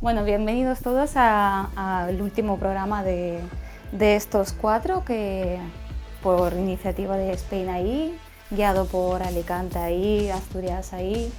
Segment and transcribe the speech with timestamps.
[0.00, 3.40] Bueno, bienvenidos todos al último programa de,
[4.00, 5.58] estos cuatro que
[6.22, 8.18] por iniciativa de Spain ahí,
[8.48, 11.32] guiado por Alicante ahí, Asturias ahí,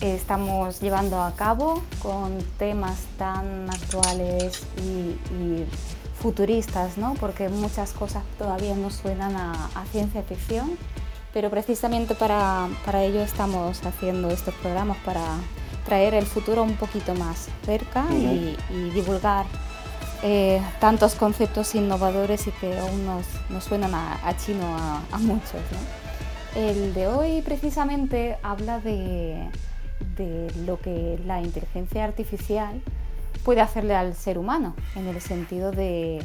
[0.00, 5.64] estamos llevando a cabo con temas tan actuales y,
[6.14, 7.14] futuristas, ¿no?
[7.14, 10.78] porque muchas cosas todavía no suenan a, ciencia ficción,
[11.32, 15.24] pero precisamente para, para ello estamos haciendo estos programas, para
[15.84, 18.56] traer el futuro un poquito más cerca y,
[18.94, 19.46] divulgar
[20.22, 24.64] eh, tantos conceptos innovadores y que aún nos, suenan a, chino
[25.12, 25.60] a, muchos.
[26.54, 29.48] El de hoy precisamente habla de,
[30.66, 32.82] lo que la inteligencia artificial
[33.44, 36.22] puede hacerle al ser humano, en el sentido de,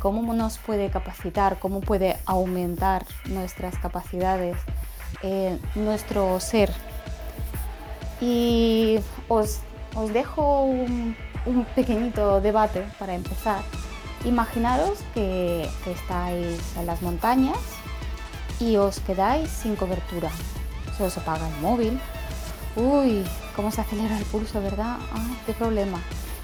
[0.00, 4.56] cómo nos puede capacitar, cómo puede aumentar nuestras capacidades,
[5.22, 6.70] eh, nuestro ser
[8.20, 8.98] y
[9.28, 9.60] os,
[10.12, 11.16] dejo un,
[11.74, 13.62] pequeñito debate para empezar.
[14.24, 17.58] Imaginaros que, estáis en las montañas
[18.60, 20.30] y os quedáis sin cobertura.
[20.96, 22.00] Se os apaga el móvil.
[22.76, 24.98] Uy, cómo se acelera el pulso, ¿verdad?
[25.12, 26.00] Ay, qué problema.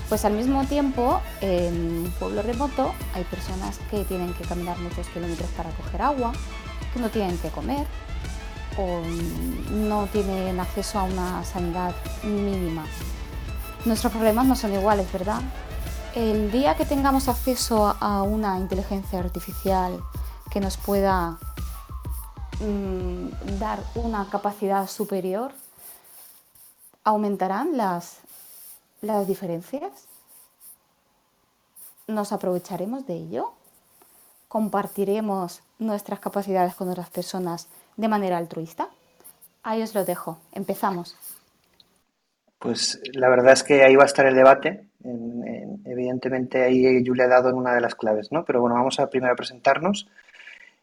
[0.08, 5.06] Pues al mismo tiempo, en un pueblo remoto hay personas que tienen que caminar muchos
[5.08, 6.32] kilómetros para coger agua,
[6.92, 7.86] que no tienen que comer,
[8.76, 9.00] o
[9.70, 12.84] no tienen acceso a una sanidad mínima.
[13.84, 15.40] Nuestros problemas no son iguales, ¿verdad?
[16.14, 20.00] El día que tengamos acceso a una inteligencia artificial
[20.50, 21.38] que nos pueda
[22.60, 25.52] mm, dar una capacidad superior,
[27.04, 28.18] ¿aumentarán las,
[29.00, 29.92] las diferencias?
[32.06, 33.52] ¿Nos aprovecharemos de ello?
[34.48, 37.68] ¿Compartiremos nuestras capacidades con otras personas
[38.00, 38.88] de manera altruista?
[39.62, 40.40] Ahí os lo dejo.
[40.52, 41.16] Empezamos.
[42.58, 44.86] Pues la verdad es que ahí va a estar el debate.
[45.84, 48.44] evidentemente ahí Julia ha dado en una de las claves, ¿no?
[48.44, 50.08] Pero bueno, vamos a primero a presentarnos.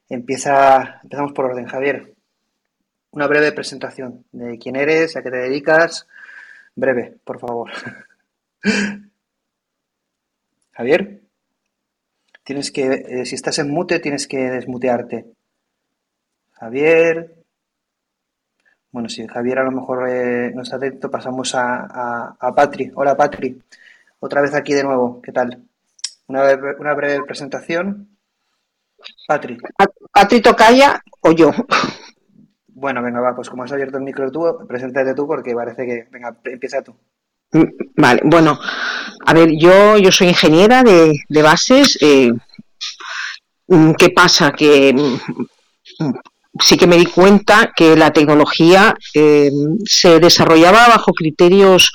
[0.09, 2.13] Empieza, empezamos por orden, Javier.
[3.11, 6.07] Una breve presentación de quién eres, a qué te dedicas.
[6.75, 7.71] Breve, por favor.
[10.71, 11.21] Javier,
[12.43, 15.36] tienes que, eh, si estás en mute, tienes que desmutearte.
[16.59, 17.35] Javier.
[18.91, 22.91] Bueno, si Javier a lo mejor eh, no está atento, pasamos a, a, Patri.
[22.95, 23.61] Hola, Patri.
[24.19, 25.21] Otra vez aquí de nuevo.
[25.21, 25.63] ¿Qué tal?
[26.27, 26.43] Una,
[26.79, 28.09] una breve presentación.
[29.27, 29.57] Patri.
[30.11, 31.51] Patri Tocaya o yo.
[32.67, 36.07] Bueno, venga, va, pues como has abierto el micro tú, preséntate tú porque parece que.
[36.11, 36.95] Venga, empieza tú.
[37.51, 37.63] Mm,
[37.95, 38.59] vale, bueno,
[39.25, 41.97] a ver, yo, yo soy ingeniera de, de bases.
[42.01, 42.31] Eh,
[43.67, 44.51] mm, ¿Qué pasa?
[44.51, 46.13] Que mm,
[46.63, 49.49] sí que me di cuenta que la tecnología eh,
[49.85, 51.91] se desarrollaba bajo criterios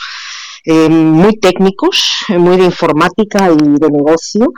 [0.64, 4.52] eh, muy técnicos, muy de informática y de negocio,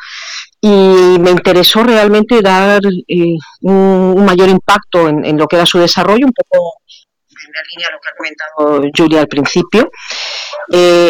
[0.61, 6.27] y me interesó realmente dar eh, un, mayor impacto en, lo que era su desarrollo,
[6.27, 9.91] un poco en la línea de lo que ha comentado Julia al principio,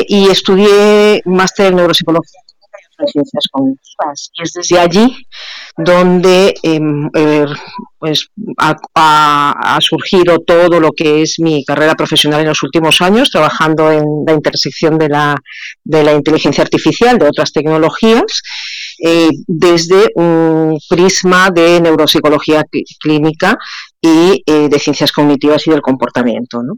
[0.06, 2.43] y estudié máster en neuropsicología
[2.98, 5.26] y ciencias cognitivas, y es desde allí
[5.76, 7.48] donde em, er,
[7.98, 8.28] pues,
[8.58, 14.04] ha, surgido todo lo que es mi carrera profesional en los últimos años, trabajando en
[14.26, 15.36] la intersección de la,
[15.82, 18.42] de la inteligencia artificial, de otras tecnologías,
[19.02, 22.64] eh, desde un prisma de neuropsicología
[23.00, 23.56] clínica
[24.00, 26.62] y eh, de ciencias cognitivas y del comportamiento.
[26.62, 26.74] ¿no?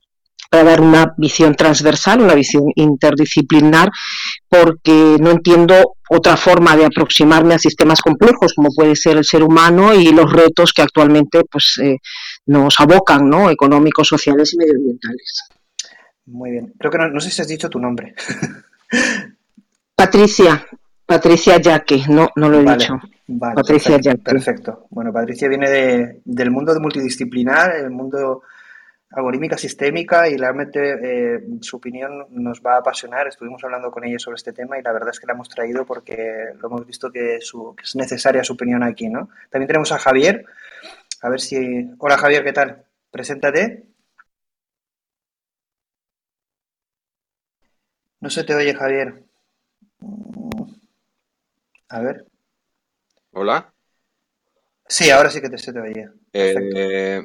[0.51, 3.91] para dar una visión transversal, una visión interdisciplinar,
[4.49, 9.43] porque no entiendo otra forma de aproximarme a sistemas complejos como puede ser el ser
[9.43, 11.99] humano y los retos que actualmente pues, eh,
[12.47, 13.51] nos abocan, ¿no?
[13.51, 15.43] económicos, sociales y medioambientales.
[16.27, 16.73] Muy bien.
[16.79, 18.15] Creo que no, sé si has dicho tu nombre.
[19.95, 20.67] Patricia,
[21.05, 23.01] Patricia Yaque, no, no lo he dicho.
[23.39, 24.87] Patricia perfecto, Perfecto.
[24.91, 28.43] Bueno, Patricia viene de, del mundo multidisciplinar, el mundo
[29.17, 33.27] algorítmica sistémica y realmente eh, su opinión nos va a apasionar.
[33.27, 35.87] Estuvimos hablando con ella sobre este tema y la verdad es que la hemos traído
[35.87, 39.31] porque lo hemos visto que, es necesaria su opinión aquí, ¿no?
[39.51, 40.45] También tenemos a Javier.
[41.23, 41.91] A ver si...
[41.99, 42.85] Hola Javier, ¿qué tal?
[43.11, 43.87] Preséntate.
[48.21, 49.23] No se te oye, Javier.
[51.89, 52.27] A ver.
[53.33, 53.73] Hola.
[54.87, 56.09] Sí, ahora sí que te, se te oye.
[56.35, 57.23] Eh,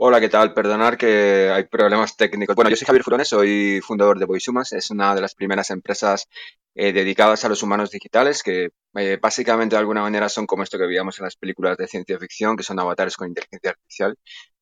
[0.00, 0.54] Hola, ¿qué tal?
[0.54, 2.54] Perdonar que hay problemas técnicos.
[2.54, 4.72] Bueno, yo soy Javier Furones, soy fundador de VoiceHumans.
[4.72, 6.28] Es una de las primeras empresas
[6.76, 10.78] eh, dedicadas a los humanos digitales que eh, básicamente de alguna manera son como esto
[10.78, 14.14] que veíamos en las películas de ciencia ficción, que son avatares con inteligencia artificial.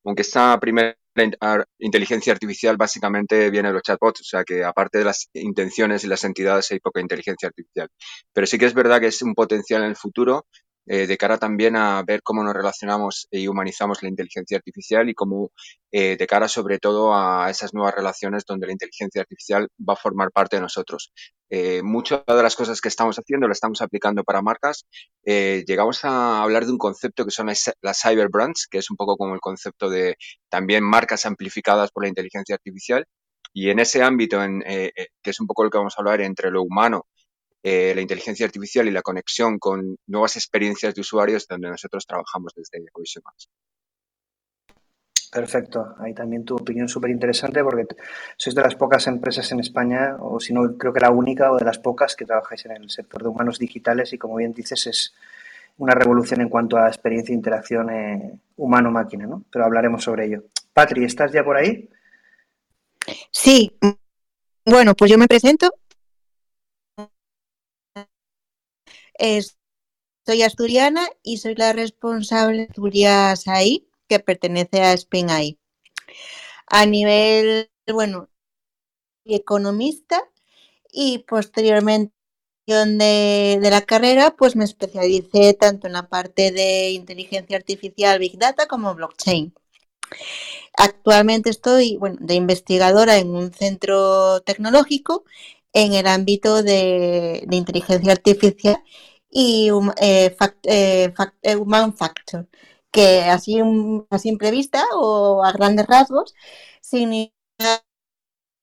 [0.06, 0.97] Aunque esta primera
[1.81, 6.06] inteligencia artificial básicamente viene de los chatbots, o sea que aparte de las intenciones y
[6.06, 7.91] las entidades hay poca inteligencia artificial.
[8.32, 10.47] Pero sí que es verdad que es un potencial en el futuro
[10.87, 15.15] eh, de cara también a ver cómo nos relacionamos y humanizamos la inteligencia artificial y
[15.15, 15.50] cómo
[15.91, 19.97] eh, de cara sobre todo a esas nuevas relaciones donde la inteligencia artificial va a
[19.97, 21.12] formar parte de nosotros.
[21.50, 24.87] Eh, muchas de las cosas que estamos haciendo las estamos aplicando para marcas.
[25.25, 29.17] llegamos a hablar de un concepto que son las, cyber brands, que es un poco
[29.17, 30.17] como el concepto de
[30.49, 33.06] también marcas amplificadas por la inteligencia artificial.
[33.53, 36.62] Y en ese ámbito, que es un poco lo que vamos a hablar entre lo
[36.62, 37.06] humano
[37.69, 42.53] eh, la inteligencia artificial y la conexión con nuevas experiencias de usuarios donde nosotros trabajamos
[42.55, 43.25] desde Cohesion
[45.33, 45.97] Perfecto.
[45.99, 47.89] Ahí también tu opinión súper interesante porque
[48.37, 51.57] sois de las pocas empresas en España, o si no, creo que la única o
[51.57, 54.87] de las pocas que trabajáis en el sector de humanos digitales y como bien dices
[54.87, 55.15] es
[55.79, 59.43] una revolución en cuanto a experiencia e interacción eh, humano-máquina, ¿no?
[59.51, 60.45] Pero hablaremos sobre ello.
[60.73, 61.91] Patri, ¿estás ya por ahí?
[63.33, 63.77] Sí.
[64.65, 65.75] Bueno, pues yo me presento.
[70.27, 75.59] Soy asturiana y soy la responsable de Asturias AI, que pertenece a Spain AI.
[76.67, 78.29] A nivel, bueno,
[79.25, 80.23] economista
[80.93, 82.13] y posteriormente
[82.67, 88.39] de, de la carrera, pues me especialicé tanto en la parte de inteligencia artificial, Big
[88.39, 89.55] Data como blockchain.
[90.77, 95.25] Actualmente estoy bueno, de investigadora en un centro tecnológico
[95.73, 98.83] en el ámbito de, inteligencia artificial
[99.31, 99.71] y
[100.01, 100.35] eh,
[100.65, 102.49] eh, eh, human factor,
[102.91, 103.61] que así
[104.11, 106.35] a simple vista o a grandes rasgos
[106.81, 107.35] significa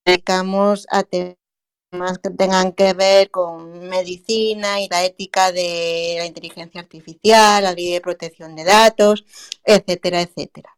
[0.05, 6.81] dedicamos a temas que tengan que ver con medicina y la ética de la inteligencia
[6.81, 9.25] artificial, la ley de protección de datos,
[9.63, 10.75] etcétera, etcétera.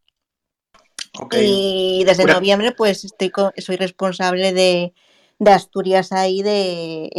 [1.31, 4.93] Y desde noviembre pues estoy soy responsable de,
[5.39, 7.09] de Asturias ahí de,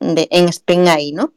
[0.00, 1.32] en Spain ahí, ¿no?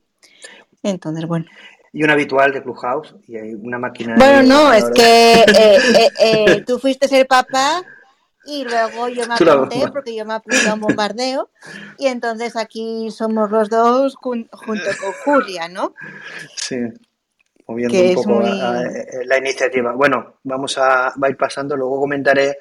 [0.84, 1.46] Entonces, bueno.
[1.92, 4.16] Y un habitual de Clubhouse y hay una máquina.
[4.16, 7.82] Bueno, no, es que eh, eh, eh, tú fuiste el papá
[8.46, 11.50] y luego yo me apunté porque yo me apunté a un bombardeo
[11.98, 15.96] y entonces aquí somos los dos junto con Julia, ¿no?
[16.56, 16.78] Sí,
[17.68, 18.42] moviendo un poco
[19.26, 19.94] la iniciativa.
[19.94, 22.58] Bueno, vamos a, va a ir pasando, luego comentaré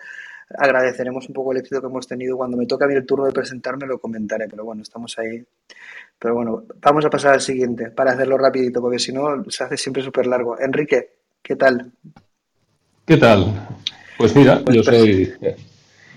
[0.56, 2.36] agradeceremos un poco el éxito que hemos tenido.
[2.36, 5.44] Cuando me toque a mí el turno de presentarme lo comentaré, pero bueno, estamos ahí.
[6.18, 9.76] Pero bueno, vamos a pasar al siguiente para hacerlo rapidito, porque si no se hace
[9.76, 10.58] siempre súper largo.
[10.58, 11.10] Enrique,
[11.42, 11.92] ¿qué tal?
[13.04, 13.68] ¿Qué tal?
[14.16, 15.32] Pues mira, pues yo soy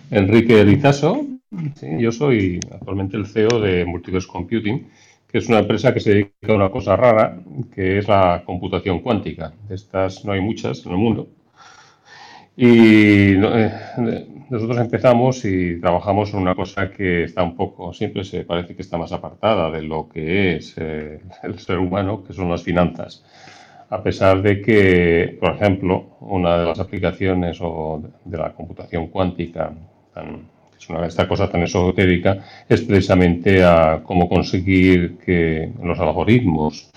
[0.09, 1.25] Enrique Lizaso,
[1.99, 4.89] yo soy actualmente el CEO de Multiverse Computing,
[5.27, 7.39] que es una empresa que se dedica a una cosa rara,
[7.73, 9.53] que es la computación cuántica.
[9.69, 11.29] De estas no hay muchas en el mundo,
[12.55, 13.71] y eh,
[14.49, 18.81] nosotros empezamos y trabajamos en una cosa que está un poco, siempre se parece que
[18.81, 23.23] está más apartada de lo que es eh, el ser humano, que son las finanzas.
[23.89, 29.73] A pesar de que, por ejemplo, una de las aplicaciones o de la computación cuántica,
[30.13, 32.37] que es una esta cosa tan esotérica,
[32.67, 36.89] es precisamente a cómo conseguir que los algoritmos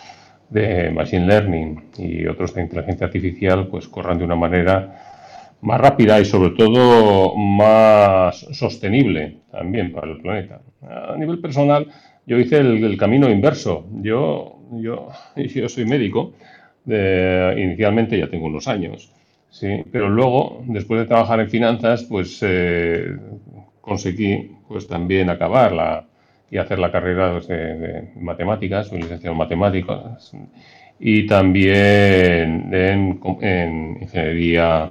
[0.51, 5.14] de machine learning y otros de inteligencia artificial pues corran de una manera
[5.65, 10.61] más rápida y sobre todo más sostenible también para el planeta.
[10.83, 11.89] A nivel personal,
[12.27, 13.87] yo hice el, camino inverso.
[14.03, 16.35] Yo, yo, yo soy médico,
[16.87, 19.11] inicialmente ya tengo unos años,
[19.51, 19.83] ¿sí?
[19.91, 23.17] pero luego, después de trabajar en finanzas, pues eh,
[23.81, 26.07] conseguí pues también acabar
[26.51, 30.33] y hacer la carrera de, matemáticas, soy licenciado en matemáticas,
[31.01, 34.91] y también en, en ingeniería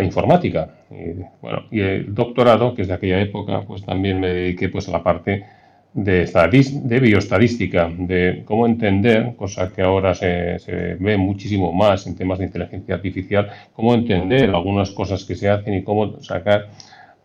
[0.00, 0.68] informática.
[0.90, 4.88] Y, bueno, y el doctorado, que es de aquella época, pues también me dediqué pues,
[4.88, 5.44] a la parte
[5.94, 6.24] de,
[6.84, 12.38] de bioestadística, de cómo entender, cosa que ahora se, se, ve muchísimo más en temas
[12.38, 16.68] de inteligencia artificial, cómo entender algunas cosas que se hacen y cómo sacar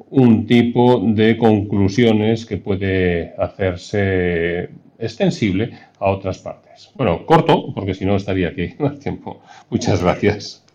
[0.10, 4.70] un tipo de conclusiones que puede hacerse
[5.00, 6.92] extensible a otras partes.
[6.96, 9.42] Bueno, corto, porque si no estaría aquí más tiempo.
[9.70, 10.67] Muchas gracias.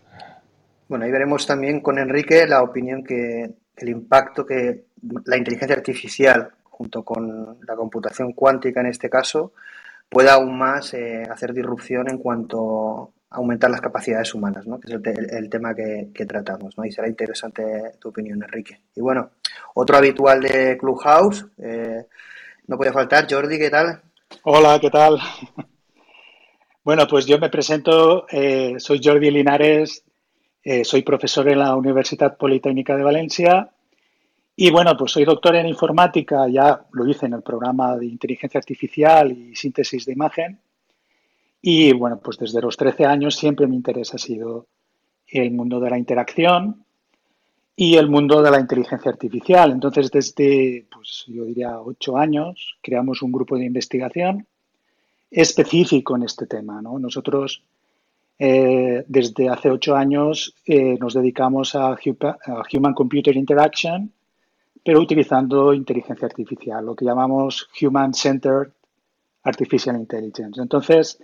[0.93, 4.83] Bueno, ahí veremos también con Enrique la opinión que el impacto que
[5.25, 9.53] la inteligencia artificial junto con la computación cuántica en este caso
[10.07, 14.79] pueda aún más eh, hacer disrupción en cuanto a aumentar las capacidades humanas, ¿no?
[14.79, 16.77] que es el, tema que, tratamos.
[16.77, 16.85] ¿no?
[16.85, 17.63] Y será interesante
[17.99, 18.81] tu opinión, Enrique.
[18.95, 19.31] Y bueno,
[19.73, 22.05] otro habitual de Clubhouse, eh,
[22.67, 23.99] no puede faltar, Jordi, ¿qué tal?
[24.43, 25.17] Hola, ¿qué tal?
[26.85, 30.03] Bueno, pues yo me presento, eh, soy Jordi Linares,
[30.63, 33.69] Eh, soy profesor en la Universidad Politécnica de Valencia
[34.55, 38.59] y bueno, pues soy doctor en informática, ya lo hice en el programa de inteligencia
[38.59, 40.59] artificial y síntesis de imagen.
[41.61, 44.67] Y bueno, pues desde los 13 años siempre mi interés ha sido
[45.27, 46.83] el mundo de la interacción
[47.75, 49.71] y el mundo de la inteligencia artificial.
[49.71, 54.45] Entonces, desde, pues yo diría, ocho años, creamos un grupo de investigación
[55.31, 56.81] específico en este tema.
[56.81, 56.99] ¿no?
[56.99, 57.63] Nosotros,
[58.39, 61.97] eh, desde hace ocho años, eh, nos dedicamos a,
[62.73, 64.11] Human Computer Interaction,
[64.83, 68.71] pero utilizando inteligencia artificial, lo que llamamos Human Centered
[69.43, 70.59] Artificial Intelligence.
[70.59, 71.19] Entonces,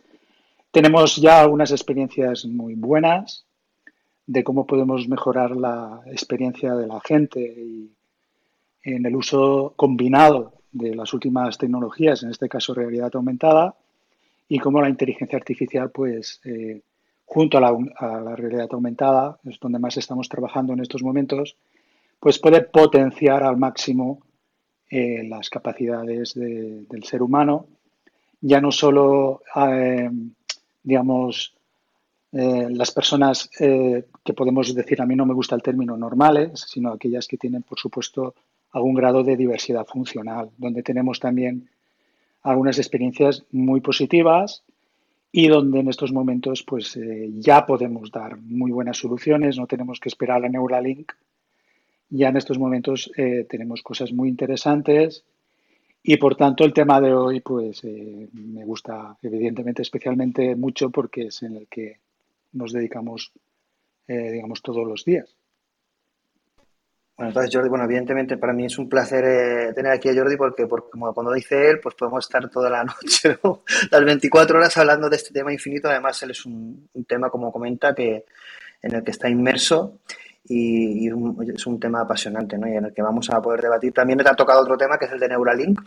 [0.71, 3.45] tenemos ya algunas experiencias muy buenas
[4.25, 7.89] de cómo podemos mejorar la experiencia de la gente
[8.83, 13.75] en el uso combinado de las últimas tecnologías, en este caso realidad aumentada,
[14.47, 16.81] y cómo la inteligencia artificial, pues, eh,
[17.29, 21.55] junto a la, realidad aumentada, es donde más estamos trabajando en estos momentos,
[22.19, 24.23] pues puede potenciar al máximo
[24.89, 27.67] eh, las capacidades del ser humano,
[28.41, 30.09] ya no solo, eh,
[30.81, 31.53] digamos,
[32.31, 36.91] eh, las personas que podemos decir, a mí no me gusta el término normales, sino
[36.91, 38.33] aquellas que tienen, por supuesto,
[38.71, 41.69] algún grado de diversidad funcional, donde tenemos también
[42.41, 44.63] algunas experiencias muy positivas
[45.31, 49.99] y donde en estos momentos pues eh, ya podemos dar muy buenas soluciones, no tenemos
[49.99, 51.11] que esperar a Neuralink.
[52.11, 53.11] Ya en estos momentos
[53.49, 55.25] tenemos cosas muy interesantes
[56.01, 61.43] y por tanto el tema de hoy pues me gusta evidentemente especialmente mucho porque es
[61.43, 61.99] en el que
[62.53, 63.31] nos dedicamos,
[64.07, 65.35] eh, digamos, todos los días.
[67.19, 70.37] Bueno, entonces Jordi, bueno, evidentemente para mí es un placer eh, tener aquí a Jordi
[70.37, 73.37] porque, como cuando dice él, pues podemos estar toda la noche,
[73.91, 75.89] las 24 horas hablando de este tema infinito.
[75.89, 78.23] Además, él es un, tema, como comenta, que
[78.81, 79.99] en el que está inmerso
[80.45, 82.69] y, es un tema apasionante, ¿no?
[82.69, 83.91] Y en el que vamos a poder debatir.
[83.91, 85.77] También me ha tocado otro tema que es el de Neuralink,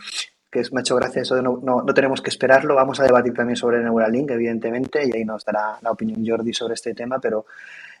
[0.53, 2.75] que es, me ha hecho gracia eso de no, no, tenemos que esperarlo.
[2.75, 6.75] Vamos a debatir también sobre Neuralink, evidentemente, y ahí nos dará la opinión Jordi sobre
[6.75, 7.47] este tema, pero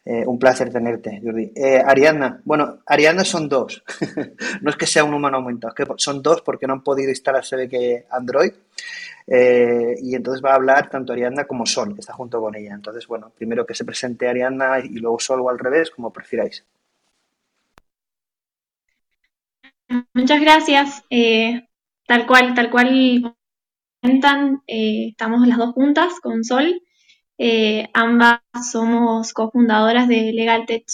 [0.05, 1.51] eh, un placer tenerte, Jordi.
[1.55, 3.83] Eh, Ariadna, bueno, Ariadna son dos.
[4.61, 7.09] no es que sea un humano aumentado, es que son dos porque no han podido
[7.09, 8.53] instalar, se ve que Android.
[9.25, 12.75] Eh, y entonces va a hablar tanto Ariadna como Sol, que está junto con ella.
[12.75, 16.63] Entonces, bueno, primero que se presente Ariadna y luego Sol o al revés, como prefiráis.
[20.13, 21.03] Muchas gracias.
[22.07, 23.35] Tal cual, tal cual
[24.01, 26.81] comentan, eh, estamos las dos juntas con Sol.
[27.37, 28.41] Eh, ambas
[28.71, 30.85] somos cofundadoras de Legal Tech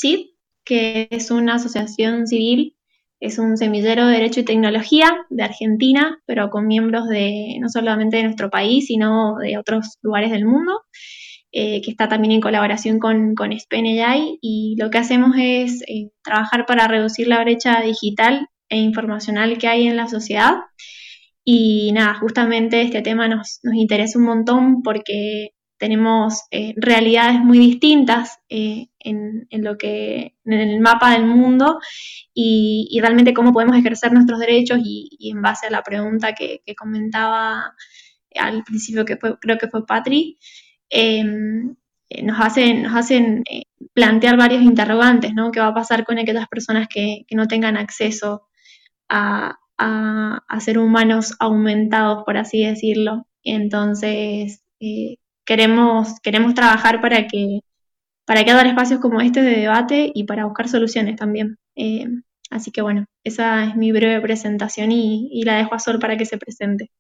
[0.63, 2.75] que es una asociación civil,
[3.20, 8.18] es un semillero de Derecho y Tecnología de Argentina, pero con miembros de no solamente
[8.18, 10.84] de nuestro país, sino de otros lugares del mundo,
[11.51, 13.51] eh, que está también en colaboración con, con.
[14.42, 15.84] Y lo que hacemos es
[16.24, 20.60] trabajar para reducir la brecha digital e informacional que hay en la sociedad
[21.51, 28.38] y nada, justamente este tema nos, interesa un montón porque tenemos eh, realidades muy distintas
[28.50, 31.79] eh, en, lo que, en el mapa del mundo
[32.36, 37.74] y, realmente cómo podemos ejercer nuestros derechos y, en base a la pregunta que, comentaba
[38.36, 40.38] al principio, que creo que fue Patri,
[40.91, 41.75] em,
[42.10, 43.44] eh, nos hacen, nos hacen
[43.96, 45.50] plantear varios interrogantes, ¿no?
[45.51, 48.44] ¿Qué va a pasar con aquellas personas que, que no tengan acceso
[49.10, 53.25] a, a, ser humanos aumentados, por así decirlo.
[53.43, 57.62] Entonces, eh, queremos, queremos trabajar para que,
[58.25, 61.57] para que dar espacios como este de debate y para buscar soluciones también.
[61.75, 62.05] Eh,
[62.51, 66.25] así que bueno, esa es mi breve presentación y, la dejo a Sol para que
[66.25, 66.91] se presente.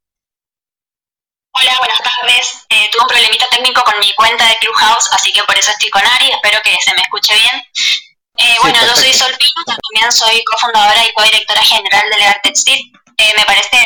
[1.51, 2.65] Hola, buenas tardes.
[2.69, 5.89] Eh, tuve un problemita técnico con mi cuenta de Clubhouse, así que por eso estoy
[5.89, 6.31] con Ari.
[6.31, 8.08] Espero que se me escuche bien.
[8.41, 12.91] Eh, bueno, yo soy Sol Pino, también soy cofundadora y codirectora general de Legal Textil.
[13.17, 13.77] Eh, me parece,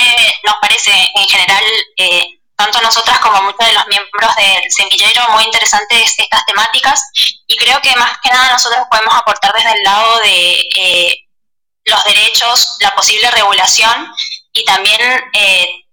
[0.44, 1.64] nos parece en general,
[1.98, 7.02] eh, tanto nosotras como muchos de los miembros del semillero, muy interesantes estas temáticas
[7.48, 11.18] y creo que más que nada nosotros podemos aportar desde el lado de
[11.86, 14.14] los derechos, la posible regulación
[14.54, 15.02] y también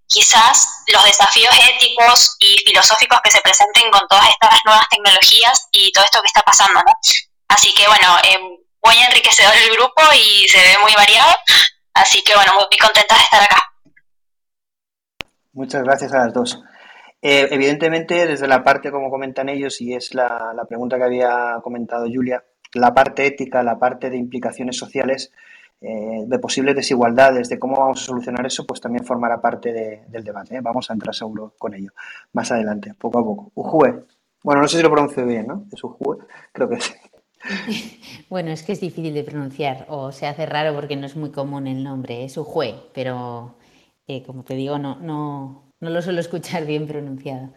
[0.07, 5.91] quizás los desafíos éticos y filosóficos que se presenten con todas estas nuevas tecnologías y
[5.93, 6.93] todo esto que está pasando, ¿no?
[7.51, 11.35] Así que bueno, eh, muy enriquecedor el grupo y se ve muy variado.
[11.95, 13.59] Así que bueno, muy, contenta de estar acá.
[15.53, 16.63] Muchas gracias a las dos.
[17.21, 22.07] Eh, evidentemente, desde la parte, como comentan ellos, y es la, pregunta que había comentado
[22.07, 25.33] Julia, la parte ética, la parte de implicaciones sociales,
[25.81, 29.73] eh, de posibles desigualdades, de cómo vamos a solucionar eso, pues también formará parte
[30.07, 30.61] del debate.
[30.61, 31.91] Vamos a entrar seguro con ello
[32.33, 33.51] más adelante, poco a poco.
[33.55, 34.05] Ujue.
[34.45, 35.67] Bueno, no sé si lo pronuncio bien, ¿no?
[35.73, 36.19] Es Ujue,
[36.53, 36.95] creo que sí.
[38.29, 41.31] Bueno, es que es difícil de pronunciar o se hace raro porque no es muy
[41.31, 43.55] común el nombre, es Ujue, pero
[44.07, 47.51] eh, como te digo, no, no, no lo suelo escuchar bien pronunciado.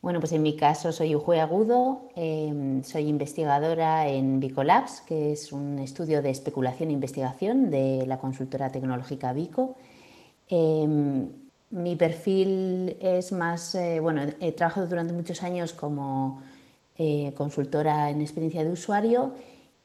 [0.00, 5.52] Bueno, pues en mi caso soy Ujue Agudo, em, soy investigadora en Bicolabs, que es
[5.52, 9.76] un estudio de especulación e investigación de la consultora tecnológica Bico.
[10.48, 11.28] Em,
[11.70, 16.42] mi perfil es más, eh, bueno, he trabajado durante muchos años como
[17.00, 19.32] eh, consultora en experiencia de usuario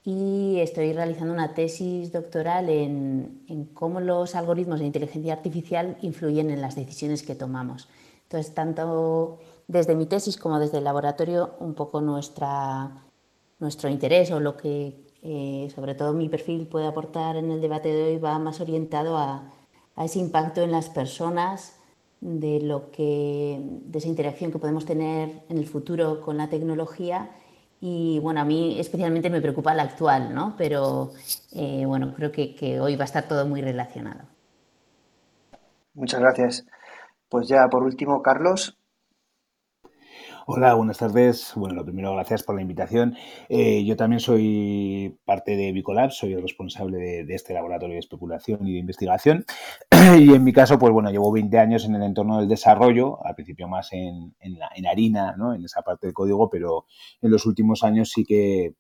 [0.03, 6.60] y estoy realizando una tesis doctoral en, cómo los algoritmos de inteligencia artificial influyen en
[6.60, 7.88] las decisiones que tomamos.
[8.24, 13.03] Entonces, tanto desde mi tesis como desde el laboratorio un poco nuestra,
[13.60, 17.89] nuestro interés o lo que eh, sobre todo mi perfil puede aportar en el debate
[17.89, 19.53] de hoy va más orientado a
[19.98, 21.75] ese impacto en las personas
[22.24, 27.30] de lo que de esa interacción que podemos tener en el futuro con la tecnología.
[27.82, 31.12] Y bueno a mí especialmente me preocupa la actual no pero
[31.51, 34.22] eh, bueno creo que, que hoy va a estar todo muy relacionado.
[35.94, 36.65] Muchas gracias.
[37.27, 38.77] Pues ya por último Carlos
[40.46, 41.54] Hola, buenas tardes.
[41.56, 43.16] Bueno, lo primero, gracias por la invitación.
[43.48, 48.68] Eh, yo también soy parte de Bicolab, soy el responsable de, este laboratorio de especulación
[48.68, 49.46] y de investigación.
[50.20, 53.36] Y en mi caso, pues bueno, llevo 20 años en el entorno del desarrollo, al
[53.36, 55.54] principio más en, en, harina, ¿no?
[55.54, 56.88] en esa parte del código, pero
[57.22, 58.76] en los últimos años sí que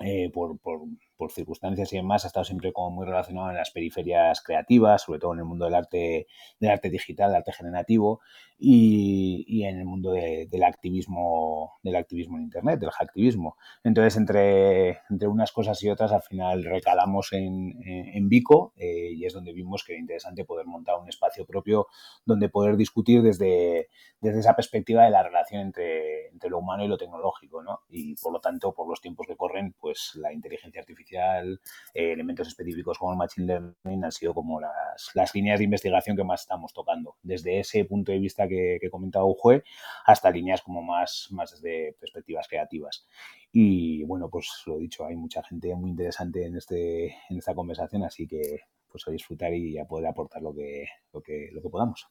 [0.00, 0.80] eh, por, por
[1.20, 5.18] por circunstancias y demás, ha estado siempre como muy relacionado en las periferias creativas, sobre
[5.18, 6.26] todo en el mundo del arte,
[6.58, 8.22] del arte digital, del arte generativo
[8.58, 13.58] y, en el mundo del activismo, del activismo en internet, del hacktivismo.
[13.84, 19.26] Entonces, entre, entre unas cosas y otras, al final recalamos en, en, Vico eh, y
[19.26, 21.86] es donde vimos que era interesante poder montar un espacio propio
[22.24, 23.88] donde poder discutir desde,
[24.20, 27.80] desde esa perspectiva de la relación entre, entre lo humano y lo tecnológico, ¿no?
[27.88, 31.60] Y por lo tanto, por los tiempos que corren, pues la inteligencia artificial
[31.94, 36.16] eh, elementos específicos como el Machine Learning han sido como las, las, líneas de investigación
[36.16, 37.16] que más estamos tocando.
[37.22, 39.62] Desde ese punto de vista que, comentaba Ujue
[40.04, 43.06] hasta líneas como más, más desde perspectivas creativas.
[43.52, 48.02] Y bueno, pues lo dicho, hay mucha gente muy interesante en, este, en esta conversación,
[48.04, 51.70] así que pues a disfrutar y a poder aportar lo que, lo que, lo que
[51.70, 52.10] podamos.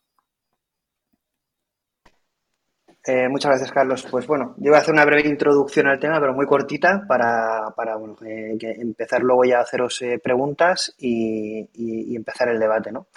[3.12, 4.06] Eh, muchas gracias, Carlos.
[4.12, 7.74] Pues bueno, yo voy a hacer una breve introducción al tema, pero muy cortita, para,
[7.76, 13.08] para bueno, eh, empezar luego ya a haceros eh, preguntas y, empezar el debate, ¿no?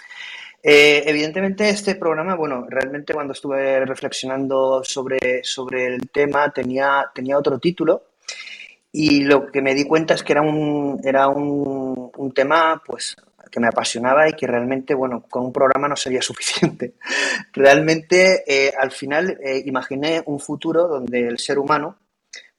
[0.63, 7.59] evidentemente, este programa, bueno, realmente cuando estuve reflexionando sobre, sobre el tema tenía, tenía otro
[7.59, 8.03] título
[8.91, 13.15] y lo que me di cuenta es que era un, era un tema, pues,
[13.53, 16.95] que me apasionaba y que realmente, bueno, con un programa no sería suficiente.
[17.53, 21.97] Realmente, eh, al final, eh, imaginé un futuro donde el ser humano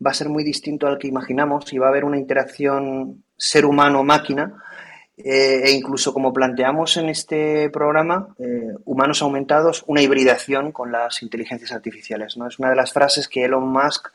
[0.04, 3.66] va a ser muy distinto al que imaginamos y va a haber una interacción ser
[3.66, 4.62] humano-máquina.
[5.16, 8.34] Eh, e incluso como planteamos en este programa,
[8.84, 12.36] humanos aumentados, una hibridación con las inteligencias artificiales.
[12.36, 12.48] ¿no?
[12.48, 14.08] Es una de las frases que Elon Musk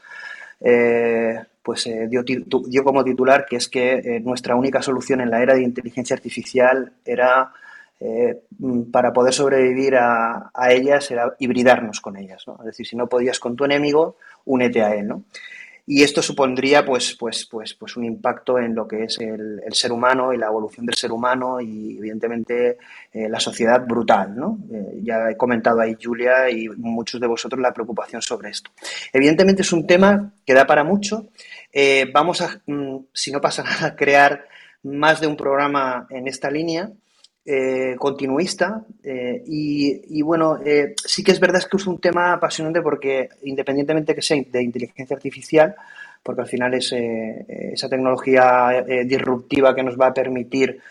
[1.69, 5.53] pues eh, dio, como titular que es que eh, nuestra única solución en la era
[5.53, 7.51] de inteligencia artificial era,
[7.99, 12.43] eh, mm, para poder sobrevivir a, a, ellas, era hibridarnos con ellas.
[12.47, 12.57] ¿no?
[12.59, 15.07] Es decir, si no podías con tu enemigo, únete a él.
[15.07, 15.23] ¿no?
[15.91, 19.91] Y esto supondría pues, pues, pues, pues un impacto en lo que es el, ser
[19.91, 22.77] humano y la evolución del ser humano y evidentemente
[23.11, 24.35] eh, la sociedad brutal.
[24.35, 24.59] ¿no?
[24.71, 28.69] Eh, ya he comentado ahí Julia y muchos de vosotros la preocupación sobre esto.
[29.11, 31.29] Evidentemente es un tema que da para mucho.
[31.73, 34.45] Eh, vamos a, mm, si no pasa nada, crear
[34.83, 36.91] más de un programa en esta línea.
[37.45, 42.81] Eh, continuista eh, y, bueno, eh, sí que es verdad que es un tema apasionante
[42.81, 45.73] porque independientemente que sea de inteligencia artificial,
[46.21, 50.81] porque al final es esa tecnología disruptiva que nos va a permitir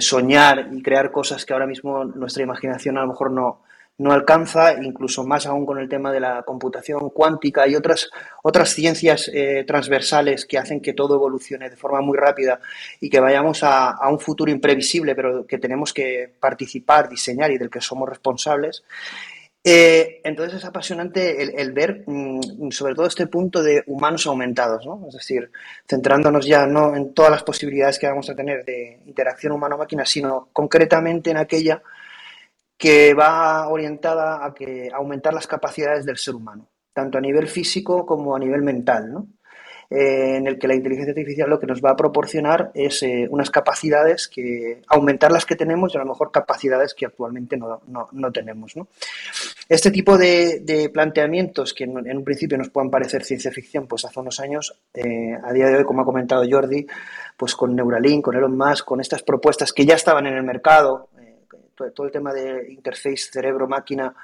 [0.00, 3.60] soñar y crear cosas que ahora mismo nuestra imaginación a lo mejor no,
[3.98, 8.10] no alcanza, incluso más aún con el tema de la computación cuántica y otras,
[8.42, 12.60] otras ciencias eh, transversales que hacen que todo evolucione de forma muy rápida
[13.00, 17.70] y que vayamos a, un futuro imprevisible, pero que tenemos que participar, diseñar y del
[17.70, 18.84] que somos responsables.
[19.64, 25.06] Eh, entonces es apasionante el, ver mm, sobre todo este punto de humanos aumentados, ¿no?
[25.08, 25.50] es decir,
[25.88, 30.50] centrándonos ya no en todas las posibilidades que vamos a tener de interacción humano-máquina, sino
[30.52, 31.82] concretamente en aquella
[32.76, 38.04] que va orientada a, que, aumentar las capacidades del ser humano, tanto a nivel físico
[38.04, 39.12] como a nivel mental.
[39.12, 39.26] ¿no?
[39.90, 43.26] eh, en el que la inteligencia artificial lo que nos va a proporcionar es eh,
[43.30, 48.32] unas capacidades que aumentar las que tenemos y a lo mejor capacidades que actualmente no,
[48.32, 48.74] tenemos.
[49.68, 54.18] Este tipo de, planteamientos que en, un principio nos puedan parecer ciencia ficción, pues hace
[54.18, 56.86] unos años, eh, a día de hoy, como ha comentado Jordi,
[57.36, 61.10] pues con Neuralink, con Elon Musk, con estas propuestas que ya estaban en el mercado,
[61.76, 64.14] todo el tema de interface cerebro-máquina,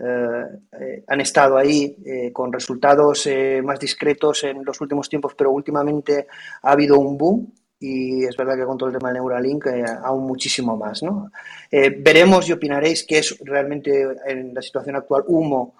[0.00, 0.44] eh,
[0.80, 3.28] eh, han estado ahí eh, con resultados
[3.64, 6.28] más discretos en los últimos tiempos, pero últimamente
[6.62, 9.66] ha habido un boom y es verdad que con todo el tema del Neuralink
[10.02, 11.02] aún muchísimo más.
[11.02, 11.30] ¿no?
[11.70, 15.74] veremos y opinaréis qué es realmente en la situación actual humo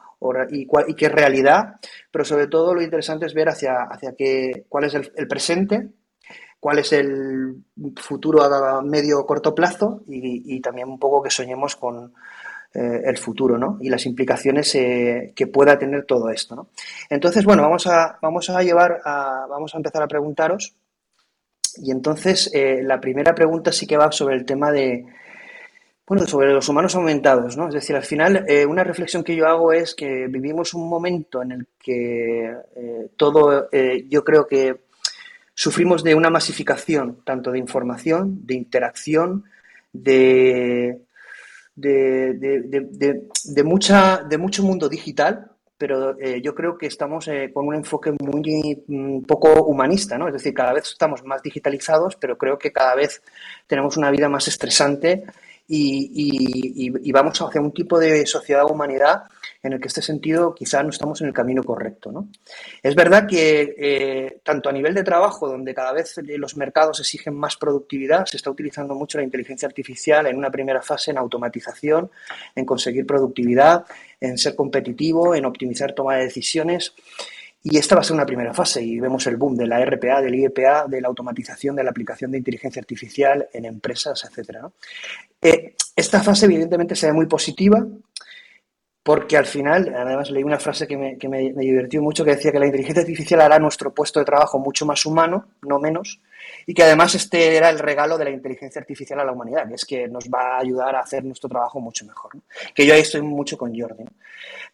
[0.51, 1.77] y, y, qué es realidad,
[2.11, 5.89] pero sobre todo lo interesante es ver hacia, hacia qué, cuál es el, el presente
[6.61, 7.63] cuál es el
[7.97, 12.13] futuro a medio o corto plazo y, también un poco que soñemos con,
[12.75, 13.79] eh, el futuro ¿no?
[13.81, 16.55] y las implicaciones eh, que pueda tener todo esto.
[16.55, 16.69] ¿no?
[17.09, 20.75] Entonces, bueno, vamos a, vamos a llevar a, vamos a empezar a preguntaros.
[21.77, 25.07] Y entonces, eh, la primera pregunta sí que va sobre el tema de,
[26.07, 27.69] bueno, sobre los humanos aumentados, ¿no?
[27.69, 31.53] Es decir, al final, una reflexión que yo hago es que vivimos un momento en
[31.53, 32.55] el que
[33.17, 33.69] todo,
[34.09, 34.88] yo creo que
[35.59, 39.43] sufrimos de una masificación, tanto de información, de interacción,
[39.93, 41.01] de,
[41.75, 47.75] de, mucha, de mucho mundo digital, pero eh, yo creo que estamos eh, con un
[47.75, 50.29] enfoque muy mm, poco humanista, ¿no?
[50.29, 53.21] Es decir, cada vez estamos más digitalizados, pero creo que cada vez
[53.67, 55.25] tenemos una vida más estresante
[55.71, 59.25] y, vamos hacia un tipo de sociedad humanidad
[59.63, 62.11] en el que este sentido quizá no estamos en el camino correcto.
[62.11, 62.29] ¿no?
[62.83, 67.35] Es verdad que eh, tanto a nivel de trabajo, donde cada vez los mercados exigen
[67.35, 72.11] más productividad, se está utilizando mucho la inteligencia artificial en una primera fase en automatización,
[72.55, 73.85] en conseguir productividad,
[74.21, 76.95] en ser competitivo, en optimizar toma de decisiones.
[77.63, 80.23] Y esta va a ser una primera fase y vemos el boom de la RPA,
[80.23, 84.67] del IEPA, de la automatización, de la aplicación de inteligencia artificial en empresas, etc.
[85.43, 87.85] Eh, esta fase evidentemente será muy positiva
[89.09, 92.53] porque al final, además leí una frase que, me, que me, divirtió mucho que decía
[92.53, 96.21] que la inteligencia artificial hará nuestro puesto de trabajo mucho más humano, no menos,
[96.69, 99.75] y que además este era el regalo de la inteligencia artificial a la humanidad, que
[99.75, 102.33] es que nos va a ayudar a hacer nuestro trabajo mucho mejor.
[102.75, 104.05] Que yo ahí estoy mucho con Jordi.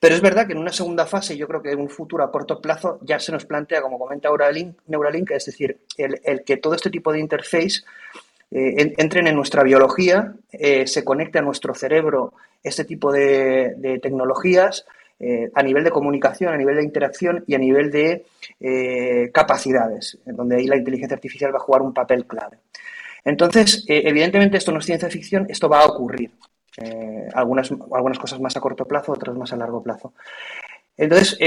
[0.00, 2.32] Pero es verdad que en una segunda fase, yo creo que en un futuro a
[2.32, 6.56] corto plazo ya se nos plantea, como comenta Neuralink, Neuralink es decir, el, el que
[6.56, 7.84] todo este tipo de interface
[8.50, 14.84] eh, entren en nuestra biología, eh, se conecte a nuestro cerebro este tipo de, tecnologías
[15.20, 18.24] eh, a nivel de comunicación, a nivel de interacción y a nivel de
[19.32, 22.58] capacidades, en donde ahí la inteligencia artificial va a jugar un papel clave.
[23.24, 26.30] Entonces, evidentemente esto no es ciencia ficción, esto va a ocurrir.
[27.34, 30.12] algunas, algunas cosas más a corto plazo, otras más a largo plazo.
[30.96, 31.38] Entonces,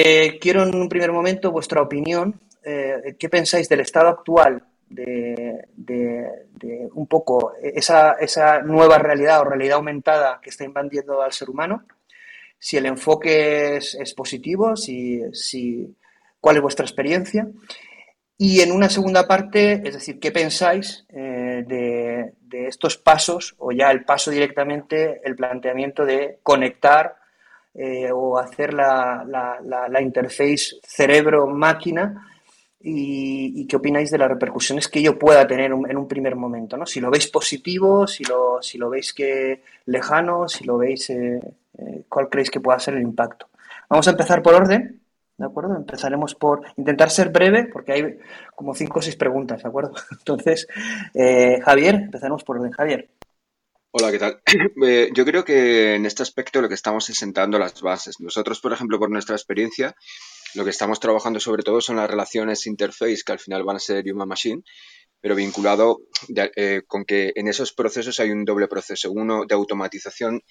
[0.42, 2.40] quiero en un primer momento vuestra opinión.
[2.64, 6.30] ¿Qué pensáis del estado actual de,
[6.94, 11.84] un poco esa, nueva realidad o realidad aumentada que está invadiendo al ser humano,
[12.60, 15.96] si el enfoque es, positivo, si, si,
[16.40, 17.48] cuál es vuestra experiencia.
[18.38, 22.34] Y en una segunda parte, es decir, ¿qué pensáis eh, de,
[22.68, 27.16] estos pasos o ya el paso directamente, el planteamiento de conectar
[27.74, 32.37] eh, o hacer la, la, la, la interface cerebro-máquina
[32.80, 36.86] y, qué opináis de las repercusiones que ello pueda tener en un primer momento, ¿no?
[36.86, 41.40] Si lo veis positivo, si lo, si lo veis que lejano, si lo veis, eh,
[41.78, 43.50] eh, ¿cuál creéis que pueda ser el impacto?
[43.90, 45.02] Vamos a empezar por orden,
[45.38, 45.76] ¿de acuerdo?
[45.76, 48.18] Empezaremos por intentar ser breve, porque hay
[48.56, 49.94] como cinco o seis preguntas, ¿de acuerdo?
[50.12, 50.68] Entonces,
[51.14, 52.72] eh, Javier, empezaremos por orden.
[52.72, 53.10] Javier.
[53.92, 54.42] Hola, ¿qué tal?
[55.16, 58.20] Yo creo que en este aspecto lo que estamos es sentando las bases.
[58.20, 59.96] Nosotros, por ejemplo, por nuestra experiencia,
[60.56, 63.80] lo que estamos trabajando sobre todo son las relaciones interface, que al final van a
[63.80, 64.64] ser human machine,
[65.20, 66.02] pero vinculado
[66.56, 70.42] eh, con que en esos procesos hay un doble proceso, uno de automatización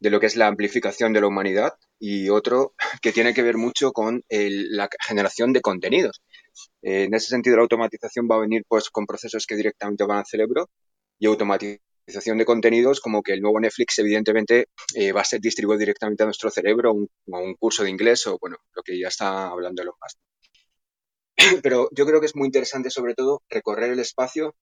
[0.00, 3.56] de lo que es la amplificación de la humanidad y otro que tiene que ver
[3.56, 6.22] mucho con la generación de contenidos.
[6.82, 10.18] Eh, en ese sentido, la automatización va a venir pues, con procesos que directamente van
[10.18, 10.70] al cerebro
[11.18, 15.78] y automatización de contenidos como que el nuevo Netflix evidentemente eh, va a ser distribuido
[15.78, 19.48] directamente a nuestro cerebro, un, un curso de inglés o bueno, lo que ya está
[19.48, 20.16] hablando los más.
[21.62, 24.54] Pero yo creo que es muy interesante sobre todo recorrer el espacio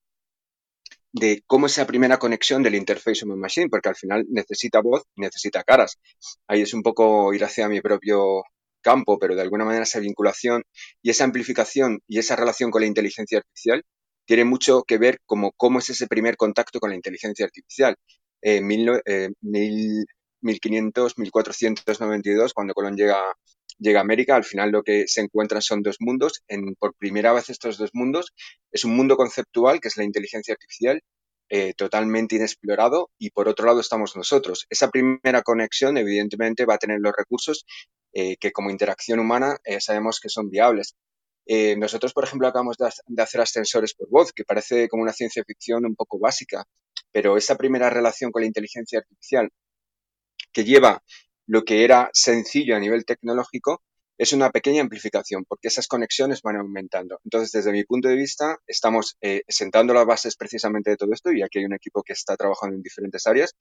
[1.12, 5.64] de cómo esa primera conexión del interface human machine, porque al final necesita voz, necesita
[5.64, 5.98] caras.
[6.46, 8.42] Ahí es un poco ir hacia mi propio
[8.80, 10.62] campo, pero de alguna manera esa vinculación
[11.02, 13.84] y esa amplificación y esa relación con la inteligencia artificial
[14.30, 17.96] tiene mucho que ver como cómo es ese primer contacto con la inteligencia artificial.
[18.40, 18.70] En
[19.04, 23.20] eh, 1500, 1492, cuando Colón llega
[23.80, 26.44] llega a América, al final lo que se encuentran son dos mundos.
[26.46, 28.32] En, por primera vez estos dos mundos
[28.70, 31.00] es un mundo conceptual, que es la inteligencia artificial,
[31.48, 34.64] eh, totalmente inexplorado, y por otro lado estamos nosotros.
[34.70, 37.64] Esa primera conexión, evidentemente, va a tener los recursos
[38.12, 40.94] eh, que como interacción humana eh, sabemos que son viables.
[41.76, 45.84] Nosotros, por ejemplo, acabamos de hacer ascensores por voz, que parece como una ciencia ficción
[45.84, 46.64] un poco básica,
[47.12, 49.50] pero esa primera relación con la inteligencia artificial
[50.52, 51.02] que lleva
[51.46, 53.82] lo que era sencillo a nivel tecnológico
[54.16, 57.20] es una pequeña amplificación porque esas conexiones van aumentando.
[57.24, 61.32] Entonces, desde mi punto de vista, estamos eh, sentando las bases precisamente de todo esto
[61.32, 63.54] y aquí hay un equipo que está trabajando en diferentes áreas.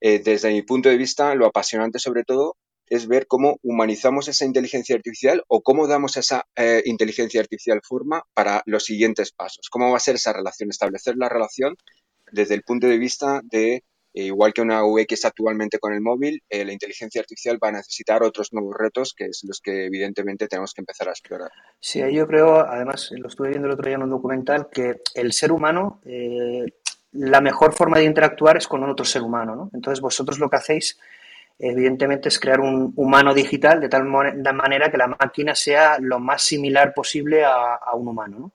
[0.00, 2.56] Eh, desde mi punto de vista, lo apasionante sobre todo
[2.88, 8.22] es ver cómo humanizamos esa inteligencia artificial o cómo damos esa eh, inteligencia artificial forma
[8.34, 9.68] para los siguientes pasos.
[9.70, 10.70] ¿Cómo va a ser esa relación?
[10.70, 11.76] Establecer la relación
[12.30, 13.84] desde el punto de vista de
[14.16, 17.72] eh, igual que una UX actualmente con el móvil, eh, la inteligencia artificial va a
[17.72, 21.50] necesitar otros nuevos retos que es los que evidentemente tenemos que empezar a explorar.
[21.80, 25.32] Sí, yo creo, además lo estuve viendo el otro día en un documental, que el
[25.32, 26.00] ser humano,
[27.12, 29.56] la mejor forma de interactuar es con otro ser humano.
[29.56, 29.70] ¿no?
[29.72, 30.98] Entonces vosotros lo que hacéis
[31.58, 36.42] evidentemente es crear un humano digital de tal manera que la máquina sea lo más
[36.42, 38.38] similar posible a, un humano.
[38.38, 38.52] ¿no?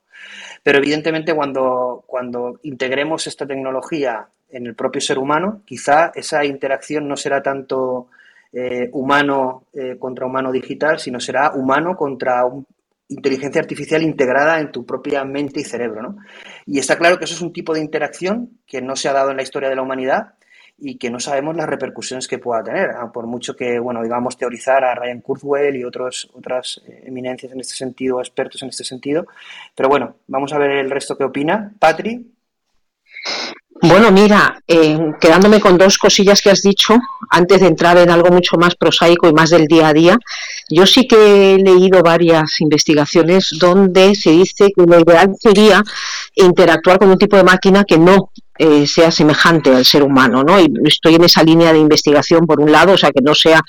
[0.64, 7.08] Pero evidentemente cuando, cuando integremos esta tecnología en el propio ser humano, quizá esa interacción
[7.08, 8.10] no será tanto
[8.52, 12.44] eh, humano eh, contra humano digital, sino será humano contra
[13.08, 16.02] inteligencia artificial integrada en tu propia mente y cerebro.
[16.02, 16.18] ¿no?
[16.66, 19.32] Y está claro que eso es un tipo de interacción que no se ha dado
[19.32, 20.34] en la historia de la humanidad
[20.82, 24.38] y que no sabemos las repercusiones que pueda tener, ah, por mucho que, bueno, digamos,
[24.38, 28.84] teorizar a Ryan Kurzweil y otros, otras eh, eminencias en este sentido, expertos en este
[28.84, 29.28] sentido.
[29.76, 31.74] Pero bueno, vamos a ver el resto que opina.
[31.80, 32.26] Patri.
[33.82, 36.98] Bueno, mira, eh, quedándome con dos cosillas que has dicho,
[37.30, 40.18] antes de entrar en algo mucho más prosaico y más del día a día,
[40.70, 45.82] yo sí que he leído varias investigaciones donde se dice que lo ideal sería
[46.36, 50.60] interactuar con un tipo de máquina que no eh, sea semejante al ser humano, ¿no?
[50.60, 53.62] Y estoy en esa línea de investigación por un lado, o sea, que no sea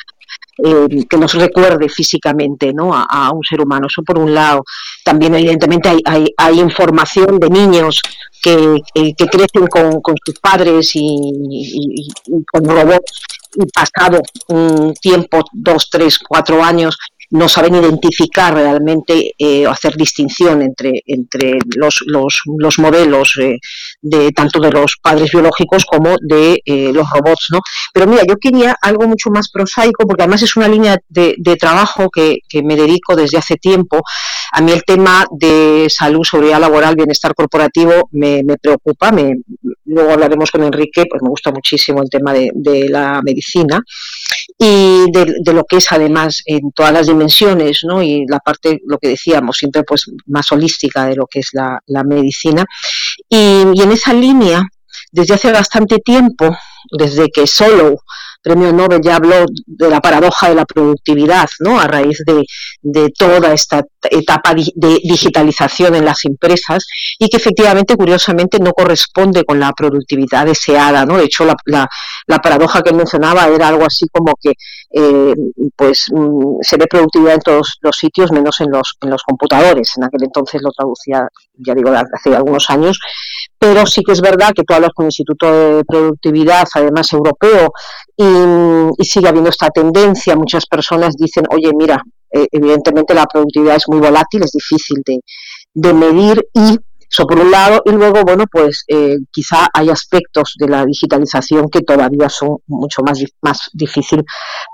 [0.64, 2.90] eh, que nos recuerde físicamente ¿no?
[2.92, 3.86] a, un ser humano.
[3.88, 4.64] Eso por un lado.
[5.04, 8.02] También, evidentemente, hay, información de niños
[8.42, 13.22] que, que, crecen con, sus padres y, y, y con robots
[13.54, 16.96] y pasado un tiempo, dos, tres, cuatro años,
[17.30, 23.56] no saben identificar realmente eh, o hacer distinción entre, entre los, los, los modelos eh,
[24.02, 27.60] de tanto de los padres biológicos como de eh, los robots, ¿no?
[27.92, 31.56] Pero mira, yo quería algo mucho más prosaico, porque además es una línea de, de
[31.56, 34.02] trabajo que, que, me dedico desde hace tiempo.
[34.52, 39.12] A mí el tema de salud, seguridad laboral, bienestar corporativo me, me preocupa.
[39.12, 39.34] Me,
[39.84, 43.80] luego hablaremos con Enrique, pues me gusta muchísimo el tema de, de la medicina
[44.58, 48.02] y de, lo que es además en todas las dimensiones, ¿no?
[48.02, 51.80] Y la parte, lo que decíamos, siempre pues más holística de lo que es la,
[51.86, 52.64] la medicina.
[53.28, 54.62] Y, en esa línea,
[55.12, 56.56] desde hace bastante tiempo,
[56.98, 57.98] desde que solo
[58.42, 61.78] premio Nobel ya habló de la paradoja de la productividad, ¿no?
[61.78, 62.44] A raíz de,
[62.82, 66.86] de toda esta etapa de digitalización en las empresas
[67.18, 71.18] y que efectivamente, curiosamente, no corresponde con la productividad deseada, ¿no?
[71.18, 71.88] De hecho, la, la,
[72.26, 74.54] la paradoja que mencionaba era algo así como que
[74.92, 75.34] eh,
[75.76, 79.92] pues mm, se ve productividad en todos los sitios menos en los, en los computadores.
[79.96, 82.98] En aquel entonces lo traducía, ya digo, hace algunos años,
[83.58, 87.72] pero sí que es verdad que tú hablas con el Instituto de Productividad, además europeo,
[88.16, 90.36] y, sigue habiendo esta tendencia.
[90.36, 95.20] Muchas personas dicen, oye, mira, eh, evidentemente la productividad es muy volátil, es difícil de,
[95.74, 96.78] de medir y
[97.10, 101.68] eso por un lado, y luego, bueno, pues eh, quizá hay aspectos de la digitalización
[101.68, 104.24] que todavía son mucho más, más difícil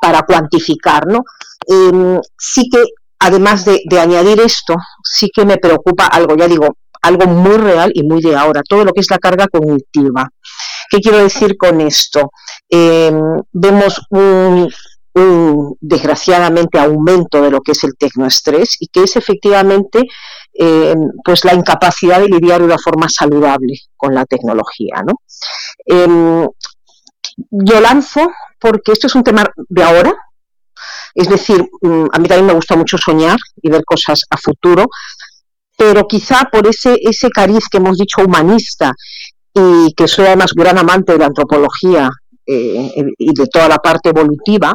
[0.00, 1.24] para cuantificar, ¿no?
[1.66, 2.84] Eh, sí que,
[3.18, 7.90] además de, de, añadir esto, sí que me preocupa algo, ya digo, algo muy real
[7.94, 10.28] y muy de ahora, todo lo que es la carga cognitiva.
[10.90, 12.30] ¿Qué quiero decir con esto?
[12.68, 13.12] Eh,
[13.52, 14.68] vemos un,
[15.16, 20.02] un, desgraciadamente, aumento de lo que es el tecnoestrés y que es efectivamente
[20.52, 25.02] eh, pues la incapacidad de lidiar de una forma saludable con la tecnología.
[25.06, 25.14] ¿no?
[25.86, 26.46] Eh,
[27.50, 30.14] yo lanzo porque esto es un tema de ahora,
[31.14, 34.86] es decir, mm, a mí también me gusta mucho soñar y ver cosas a futuro,
[35.78, 38.92] pero quizá por ese, ese cariz que hemos dicho humanista
[39.54, 42.10] y que soy además gran amante de la antropología
[42.46, 44.72] eh, y de toda la parte evolutiva,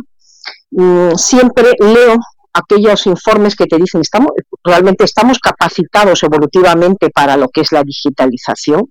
[1.15, 2.17] siempre leo
[2.53, 4.31] aquellos informes que te dicen estamos
[4.63, 8.89] realmente estamos capacitados evolutivamente para lo que es la digitalización.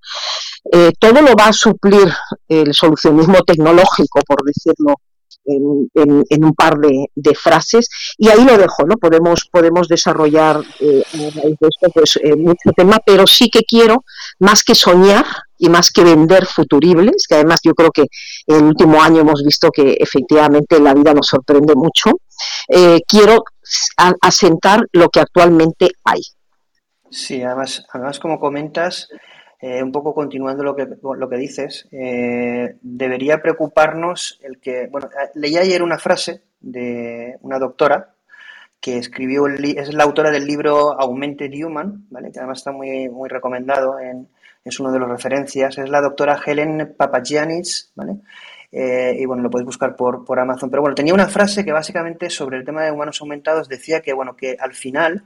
[0.73, 2.13] Eh, todo lo va a suplir
[2.49, 4.95] el solucionismo tecnológico, por decirlo
[5.45, 7.89] en, un par de, frases
[8.19, 8.97] y ahí lo dejo, ¿no?
[8.97, 14.05] Podemos, podemos desarrollar eh, esto pues, eh, mucho tema, pero sí que quiero,
[14.39, 15.25] más que soñar
[15.61, 18.07] y más que vender futuribles, que además yo creo que
[18.47, 22.13] en el último año hemos visto que efectivamente la vida nos sorprende mucho,
[22.67, 23.45] eh, quiero
[24.23, 26.23] asentar lo que actualmente hay.
[27.11, 29.09] Sí, además, además como comentas,
[29.61, 35.11] eh, un poco continuando lo que, lo que dices, eh, debería preocuparnos el que, bueno,
[35.35, 38.15] leí ayer una frase de una doctora
[38.81, 42.33] que escribió, es la autora del libro Augmented Human, ¿vale?
[42.33, 44.27] que además está muy, muy recomendado, en,
[44.65, 48.17] es uno de las referencias, es la doctora Helen Papagiannis, ¿vale?
[48.73, 50.71] y bueno, lo podéis buscar por, por Amazon.
[50.71, 54.13] Pero bueno, tenía una frase que básicamente sobre el tema de humanos aumentados decía que,
[54.13, 55.25] bueno, que al final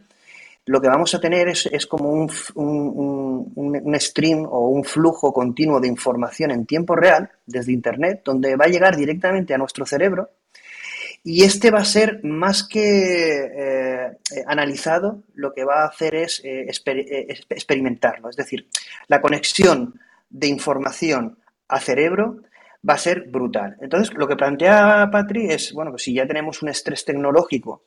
[0.66, 5.88] lo que vamos a tener es, como un, un, stream o un flujo continuo de
[5.88, 10.30] información en tiempo real desde Internet, donde va a llegar directamente a nuestro cerebro
[11.24, 16.40] y este va a ser más que eh, analizado, lo que va a hacer es
[16.44, 18.28] eh, eh, experimentarlo.
[18.28, 18.68] Es decir,
[19.08, 19.98] la conexión
[20.30, 22.42] de información a cerebro
[22.88, 23.76] va a ser brutal.
[23.80, 27.82] Entonces, lo que plantea Patri es, bueno, pues si ya tenemos un estrés tecnológico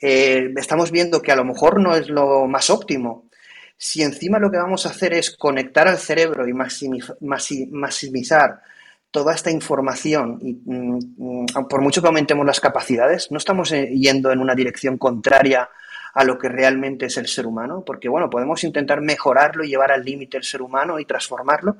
[0.00, 3.28] eh, estamos viendo que a lo mejor no es lo más óptimo.
[3.76, 8.60] Si encima lo que vamos a hacer es conectar al cerebro y maximizar
[9.10, 13.86] toda esta información, y, mm, mm, por mucho que aumentemos las capacidades, no estamos eh,
[13.94, 15.68] yendo en una dirección contraria
[16.14, 19.92] a lo que realmente es el ser humano, porque bueno, podemos intentar mejorarlo y llevar
[19.92, 21.76] al límite el ser humano y transformarlo,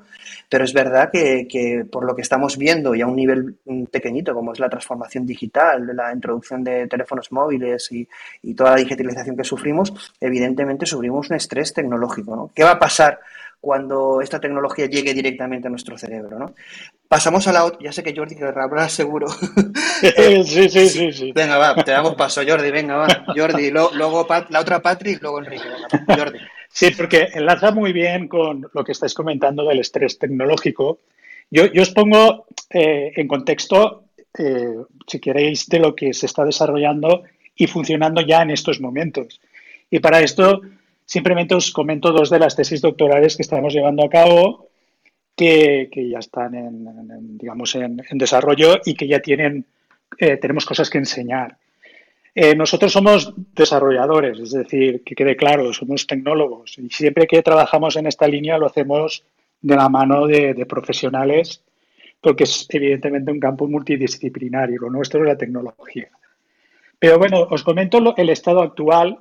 [0.47, 4.33] pero es verdad que, por lo que estamos viendo y a un nivel mm, pequeñito,
[4.33, 8.07] como es la transformación digital, la introducción de teléfonos móviles y,
[8.43, 12.35] y toda la digitalización que sufrimos, evidentemente sufrimos un estrés tecnológico.
[12.35, 12.51] ¿no?
[12.55, 13.19] ¿Qué va a pasar
[13.61, 16.53] cuando esta tecnología llegue directamente a nuestro cerebro, ¿no?
[17.07, 19.27] Pasamos a la otra, ya sé que Jordi querrá hablar seguro.
[20.45, 23.25] sí, sí, sí, sí, Venga, va, te damos paso, Jordi, venga, va.
[23.35, 25.67] Jordi, luego, la otra Patrick, luego Enrique,
[26.07, 26.39] Jordi.
[26.71, 30.99] Sí, porque enlaza muy bien con lo que estáis comentando del estrés tecnológico.
[31.49, 34.05] Yo, os pongo eh, en contexto,
[34.37, 34.75] eh,
[35.07, 37.23] si queréis, de lo que se está desarrollando
[37.55, 39.41] y funcionando ya en estos momentos.
[39.89, 40.61] Y para esto
[41.09, 44.69] Simplemente os comento dos de las tesis doctorales que estamos llevando a cabo
[45.35, 49.65] que, ya están en, digamos, en, desarrollo y que ya tienen,
[50.19, 51.57] eh, tenemos cosas que enseñar.
[52.35, 57.95] Eh, nosotros somos desarrolladores, es decir, que quede claro, somos tecnólogos y siempre que trabajamos
[57.95, 59.23] en esta línea lo hacemos
[59.61, 61.63] de la mano de, de profesionales
[62.21, 66.09] porque es evidentemente un campo multidisciplinario, lo nuestro es la tecnología.
[66.99, 69.17] Pero bueno, os comento el estado actual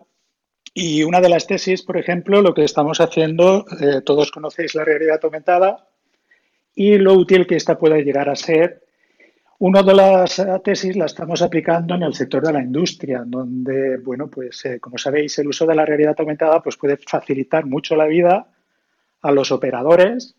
[0.74, 4.84] y una de las tesis, por ejemplo, lo que estamos haciendo, eh, todos conocéis la
[4.84, 5.86] realidad aumentada
[6.74, 8.84] y lo útil que esta puede llegar a ser.
[9.60, 14.28] Una de las tesis la estamos aplicando en el sector de la industria, donde, bueno,
[14.28, 18.06] pues eh, como sabéis, el uso de la realidad aumentada pues, puede facilitar mucho la
[18.06, 18.46] vida
[19.22, 20.36] a los operadores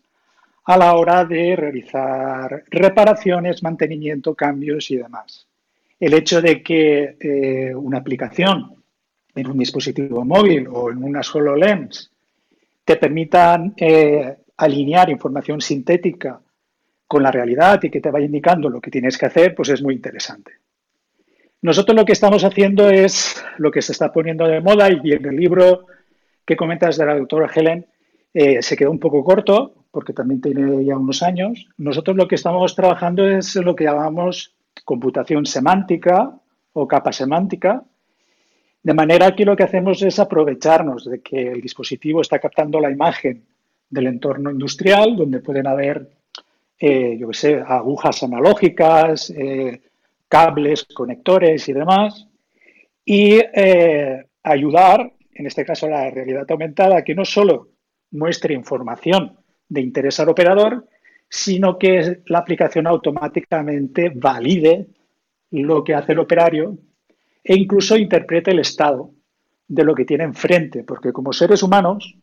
[0.64, 5.46] a la hora de realizar reparaciones, mantenimiento, cambios y demás.
[5.98, 8.79] El hecho de que eh, una aplicación
[9.34, 12.10] en un dispositivo móvil o en una solo lens
[12.84, 16.40] te permitan eh, alinear información sintética
[17.06, 19.82] con la realidad y que te vaya indicando lo que tienes que hacer, pues es
[19.82, 20.52] muy interesante.
[21.62, 25.26] Nosotros lo que estamos haciendo es lo que se está poniendo de moda y en
[25.26, 25.86] el libro
[26.44, 27.86] que comentas de la doctora Helen
[28.32, 31.66] eh, se quedó un poco corto porque también tiene ya unos años.
[31.76, 36.32] Nosotros lo que estamos trabajando es lo que llamamos computación semántica
[36.72, 37.82] o capa semántica,
[38.82, 42.90] de manera que lo que hacemos es aprovecharnos de que el dispositivo está captando la
[42.90, 43.44] imagen
[43.88, 46.08] del entorno industrial, donde pueden haber,
[46.78, 49.82] eh, yo qué sé, agujas analógicas, eh,
[50.28, 52.26] cables, conectores y demás,
[53.04, 57.68] y eh, ayudar, en este caso la realidad aumentada, a que no solo
[58.12, 59.36] muestre información
[59.68, 60.86] de interés al operador,
[61.28, 64.86] sino que la aplicación automáticamente valide
[65.50, 66.76] lo que hace el operario
[67.50, 69.10] e incluso interprete el estado
[69.66, 72.16] de lo que tiene enfrente, porque como seres humanos,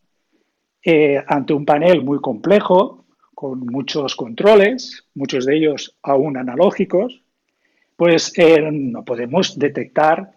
[0.82, 7.22] eh, ante un panel muy complejo, con muchos controles, muchos de ellos aún analógicos,
[7.94, 10.32] pues eh, no podemos detectar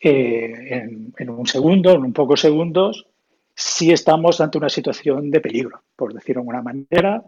[0.00, 3.06] eh, en, un segundo, en un pocos segundos,
[3.54, 7.22] si estamos ante una situación de peligro, por decirlo de alguna manera.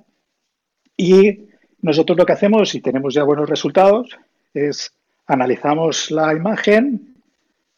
[0.97, 1.41] Y
[1.83, 4.19] nosotros lo que hacemos, y tenemos ya buenos resultados,
[4.55, 4.96] es
[5.27, 7.17] Analizamos la imagen,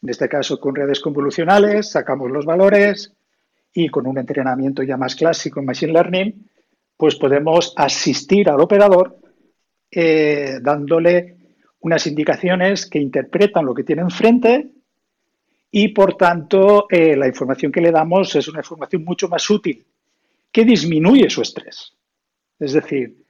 [0.01, 3.13] en este caso con redes convolucionales, sacamos los valores
[3.73, 6.49] y con un entrenamiento ya más clásico en Machine Learning,
[6.95, 9.17] pues podemos asistir al operador
[9.91, 11.37] eh, dándole
[11.81, 14.69] unas indicaciones que interpretan lo que tiene enfrente
[15.71, 19.85] y, por tanto, eh, la información que le damos es una información mucho más útil,
[20.51, 21.93] que disminuye su estrés.
[22.59, 23.23] Es decir,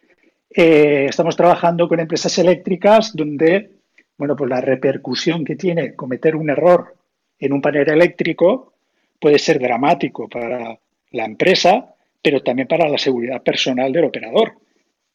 [0.49, 3.78] eh, estamos trabajando con empresas eléctricas donde,
[4.19, 6.93] bueno, pues la repercusión que tiene cometer un error
[7.39, 8.73] en un panel eléctrico
[9.17, 10.77] puede ser dramático para
[11.11, 14.55] la empresa, pero también para la seguridad personal del operador.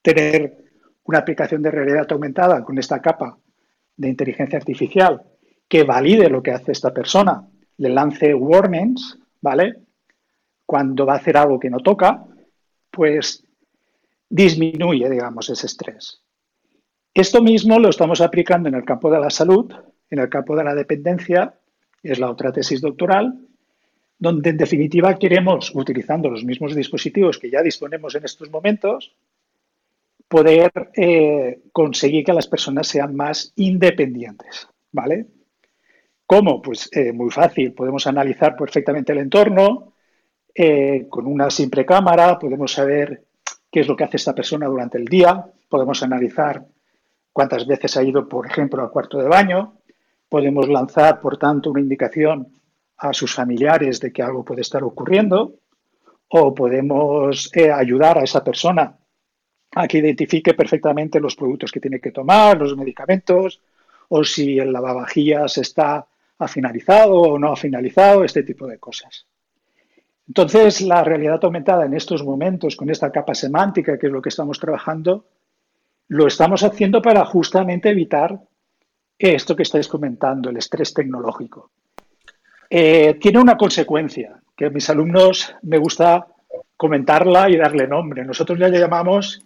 [0.01, 0.57] Tener
[1.05, 3.37] una aplicación de realidad aumentada con esta capa
[3.95, 5.23] de inteligencia artificial
[5.69, 7.47] que valide lo que hace esta persona,
[7.77, 9.81] le lance warnings, ¿vale?
[10.65, 12.25] Cuando va a hacer algo que no toca,
[12.91, 13.45] pues
[14.31, 16.24] disminuye, digamos, ese estrés.
[17.15, 19.73] Esto mismo lo estamos aplicando en el campo de la salud,
[20.11, 21.55] en el campo de la dependencia,
[22.03, 23.39] es la otra tesis doctoral,
[24.19, 29.15] donde en definitiva queremos, utilizando los mismos dispositivos que ya disponemos en estos momentos,
[30.27, 35.27] poder eh, conseguir que las personas sean más independientes, ¿vale?
[36.27, 36.61] ¿Cómo?
[36.61, 39.93] Pues eh, muy fácil, podemos analizar perfectamente el entorno,
[40.53, 43.23] eh, con una simple cámara podemos saber
[43.71, 46.65] qué es lo que hace esta persona durante el día, podemos analizar
[47.35, 49.74] cuántas veces ha ido, por ejemplo, al cuarto de baño,
[50.28, 52.49] podemos lanzar, por tanto, una indicación
[52.97, 55.57] a sus familiares de que algo puede estar ocurriendo,
[56.28, 58.97] o podemos ayudar a esa persona
[59.74, 63.61] a que identifique perfectamente los productos que tiene que tomar, los medicamentos,
[64.09, 66.07] o si el lavavajillas está
[66.39, 69.26] ha finalizado o no ha finalizado, este tipo de cosas.
[70.28, 74.30] Entonces, la realidad aumentada en estos momentos, con esta capa semántica, que es lo que
[74.30, 75.26] estamos trabajando,
[76.09, 78.39] lo estamos haciendo para justamente evitar
[79.19, 81.71] esto que estáis comentando, el estrés tecnológico.
[82.69, 86.27] Eh, tiene una consecuencia que a mis alumnos me gusta
[86.77, 88.25] comentarla y darle nombre.
[88.25, 89.43] Nosotros ya le llamamos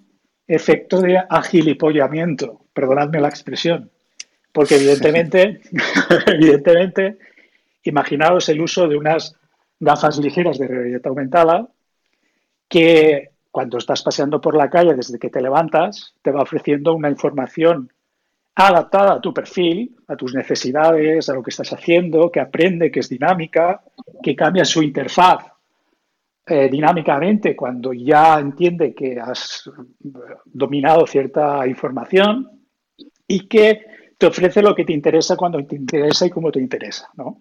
[0.46, 3.90] efecto de agilipollamiento, perdonadme la expresión,
[4.50, 5.60] porque evidentemente,
[6.26, 7.18] evidentemente,
[7.84, 9.36] imaginaos el uso de unas
[9.78, 11.68] gafas ligeras de realidad aumentada
[12.68, 17.10] que cuando estás paseando por la calle desde que te levantas te va ofreciendo una
[17.10, 17.92] información
[18.54, 23.00] adaptada a tu perfil, a tus necesidades, a lo que estás haciendo, que aprende, que
[23.00, 23.82] es dinámica,
[24.22, 25.44] que cambia su interfaz
[26.46, 29.68] eh, dinámicamente cuando ya entiende que has
[30.44, 32.62] dominado cierta información
[33.26, 33.80] y que
[34.16, 37.40] te ofrece lo que te interesa cuando te interesa y cómo te interesa, ¿no?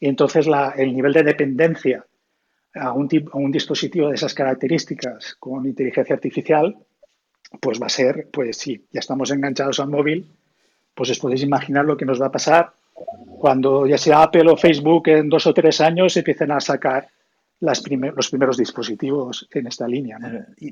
[0.00, 2.02] Y entonces el nivel de dependencia
[2.74, 6.76] a un, a un, dispositivo de esas características con inteligencia artificial,
[7.60, 10.26] pues va a ser, pues sí, ya estamos enganchados al móvil,
[10.94, 12.72] pues os podéis imaginar lo que nos va a pasar
[13.38, 17.08] cuando ya sea Apple o Facebook en dos o tres años empiecen a sacar
[17.60, 17.82] las
[18.16, 20.18] los primeros dispositivos en esta línea.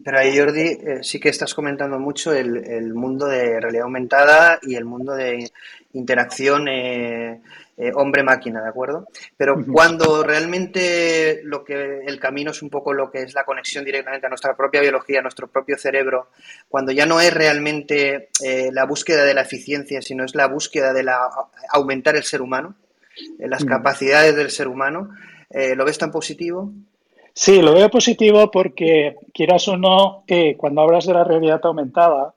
[0.05, 4.75] Pero ahí, Jordi, eh, sí que estás comentando mucho el, mundo de realidad aumentada y
[4.75, 5.51] el mundo de
[5.95, 7.41] interacción eh,
[7.77, 9.09] eh, hombre-máquina, ¿de acuerdo?
[9.37, 13.85] Pero cuando realmente lo que el camino es un poco lo que es la conexión
[13.85, 16.31] directamente a nuestra propia biología, a nuestro propio cerebro,
[16.69, 18.29] cuando ya no es realmente
[18.73, 21.29] la búsqueda de la eficiencia, sino es la búsqueda de la
[21.73, 22.75] aumentar el ser humano,
[23.39, 25.11] las capacidades del ser humano,
[25.53, 26.73] eh, ¿Lo ves tan positivo?
[27.35, 32.35] Sí, lo veo positivo porque, quieras o no, eh, cuando hablas de la realidad aumentada,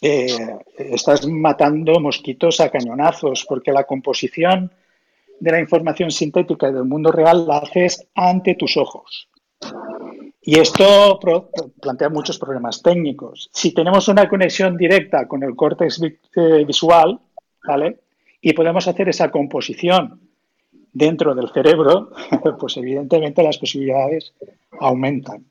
[0.00, 4.72] eh, estás matando mosquitos a cañonazos, porque la composición
[5.40, 9.28] de la información sintética del mundo real la haces ante tus ojos.
[10.40, 11.18] Y esto
[11.80, 13.50] plantea muchos problemas técnicos.
[13.52, 16.00] Si tenemos una conexión directa con el córtex
[16.66, 17.20] visual,
[17.66, 18.00] ¿vale?
[18.40, 20.27] Y podemos hacer esa composición
[20.98, 22.10] dentro del cerebro,
[22.60, 24.34] pues evidentemente las posibilidades
[24.80, 25.44] aumentan.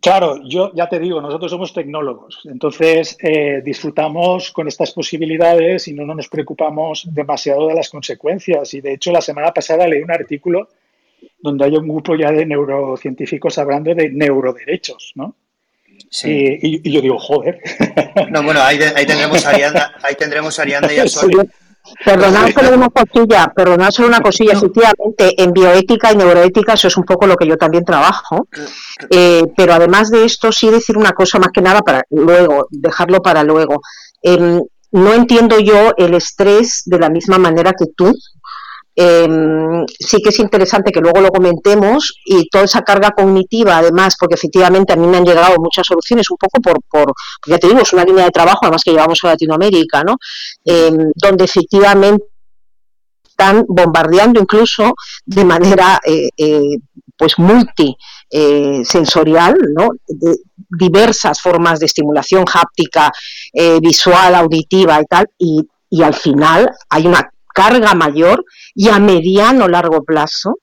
[0.00, 5.94] Claro, yo ya te digo, nosotros somos tecnólogos, entonces eh, disfrutamos con estas posibilidades y
[5.94, 8.74] no nos preocupamos demasiado de las consecuencias.
[8.74, 10.68] Y de hecho, la semana pasada leí un artículo
[11.40, 15.36] donde hay un grupo ya de neurocientíficos hablando de neuroderechos, ¿no?
[16.10, 16.58] Sí.
[16.60, 17.60] Y, yo digo, joder.
[18.30, 21.30] No, bueno, ahí, tendremos a Arianda, ahí tendremos a Arianda y a Sol.
[22.04, 26.96] Perdonad solo una cosilla, perdonad solo una cosilla, efectivamente, en bioética y neuroética eso es
[26.96, 28.48] un poco lo que yo también trabajo,
[29.10, 33.20] eh, pero además de esto sí decir una cosa más que nada para luego, dejarlo
[33.20, 33.82] para luego.
[34.22, 34.62] Em,
[34.92, 38.14] no entiendo yo el estrés de la misma manera que tú,
[38.96, 44.14] Em, sí que es interesante que luego lo comentemos y toda esa carga cognitiva, además,
[44.18, 47.12] porque efectivamente a mí me han llegado muchas soluciones, un poco por, por
[47.46, 50.16] ya te digo, es una línea de trabajo, además que llevamos a Latinoamérica, ¿no?
[50.64, 52.24] Em, donde efectivamente
[53.28, 54.94] están bombardeando incluso
[55.26, 56.78] de manera eh, eh,
[57.16, 57.96] pues multi
[58.30, 58.82] eh,
[59.76, 59.88] ¿no?
[60.68, 63.12] diversas formas de estimulación háptica,
[63.52, 68.44] eh, visual, auditiva y tal, y, y al final hay una carga mayor
[68.74, 70.58] y a mediano largo plazo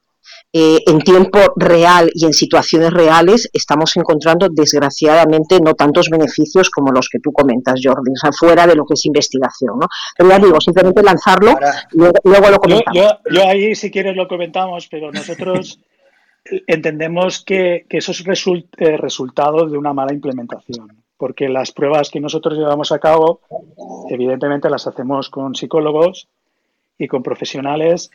[0.54, 6.92] eh, en tiempo real y en situaciones reales estamos encontrando desgraciadamente no tantos beneficios como
[6.92, 9.80] los que tú comentas, Jordi, o sea, fuera de lo que es investigación.
[9.80, 9.88] ¿no?
[10.18, 11.58] Pero ya digo, simplemente lanzarlo
[11.94, 13.02] y luego, lo comentamos.
[13.32, 15.80] Yo, ahí, si quieres, lo comentamos, pero nosotros
[16.68, 18.22] entendemos que, eso es
[18.78, 23.40] eh, resultado de una mala implementación, porque las pruebas que nosotros llevamos a cabo,
[24.10, 26.28] evidentemente las hacemos con psicólogos
[27.02, 28.12] y con profesionales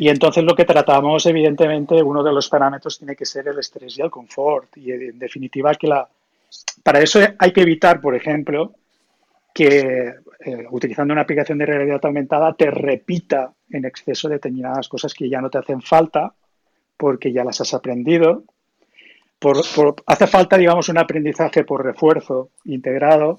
[0.00, 3.98] y entonces lo que tratamos, evidentemente, uno de los parámetros tiene que ser el estrés
[3.98, 4.76] y el confort.
[4.76, 6.08] Y en definitiva, que la,
[6.84, 8.74] para eso hay que evitar, por ejemplo,
[9.52, 15.28] que eh, utilizando una aplicación de realidad aumentada te repita en exceso determinadas cosas que
[15.28, 16.32] ya no te hacen falta
[16.96, 18.44] porque ya las has aprendido.
[19.40, 19.56] Por,
[20.06, 23.36] hace falta, digamos, un aprendizaje por refuerzo integrado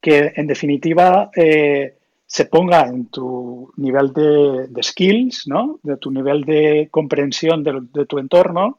[0.00, 1.95] que, en definitiva, eh,
[2.26, 5.78] se ponga en tu nivel de, skills, ¿no?
[5.82, 8.78] de tu nivel de comprensión de, tu entorno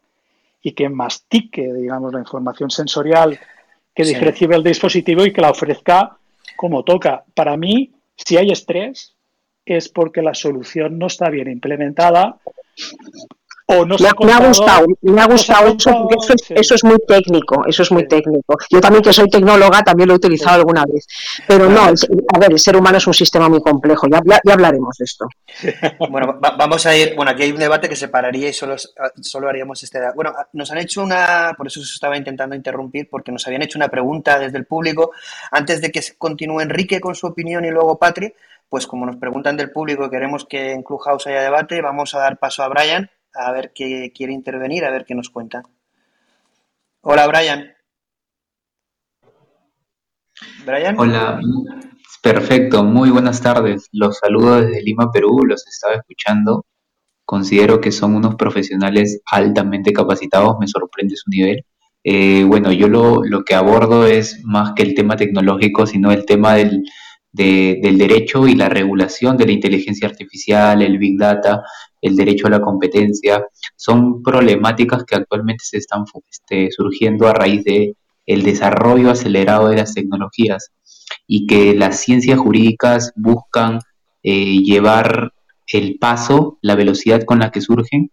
[0.62, 3.40] y que mastique, digamos, la información sensorial
[3.96, 6.18] que recibe el dispositivo y que la ofrezca
[6.56, 7.24] como toca.
[7.34, 9.16] Para mí, si hay estrés,
[9.66, 12.38] es porque la solución no está bien implementada
[13.68, 18.08] me, ha gustado, me ha gustado eso, porque eso es, muy técnico, eso es muy
[18.08, 18.56] técnico.
[18.70, 21.06] Yo también que soy tecnóloga también lo he utilizado alguna vez,
[21.46, 24.96] pero no, a ver, el ser humano es un sistema muy complejo, ya, ya, hablaremos
[24.98, 25.28] de esto.
[26.10, 28.76] Bueno, vamos a ir, bueno, aquí hay un debate que se pararía y solo,
[29.22, 30.00] solo haríamos este...
[30.16, 33.78] Bueno, nos han hecho una, por eso se estaba intentando interrumpir, porque nos habían hecho
[33.78, 35.12] una pregunta desde el público,
[35.52, 38.34] antes de que continúe Enrique con su opinión y luego Patri,
[38.70, 42.20] pues como nos preguntan del público y queremos que en Clubhouse haya debate, vamos a
[42.20, 45.64] dar paso a Brian a ver qué quiere intervenir, a ver qué nos cuenta.
[47.02, 47.72] Hola, Brian.
[50.66, 50.96] Brian.
[51.00, 51.40] Hola,
[52.22, 53.88] perfecto, muy buenas tardes.
[53.92, 56.66] Los saludo desde Lima, Perú, los estaba escuchando.
[57.26, 61.66] Considero que son unos profesionales altamente capacitados, me sorprende su nivel.
[62.04, 66.26] Eh, bueno, yo lo, lo, que abordo es más que el tema tecnológico, sino el
[66.26, 66.84] tema del,
[67.38, 71.62] del derecho y la regulación de la inteligencia artificial, el big data,
[72.02, 77.64] el derecho a la competencia, son problemáticas que actualmente se están este, surgiendo a raíz
[77.64, 80.72] de el desarrollo acelerado de las tecnologías
[81.26, 83.80] y que las ciencias jurídicas buscan
[84.24, 85.32] eh, llevar
[85.68, 88.12] el paso, la velocidad con la que surgen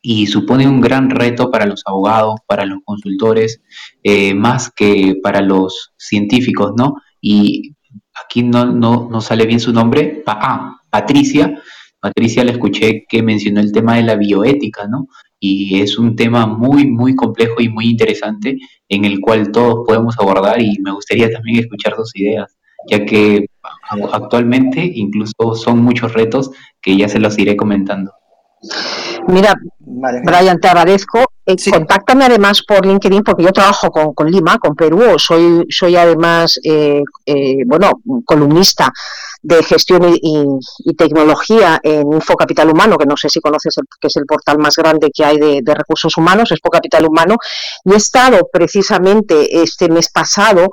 [0.00, 3.62] y supone un gran reto para los abogados, para los consultores,
[4.02, 6.96] eh, más que para los científicos, ¿no?
[7.20, 7.76] Y
[8.14, 11.62] aquí no, no, no sale bien su nombre, ah, Patricia,
[12.02, 15.06] Patricia le escuché que mencionó el tema de la bioética, ¿no?
[15.38, 18.58] Y es un tema muy, muy complejo y muy interesante
[18.88, 22.56] en el cual todos podemos abordar y me gustaría también escuchar sus ideas,
[22.90, 23.46] ya que
[24.12, 26.50] actualmente incluso son muchos retos
[26.80, 28.12] que ya se los iré comentando.
[29.28, 31.20] Mira, Brian, te agradezco.
[31.44, 35.18] Eh, contáctame además por LinkedIn porque yo trabajo con, Lima, con Perú.
[35.18, 37.90] Soy, soy además, eh, eh, bueno,
[38.24, 38.92] columnista
[39.42, 44.16] de gestión y, tecnología en Info Capital Humano, que no sé si conoces, que es
[44.16, 47.36] el portal más grande que hay de, de recursos humanos, Expo Capital Humano.
[47.84, 50.68] Y he estado precisamente este mes pasado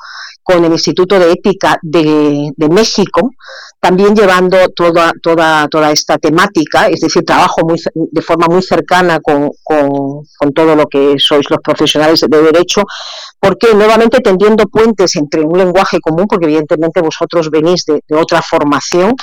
[0.50, 3.32] con el Instituto de Ética de, México,
[3.80, 9.20] también llevando toda, toda, toda esta temática, es decir, trabajo muy, de forma muy cercana
[9.22, 12.84] con, con, todo lo que sois los profesionales de derecho,
[13.40, 19.16] porque nuevamente tendiendo puentes entre un lenguaje común, porque evidentemente vosotros venís de, otra formación,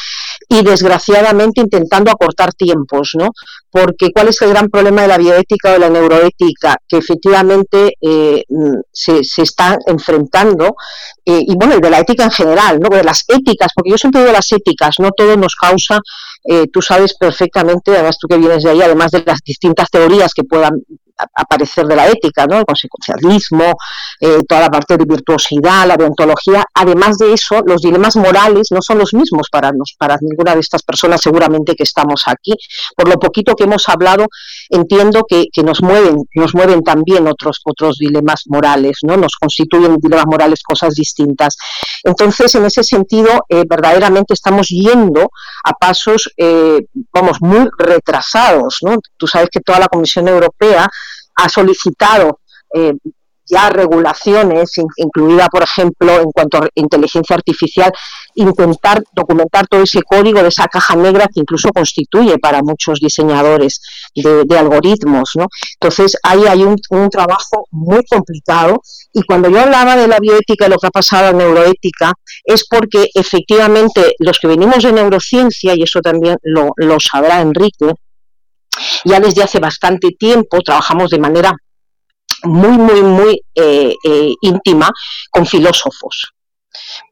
[0.49, 3.31] y desgraciadamente intentando acortar tiempos, ¿no?
[3.71, 6.77] Porque ¿cuál es el gran problema de la bioética o de la neuroética?
[6.89, 8.45] Que efectivamente eh,
[8.93, 10.77] se, se están enfrentando
[11.25, 12.89] eh, y bueno, de la ética en general, ¿no?
[12.89, 15.99] de las éticas, porque yo siempre digo las éticas, no todo nos causa,
[16.45, 20.33] eh, tú sabes perfectamente, además tú que vienes de ahí, además de las distintas teorías
[20.33, 20.83] que puedan
[21.35, 22.59] aparecer de la ética, ¿no?
[22.59, 23.75] el consecuencialismo,
[24.21, 26.65] eh, toda la parte de virtuosidad, la deontología.
[26.75, 30.61] Además de eso, los dilemas morales no son los mismos para, nos, para ninguna de
[30.61, 32.55] estas personas seguramente que estamos aquí.
[32.97, 34.27] Por lo poquito que hemos hablado,
[34.71, 39.17] entiendo que, que nos mueven, nos mueven también otros, otros dilemas morales, ¿no?
[39.17, 41.57] Nos constituyen dilemas morales cosas distintas.
[42.05, 45.31] Entonces, en ese sentido, eh, verdaderamente estamos yendo
[45.65, 48.97] a pasos, eh, vamos, muy retrasados, ¿no?
[49.17, 50.89] Tú sabes que toda la Comisión Europea
[51.37, 52.41] ha solicitado
[52.75, 52.95] eh,
[53.49, 57.93] ya regulaciones, incluida, por ejemplo, en cuanto a inteligencia artificial,
[58.35, 63.81] intentar documentar todo ese código de esa caja negra que incluso constituye para muchos diseñadores
[64.15, 65.31] de, algoritmos.
[65.37, 65.47] ¿no?
[65.75, 66.77] Entonces, ahí hay un,
[67.11, 68.83] trabajo muy complicado
[69.13, 72.13] y cuando yo hablaba de la bioética y lo que ha pasado en neuroética,
[72.45, 77.95] es porque efectivamente los que venimos de neurociencia, y eso también lo, lo sabrá Enrique,
[79.05, 81.53] ya desde hace bastante tiempo trabajamos de manera
[82.45, 84.91] muy, muy, muy eh, eh, íntima
[85.31, 86.33] con filósofos.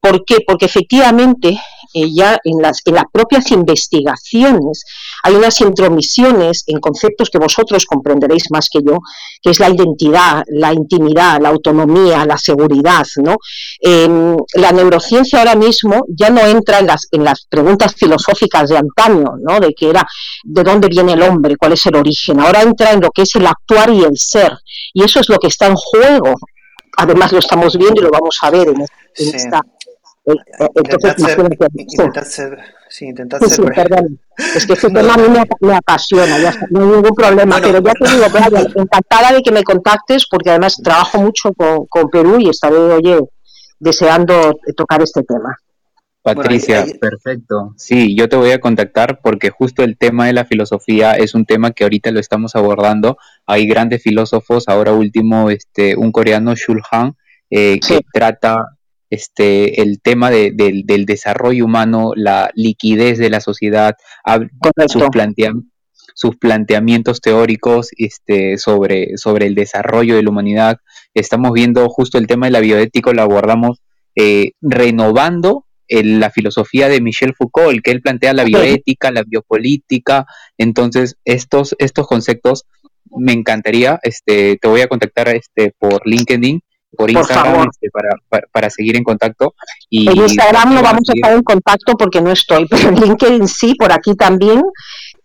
[0.00, 0.38] ¿Por qué?
[0.46, 1.58] Porque efectivamente
[1.94, 4.84] eh, ya en las, en las propias investigaciones
[5.26, 8.98] hay unas intromisiones en conceptos que vosotros comprenderéis más que yo,
[9.40, 13.06] que es la identidad, la intimidad, la autonomía, la seguridad.
[13.16, 13.36] ¿no?
[13.80, 18.76] Em, la neurociencia ahora mismo ya no entra en las, en las preguntas filosóficas de
[18.76, 19.60] antaño, ¿no?
[19.60, 20.06] de que era
[20.44, 22.40] de dónde viene el hombre, cuál es el origen.
[22.40, 24.52] Ahora entra en lo que es el actuar y el ser.
[24.92, 26.34] Y eso es lo que está en juego.
[26.98, 28.84] Además lo estamos viendo y lo vamos a ver en,
[29.16, 29.62] esta
[30.26, 31.36] entonces,
[31.76, 32.58] intentar ser,
[32.88, 34.18] sí, intentar ser, sí, perdón.
[34.36, 35.24] Es que este tema a mí
[35.60, 39.52] me, apasiona, ya no hay ningún problema, pero ya te digo, Brian, encantada de que
[39.52, 43.18] me contactes, porque además trabajo mucho con, con Perú y estaré, oye,
[43.78, 45.58] deseando tocar este tema.
[46.22, 47.74] Patricia, perfecto.
[47.76, 51.44] Sí, yo te voy a contactar porque justo el tema de la filosofía es un
[51.44, 53.18] tema que ahorita lo estamos abordando.
[53.44, 57.14] Hay grandes filósofos, ahora último, este, un coreano, Shul Han,
[57.50, 58.73] eh, que trata
[59.14, 63.94] este, el tema del desarrollo humano, la liquidez de la sociedad,
[64.88, 65.04] sus,
[66.14, 70.78] sus, planteamientos teóricos este, sobre, sobre el desarrollo de la humanidad.
[71.14, 73.80] Estamos viendo justo el tema de la bioética, lo abordamos
[74.16, 80.26] eh, renovando la filosofía de Michel Foucault, el que él plantea la bioética, la biopolítica.
[80.58, 82.64] Entonces, estos, estos conceptos
[83.16, 86.62] me encantaría, este, te voy a contactar este, por LinkedIn
[86.94, 89.54] por Instagram este, para, para, seguir en contacto.
[89.90, 93.48] Y en Instagram no vamos a estar en contacto porque no estoy, pero en LinkedIn
[93.48, 94.62] sí, por aquí también.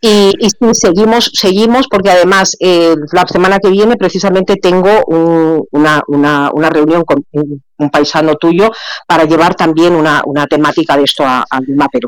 [0.02, 5.04] Y, y seguimos, seguimos porque además eh, la semana que viene precisamente tengo
[5.72, 7.62] una, una, una, reunión con un,
[7.92, 8.70] paisano tuyo
[9.06, 12.08] para llevar también una, una temática de esto a, a Lima, Perú.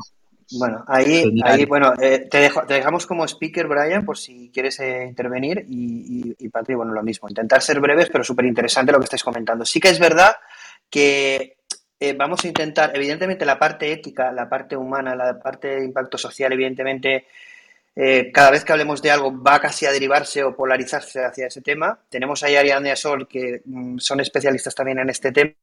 [0.54, 5.06] Bueno, ahí, ahí bueno, eh, te, te, dejamos como speaker, Brian, por si quieres eh,
[5.08, 7.30] intervenir y, y, Patri, bueno, lo mismo.
[7.30, 9.64] Intentar ser breves, pero súper interesante lo que estáis comentando.
[9.66, 10.36] Sí que es verdad
[10.90, 11.58] que
[12.00, 16.18] eh, vamos a intentar, evidentemente, la parte ética, la parte humana, la parte de impacto
[16.18, 17.28] social, evidentemente,
[18.34, 22.00] cada vez que hablemos de algo va casi a derivarse o polarizarse hacia ese tema.
[22.10, 25.54] Tenemos ahí a Ariadne Sol, que mm, son especialistas también en este tema.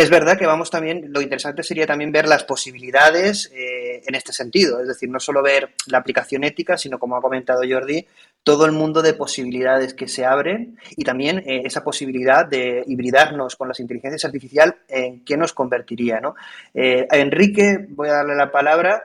[0.00, 4.32] Es verdad que vamos también, lo interesante sería también ver las posibilidades eh, en este
[4.32, 8.06] sentido, es decir, no solo ver la aplicación ética, sino como ha comentado Jordi,
[8.42, 13.56] todo el mundo de posibilidades que se abren y también eh, esa posibilidad de hibridarnos
[13.56, 16.18] con las inteligencias artificiales en qué nos convertiría.
[16.18, 16.34] ¿no?
[16.72, 19.04] Eh, a Enrique, voy a darle la palabra.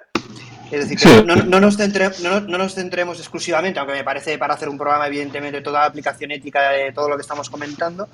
[0.72, 5.08] Es decir, no, nos no, nos centremos exclusivamente, aunque me parece para hacer un programa,
[5.08, 8.08] evidentemente, toda la aplicación ética de todo lo que estamos comentando,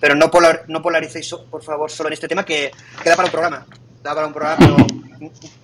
[0.00, 2.70] pero no, polar, no polaricéis, por favor, solo en este tema, que
[3.02, 3.66] queda para un programa.
[4.02, 4.76] Da para un programa, pero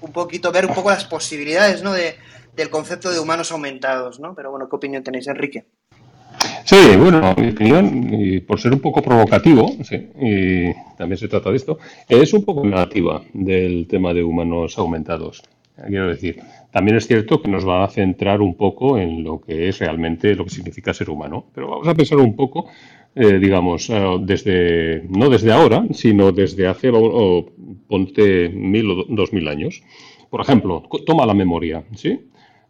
[0.01, 1.92] un, poquito ver un poco las posibilidades ¿no?
[1.92, 2.16] de,
[2.57, 4.20] del concepto de humanos aumentados.
[4.20, 4.34] ¿no?
[4.34, 5.64] Pero bueno, ¿qué opinión tenéis, Enrique?
[6.64, 11.51] Sí, bueno, mi opinión, y por ser un poco provocativo, sí, y también se trata
[11.51, 11.78] de esto,
[12.09, 15.42] es un poco negativa del tema de humanos aumentados.
[15.77, 19.68] Quiero decir, también es cierto que nos va a centrar un poco en lo que
[19.68, 22.68] es realmente lo que significa ser humano, pero vamos a pensar un poco,
[23.16, 27.47] eh, digamos, eh, desde no desde ahora, sino desde hace, o,
[27.89, 29.83] ponte mil o dos mil años.
[30.31, 32.20] Por ejemplo, toma la memoria, ¿sí?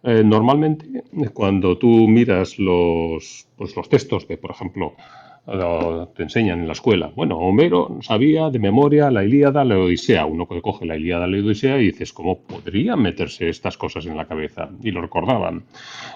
[0.03, 4.95] Eh, normalmente, cuando tú miras los, pues, los textos de, por ejemplo,
[5.47, 7.12] te enseñan en la escuela.
[7.14, 10.24] Bueno, Homero sabía de memoria la Ilíada, la Odisea.
[10.24, 14.16] Uno que coge la Ilíada, la Odisea y dices, ¿cómo podrían meterse estas cosas en
[14.16, 14.70] la cabeza?
[14.82, 15.64] Y lo recordaban.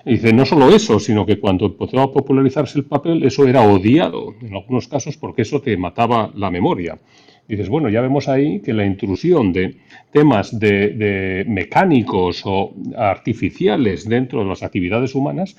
[0.06, 3.62] Y dice, no solo eso, sino que cuando empezó a popularizarse el papel, eso era
[3.62, 6.98] odiado en algunos casos porque eso te mataba la memoria.
[7.46, 9.76] Y dices, bueno, ya vemos ahí que la intrusión de
[10.10, 15.56] temas de, de mecánicos o artificiales dentro de las actividades humanas,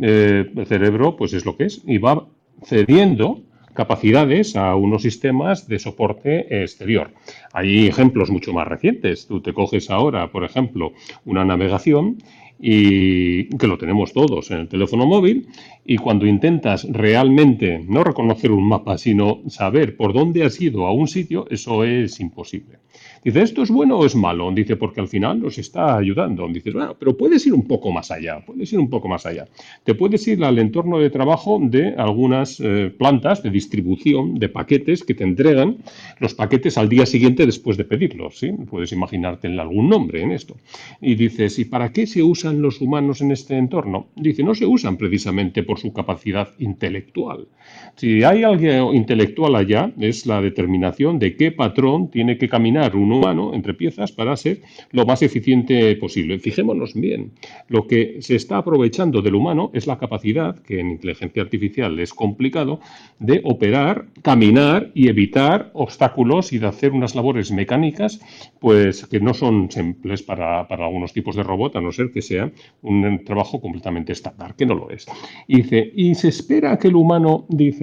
[0.00, 2.26] eh, el cerebro pues es lo que es y va
[2.64, 3.42] cediendo
[3.74, 7.12] capacidades a unos sistemas de soporte exterior.
[7.52, 9.26] Hay ejemplos mucho más recientes.
[9.26, 10.92] Tú te coges ahora, por ejemplo,
[11.24, 12.18] una navegación
[12.62, 15.46] y que lo tenemos todos en el teléfono móvil
[15.84, 20.92] y cuando intentas realmente no reconocer un mapa, sino saber por dónde has ido a
[20.92, 22.78] un sitio, eso es imposible.
[23.22, 24.50] Dice, ¿esto es bueno o es malo?
[24.50, 26.48] Dice, porque al final nos está ayudando.
[26.48, 29.46] Dice, bueno, pero puedes ir un poco más allá, puedes ir un poco más allá.
[29.84, 35.04] Te puedes ir al entorno de trabajo de algunas eh, plantas de distribución de paquetes
[35.04, 35.76] que te entregan
[36.18, 38.52] los paquetes al día siguiente después de pedirlos, ¿sí?
[38.70, 40.56] Puedes imaginarte algún nombre en esto.
[41.00, 44.08] Y dices, ¿y para qué se usan los humanos en este entorno?
[44.16, 47.48] Dice, no se usan precisamente por su capacidad intelectual.
[47.96, 53.12] Si hay algo intelectual allá, es la determinación de qué patrón tiene que caminar un
[53.12, 54.60] humano entre piezas para ser
[54.92, 56.38] lo más eficiente posible.
[56.38, 57.32] Fijémonos bien,
[57.68, 62.14] lo que se está aprovechando del humano es la capacidad, que en inteligencia artificial es
[62.14, 62.80] complicado,
[63.18, 68.20] de operar, caminar y evitar obstáculos y de hacer unas labores mecánicas
[68.58, 72.50] pues que no son simples para, algunos tipos de robot, a no ser que sea
[72.82, 75.06] un trabajo completamente estándar, que no lo es.
[75.48, 77.79] Dice, y se espera que el humano, dice,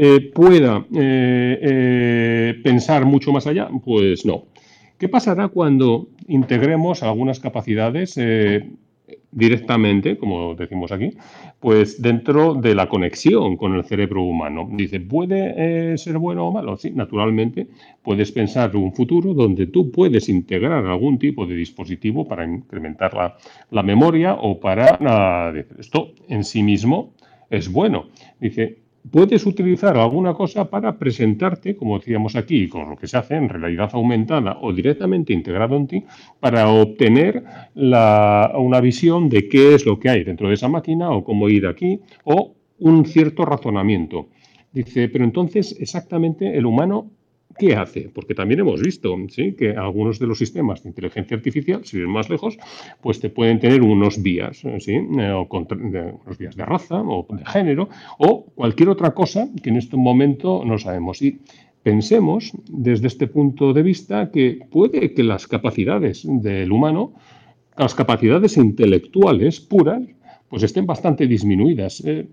[0.00, 3.68] eh, pueda eh, eh, pensar mucho más allá?
[3.84, 4.44] Pues no.
[4.96, 8.16] ¿Qué pasará cuando integremos algunas capacidades
[9.32, 11.10] directamente, como decimos aquí,
[11.58, 14.68] pues dentro de la conexión con el cerebro humano.
[14.72, 16.76] Dice, ¿puede ser bueno o malo?
[16.76, 17.66] Sí, naturalmente
[18.02, 23.36] puedes pensar un futuro donde tú puedes integrar algún tipo de dispositivo para incrementar
[23.70, 25.52] la, memoria o para...
[25.76, 27.14] esto en sí mismo
[27.50, 28.10] es bueno.
[28.40, 33.36] Dice, puedes utilizar alguna cosa para presentarte, como decíamos aquí, con lo que se hace
[33.36, 36.04] en realidad aumentada o directamente integrado en ti,
[36.40, 37.42] para obtener
[37.74, 41.66] una visión de qué es lo que hay dentro de esa máquina o cómo ir
[41.66, 44.28] aquí o un cierto razonamiento.
[44.72, 47.10] Dice, pero entonces exactamente el humano
[47.58, 48.08] ¿Qué hace?
[48.14, 49.14] Porque también hemos visto
[49.56, 52.56] que algunos de los sistemas de inteligencia artificial, si ven más lejos,
[53.00, 54.94] pues te pueden tener unos vías, ¿sí?
[54.94, 57.88] Eh, o unos vías de raza o de género
[58.18, 61.20] o cualquier otra cosa que en este momento no sabemos.
[61.20, 61.40] Y
[61.82, 67.14] pensemos desde este punto de vista que puede que las capacidades del humano,
[67.76, 70.02] las capacidades intelectuales puras,
[70.48, 72.02] pues estén bastante disminuidas.
[72.06, 72.28] Eh,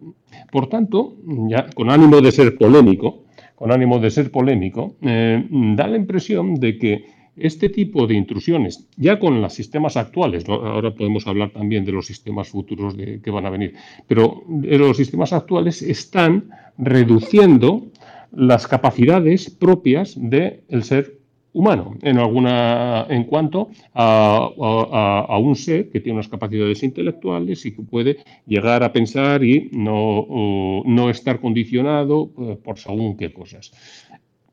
[0.51, 1.17] por tanto,
[1.49, 3.24] ya con ánimo de ser polémico,
[3.55, 7.05] con ánimo de ser polémico, eh, da la impresión de que
[7.37, 12.05] este tipo de intrusiones, ya con los sistemas actuales, ahora podemos hablar también de los
[12.05, 13.73] sistemas futuros de, que van a venir,
[14.07, 17.87] pero los sistemas actuales están reduciendo
[18.31, 21.19] las capacidades propias del ser
[21.55, 27.81] humano en alguna en cuanto a, un ser que tiene unas capacidades intelectuales y que
[27.81, 33.71] puede llegar a pensar y no, no estar condicionado eh, por según qué cosas.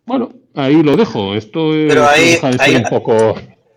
[0.06, 1.34] Bueno, ahí lo dejo.
[1.34, 2.38] Esto es, pero ahí,
[2.76, 3.34] un poco.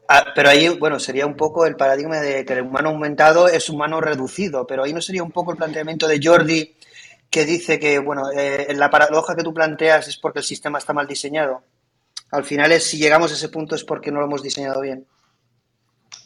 [0.08, 3.70] Ah, pero ahí, bueno, sería un poco el paradigma de que el humano aumentado es
[3.70, 6.76] humano reducido, pero ahí no sería un poco el planteamiento de Jordi
[7.32, 10.94] que dice que, bueno, eh, la paradoja que tú planteas es porque el sistema está
[10.94, 11.64] mal diseñado
[12.32, 15.06] al final es si llegamos a ese punto es porque no lo hemos diseñado bien.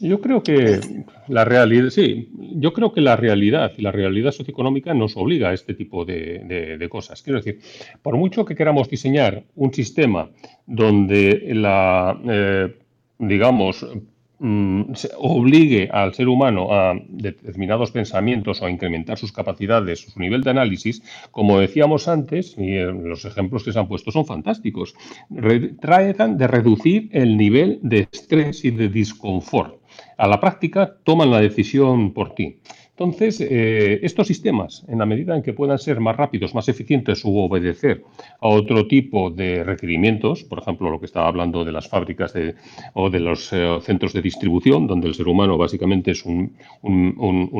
[0.00, 0.80] Yo creo que
[1.28, 5.52] la realidad, sí, yo creo que la realidad y la realidad socioeconómica nos obliga a
[5.52, 7.20] este tipo de, cosas.
[7.22, 7.60] Quiero decir,
[8.00, 10.30] por mucho que queramos diseñar un sistema
[10.66, 12.78] donde la, eh,
[13.18, 13.86] digamos,
[14.42, 20.40] Mm, obligue al ser humano a determinados pensamientos o a incrementar sus capacidades, su nivel
[20.40, 24.94] de análisis, como decíamos antes, y eh, los ejemplos que se han puesto son fantásticos,
[25.78, 29.78] tratan de reducir el nivel de estrés y de disconfort.
[30.16, 32.60] A la práctica toman la decisión por ti.
[33.00, 37.24] Entonces, eh, estos sistemas, en la medida en que puedan ser más rápidos, más eficientes
[37.24, 38.04] u obedecer
[38.42, 42.34] a otro tipo de requerimientos, por ejemplo, lo que estaba hablando de las fábricas
[42.92, 46.52] o de los eh, centros de distribución, donde el ser humano básicamente es un,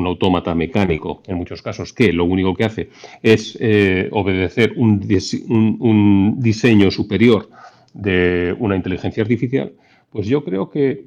[0.05, 2.89] autómata mecánico, en muchos casos, que lo único que hace
[3.23, 7.49] es eh, obedecer un diseño superior
[7.95, 9.73] de una inteligencia artificial,
[10.11, 11.05] pues yo creo que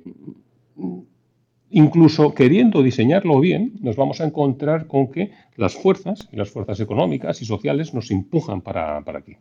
[1.74, 6.80] incluso queriendo diseñarlo bien, nos vamos a encontrar con que las fuerzas, y las fuerzas
[6.80, 9.36] económicas y sociales, nos empujan para, aquí.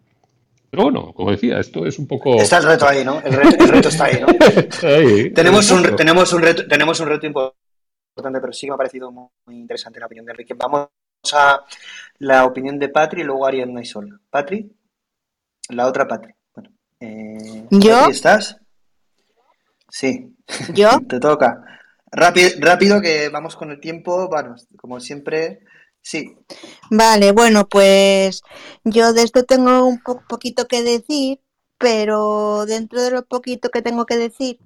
[0.69, 2.35] Pero bueno, como decía, esto es un poco...
[2.35, 3.21] Está el reto ahí, ¿no?
[3.21, 4.27] El reto, está ahí, ¿no?
[5.33, 9.29] tenemos, un, tenemos, un reto, tenemos un reto importante, pero sí me ha parecido muy,
[9.55, 10.55] interesante la opinión de Enrique.
[10.55, 10.89] Vamos
[11.33, 11.63] a
[12.17, 14.19] la opinión de Patri y luego Ariel Naisol.
[14.31, 14.71] Patri,
[15.69, 16.33] la otra Patri.
[16.55, 18.07] Bueno, eh, ¿Yo?
[18.07, 18.57] ¿Estás?
[19.87, 20.35] Sí.
[20.73, 20.89] ¿Yo?
[21.07, 21.72] Te toca.
[22.15, 25.61] Rápido, rápido que vamos con el tiempo, bueno, como siempre,
[26.01, 26.37] sí.
[26.91, 28.43] Vale, bueno, pues
[28.83, 31.41] yo de esto tengo un poquito que decir,
[31.79, 34.59] pero dentro de lo poquito que tengo que decir,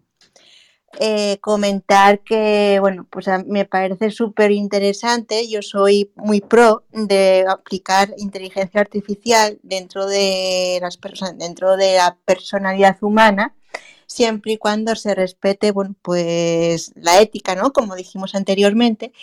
[0.99, 5.47] eh, comentar que, bueno, pues me parece súper interesante.
[5.47, 10.99] Yo soy muy pro de aplicar inteligencia artificial dentro de las
[11.37, 13.55] dentro de la personalidad humana,
[14.07, 17.71] siempre y cuando se respete, bueno, pues la ética, ¿no?
[17.73, 19.13] Como dijimos anteriormente,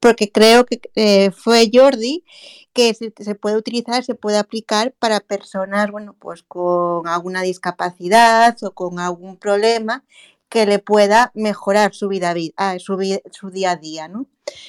[0.00, 2.24] porque creo que eh, fue Jordi
[2.72, 8.72] que se, puede utilizar, se puede aplicar para personas, bueno, pues con alguna discapacidad o
[8.72, 10.04] con algún problema
[10.48, 12.98] que le pueda mejorar su vida, ah, su,
[13.30, 14.26] su día a día, ¿no?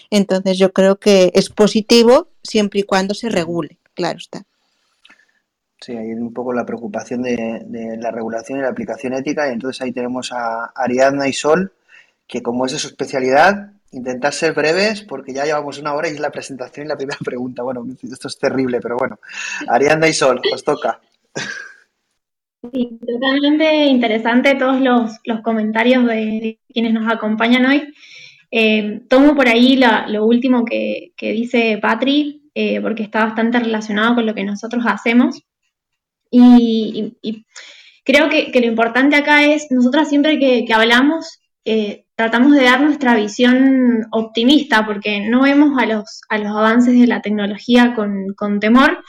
[0.09, 4.45] Entonces yo creo que es positivo siempre y cuando se regule, claro está.
[5.83, 9.81] Sí, hay un poco la preocupación de, la regulación y la aplicación ética, y entonces
[9.81, 11.73] ahí tenemos a Ariadna y Sol,
[12.25, 16.13] que como es de su especialidad, intentar ser breves, porque ya llevamos una hora y
[16.13, 17.63] es la presentación y la primera pregunta.
[17.63, 19.19] Bueno, esto es terrible, pero bueno.
[19.67, 21.01] Ariadna y Sol, os toca.
[22.71, 27.93] Sí, totalmente interesante todos los, comentarios de, quienes nos acompañan hoy.
[28.51, 29.77] Eh, tomo por ahí
[30.07, 35.43] lo último que, dice Patri, eh, porque está bastante relacionado con lo que nosotros hacemos.
[36.35, 37.45] Y,
[38.03, 43.15] creo que, lo importante acá es, nosotros siempre que, hablamos, eh, tratamos de dar nuestra
[43.15, 48.59] visión optimista, porque no vemos a los, a los avances de la tecnología con, con
[48.59, 49.03] temor,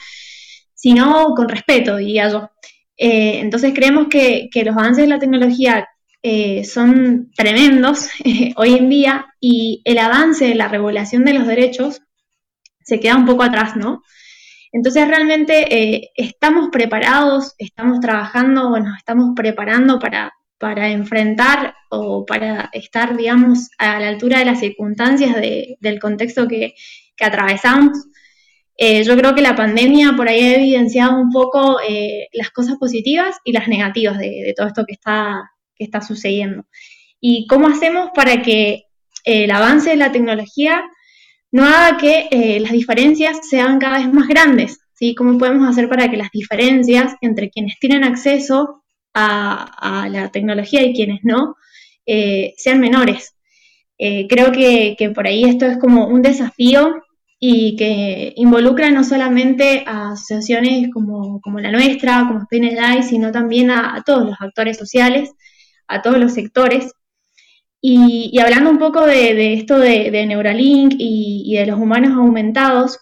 [0.75, 2.51] sino con respeto, diría yo.
[2.97, 5.87] Eh, entonces creemos que, los avances de la tecnología
[6.21, 8.09] eh, son tremendos
[8.55, 12.01] hoy en día y el avance de la regulación de los derechos
[12.83, 14.03] se queda un poco atrás, ¿no?
[14.75, 22.71] Entonces realmente eh, estamos preparados, estamos trabajando, bueno, estamos preparando para, para enfrentar o para
[22.73, 25.33] estar, digamos, a la altura de las circunstancias
[25.79, 26.75] del contexto que,
[27.15, 27.97] que atravesamos.
[28.75, 32.75] Eh, yo creo que la pandemia por ahí ha evidenciado un poco eh, las cosas
[32.75, 36.65] positivas y las negativas de, todo esto que está, que está sucediendo.
[37.21, 38.87] ¿Y cómo hacemos para que
[39.23, 40.83] el avance de la tecnología
[41.55, 44.79] no haga que las diferencias sean cada vez más grandes?
[44.93, 45.15] ¿sí?
[45.15, 48.83] ¿Cómo podemos hacer para que las diferencias entre quienes tienen acceso
[49.13, 51.55] a, la tecnología y quienes no
[52.05, 53.31] eh, sean menores?
[53.97, 57.01] creo que, que por ahí esto es como un desafío
[57.39, 64.01] y que involucra no solamente a asociaciones como, la nuestra, como Spain sino también a,
[64.05, 65.31] todos los actores sociales,
[65.87, 66.93] a todos los sectores.
[67.87, 72.97] Y, hablando un poco de, esto de, Neuralink y, de los humanos aumentados,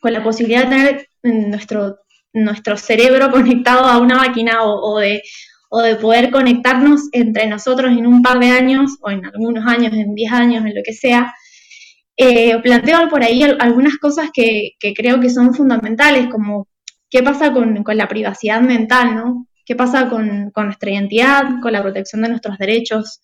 [0.00, 1.98] con la posibilidad de tener nuestro,
[2.32, 5.20] nuestro cerebro conectado a una máquina o, de,
[5.68, 9.92] o de poder conectarnos entre nosotros en un par de años, o en algunos años,
[9.92, 11.34] en 10 años, en lo que sea,
[12.16, 16.68] eh, planteo por ahí algunas cosas que, creo que son fundamentales, como
[17.10, 19.48] qué pasa con, la privacidad mental, ¿no?
[19.66, 23.22] ¿Qué pasa con, nuestra identidad, con la protección de nuestros derechos?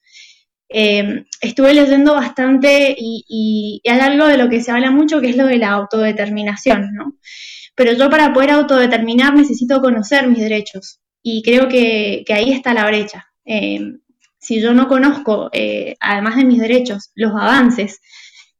[0.68, 5.36] Eh, estuve leyendo bastante y, hay algo de lo que se habla mucho que es
[5.36, 7.16] lo de la autodeterminación, ¿no?
[7.74, 12.86] Pero yo para poder autodeterminar necesito conocer mis derechos y creo que, ahí está la
[12.86, 13.26] brecha.
[13.44, 13.80] Eh,
[14.38, 15.50] si yo no conozco,
[16.00, 18.00] además de mis derechos, los avances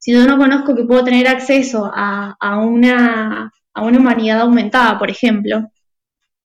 [0.04, 5.08] si yo no conozco que puedo tener acceso a, una, a una humanidad aumentada, por
[5.08, 5.70] ejemplo,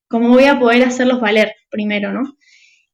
[0.08, 2.38] ¿cómo voy a poder hacerlos valer primero, no?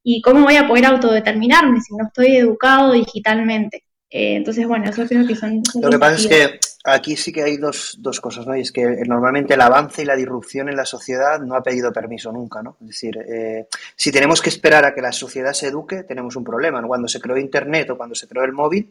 [0.08, 3.82] Y cómo voy a poder autodeterminarme si no estoy educado digitalmente.
[4.08, 5.64] Eh, entonces, bueno, eso creo que son...
[5.82, 8.56] Lo que pasa es que aquí sí que hay dos, dos, cosas, ¿no?
[8.56, 11.92] Y es que normalmente el avance y la disrupción en la sociedad no ha pedido
[11.92, 12.76] permiso nunca, ¿no?
[12.82, 16.44] Es decir, eh, si tenemos que esperar a que la sociedad se eduque, tenemos un
[16.44, 16.80] problema.
[16.86, 18.88] Cuando se creó Internet o cuando se creó el móvil,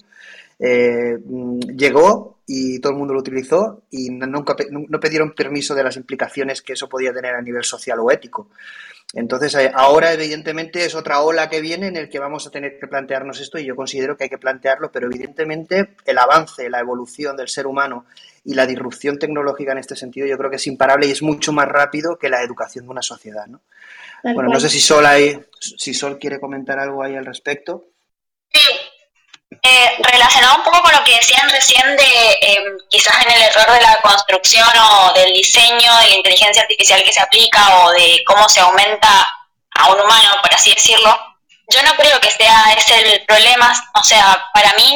[0.59, 5.83] eh, mm, llegó y todo el mundo lo utilizó y nunca no pidieron permiso de
[5.83, 8.49] las implicaciones que eso podía tener a nivel social o ético.
[9.13, 12.77] Entonces, eh, ahora evidentemente es otra ola que viene en el que vamos a tener
[12.79, 16.79] que plantearnos esto y yo considero que hay que plantearlo, pero evidentemente el avance, la
[16.79, 18.05] evolución del ser humano
[18.43, 21.51] y la disrupción tecnológica en este sentido yo creo que es imparable y es mucho
[21.51, 23.47] más rápido que la educación de una sociedad.
[23.47, 23.61] ¿no?
[24.23, 27.85] Bueno, no sé si Sol, hay, si Sol quiere comentar algo ahí al respecto.
[29.67, 32.57] Eh, relacionado un poco con lo que decían recién de eh,
[32.87, 37.11] quizás en el error de la construcción o del diseño de la inteligencia artificial que
[37.11, 39.27] se aplica o de cómo se aumenta
[39.71, 41.19] a un humano, por así decirlo,
[41.69, 43.73] yo no creo que sea ese el problema.
[43.95, 44.95] O sea, para mí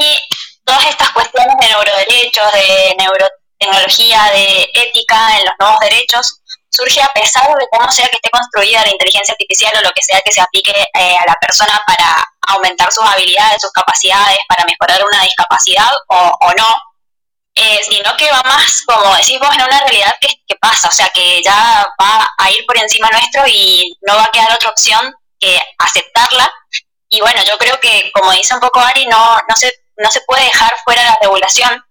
[0.63, 6.39] todas estas cuestiones de neuroderechos, de neurotecnología, de ética en los nuevos derechos,
[6.70, 10.03] surge a pesar de cómo sea que esté construida la inteligencia artificial o lo que
[10.03, 14.65] sea que se aplique eh, a la persona para aumentar sus habilidades, sus capacidades, para
[14.65, 16.76] mejorar una discapacidad o, no,
[17.55, 21.09] eh, sino que va más, como decimos, en una realidad que, que, pasa, o sea,
[21.09, 25.13] que ya va a ir por encima nuestro y no va a quedar otra opción
[25.39, 26.51] que aceptarla
[27.09, 30.22] Y bueno, yo creo que, como dice un poco Ari, no, no, se, no se
[30.22, 31.84] puede dejar fuera la regulación.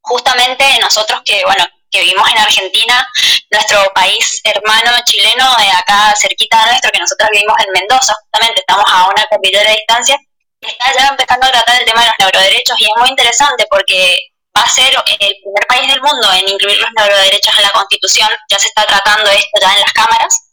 [0.00, 3.06] Justamente nosotros que, bueno, que vivimos en Argentina,
[3.50, 8.60] nuestro país hermano chileno, de acá cerquita de nuestro, que nosotros vivimos en Mendoza, justamente
[8.60, 10.18] estamos a una cordillera de distancia,
[10.60, 14.18] está ya empezando a tratar el tema de los neuroderechos y es muy interesante porque
[14.56, 18.28] va a ser el primer país del mundo en incluir los neuroderechos en la Constitución,
[18.50, 20.48] ya se está tratando esto ya en las cámaras,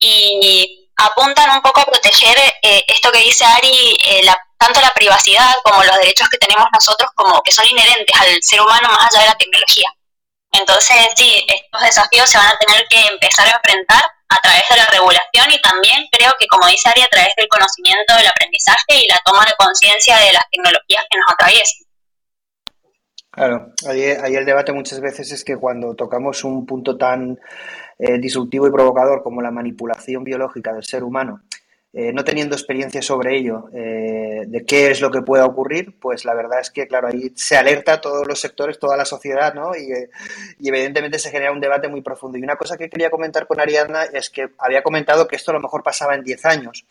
[0.00, 4.26] y apuntan un poco a proteger eh, esto que dice Ari, eh,
[4.58, 8.60] tanto la privacidad como los derechos que tenemos nosotros, como que son inherentes al ser
[8.60, 9.88] humano más allá de la tecnología.
[10.52, 14.76] Entonces, sí, estos desafíos se van a tener que empezar a enfrentar a través de
[14.76, 19.04] la regulación y también creo que, como dice Ari, a través del conocimiento del aprendizaje
[19.04, 21.86] y la toma de conciencia de las tecnologías que nos atraviesan.
[23.30, 27.40] Claro, ahí, ahí, el debate muchas veces es que cuando tocamos un punto tan
[27.98, 31.40] eh, disruptivo y provocador como la manipulación biológica del ser humano,
[31.94, 36.24] eh, no teniendo experiencia sobre ello, eh, de qué es lo que pueda ocurrir, pues
[36.24, 39.52] la verdad es que, claro, ahí se alerta a todos los sectores, toda la sociedad,
[39.52, 39.76] ¿no?
[39.76, 39.92] Y,
[40.58, 42.38] y, evidentemente se genera un debate muy profundo.
[42.38, 45.54] Y una cosa que quería comentar con Ariadna es que había comentado que esto a
[45.54, 46.86] lo mejor pasaba en 10 años.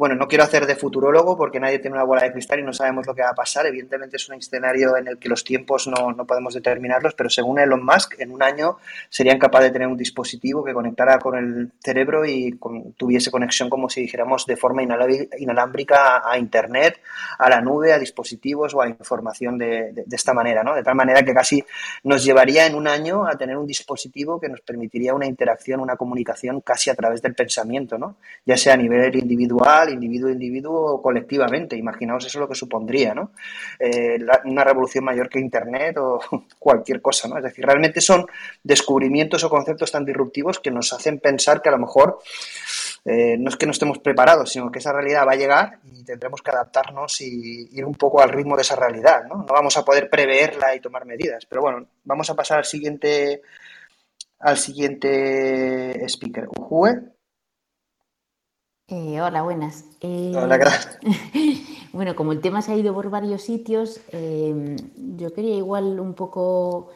[0.00, 2.72] Bueno, no quiero hacer de futurólogo porque nadie tiene una bola de cristal y no
[2.72, 3.66] sabemos lo que va a pasar.
[3.66, 7.58] Evidentemente es un escenario en el que los tiempos no, no podemos determinarlos, pero según
[7.58, 8.78] Elon Musk, en un año
[9.10, 12.58] serían capaces de tener un dispositivo que conectara con el cerebro y
[12.96, 17.02] tuviese conexión, como si dijéramos, de forma inalámbrica a, Internet,
[17.38, 20.74] a la nube, a dispositivos o a información de, de, esta manera, ¿no?
[20.74, 21.62] De tal manera que casi
[22.04, 25.96] nos llevaría en un año a tener un dispositivo que nos permitiría una interacción, una
[25.96, 28.16] comunicación casi a través del pensamiento, ¿no?
[28.46, 31.76] Ya sea a nivel individual, individuo a individuo colectivamente.
[31.76, 33.32] Imaginaos eso lo que supondría, ¿no?
[33.78, 36.20] Eh, una revolución mayor que Internet o
[36.58, 37.38] cualquier cosa, ¿no?
[37.38, 38.26] Es decir, realmente son
[38.62, 42.18] descubrimientos o conceptos tan disruptivos que nos hacen pensar que a lo mejor
[43.04, 46.04] eh, no es que no estemos preparados, sino que esa realidad va a llegar y
[46.04, 49.36] tendremos que adaptarnos y ir un poco al ritmo de esa realidad, ¿no?
[49.36, 51.46] No vamos a poder preverla y tomar medidas.
[51.46, 53.42] Pero bueno, vamos a pasar al siguiente
[54.40, 56.48] al siguiente speaker.
[56.48, 57.19] Ujue.
[58.90, 59.84] Eh, hola, buenas.
[60.00, 60.98] Eh, hola, gracias.
[61.92, 64.76] bueno, como el tema se ha ido por varios sitios, eh,
[65.16, 66.88] yo quería igual un poco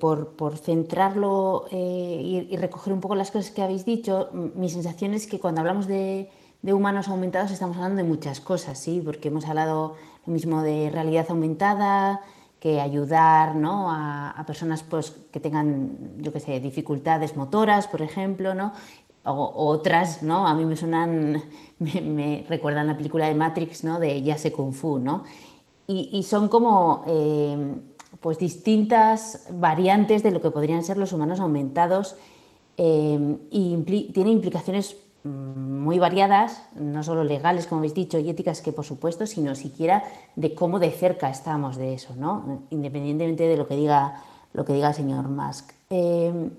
[0.00, 4.30] por, centrarlo y, recoger un poco las cosas que habéis dicho.
[4.32, 6.30] Mi sensación es que cuando hablamos de,
[6.62, 9.02] humanos aumentados estamos hablando de muchas cosas, ¿sí?
[9.04, 12.22] Porque hemos hablado lo mismo de realidad aumentada,
[12.60, 13.92] que ayudar ¿no?
[13.92, 18.72] a, a, personas pues, que tengan, yo qué sé, dificultades motoras, por ejemplo, ¿no?
[19.32, 20.46] Otras, ¿no?
[20.46, 21.42] A mí me suenan,
[21.78, 23.98] me, recuerdan la película de Matrix, ¿no?
[23.98, 25.24] De Ya sé Kung Fu, ¿no?
[25.88, 27.76] Y, son como eh,
[28.20, 32.16] pues distintas variantes de lo que podrían ser los humanos aumentados
[32.76, 33.76] eh, y
[34.12, 38.84] tiene implicaciones mm, muy variadas, no solo legales, como habéis dicho, y éticas que por
[38.84, 40.02] supuesto, sino siquiera
[40.34, 42.64] de cómo de cerca estamos de eso, ¿no?
[42.70, 44.24] Independientemente de lo que diga,
[44.54, 45.70] lo que diga el señor Musk.
[45.90, 46.50] Eh,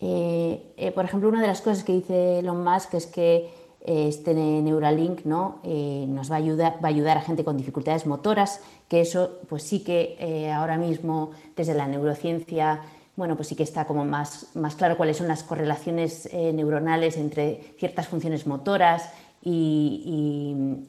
[0.00, 3.50] eh, eh, por ejemplo, una de las cosas que dice Elon Musk es que
[3.82, 5.60] eh, este Neuralink ¿no?
[5.62, 10.78] nos va a, ayudar, a gente con dificultades motoras, que eso pues sí que ahora
[10.78, 12.82] mismo desde la neurociencia
[13.16, 17.74] bueno, pues sí que está como más, más claro cuáles son las correlaciones neuronales entre
[17.78, 19.10] ciertas funciones motoras
[19.42, 20.86] y,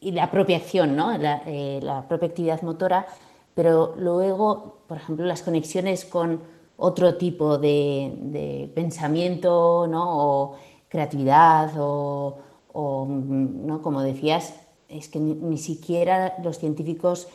[0.00, 1.16] y, la propia acción, ¿no?
[1.16, 1.42] la,
[1.80, 3.06] la propia actividad motora,
[3.54, 6.40] pero luego, por ejemplo, las conexiones con
[6.76, 10.04] otro tipo de, pensamiento ¿no?
[10.06, 10.56] o
[10.88, 12.38] creatividad o,
[12.74, 13.82] ¿no?
[13.82, 14.54] como decías,
[14.88, 17.28] es que ni, siquiera los científicos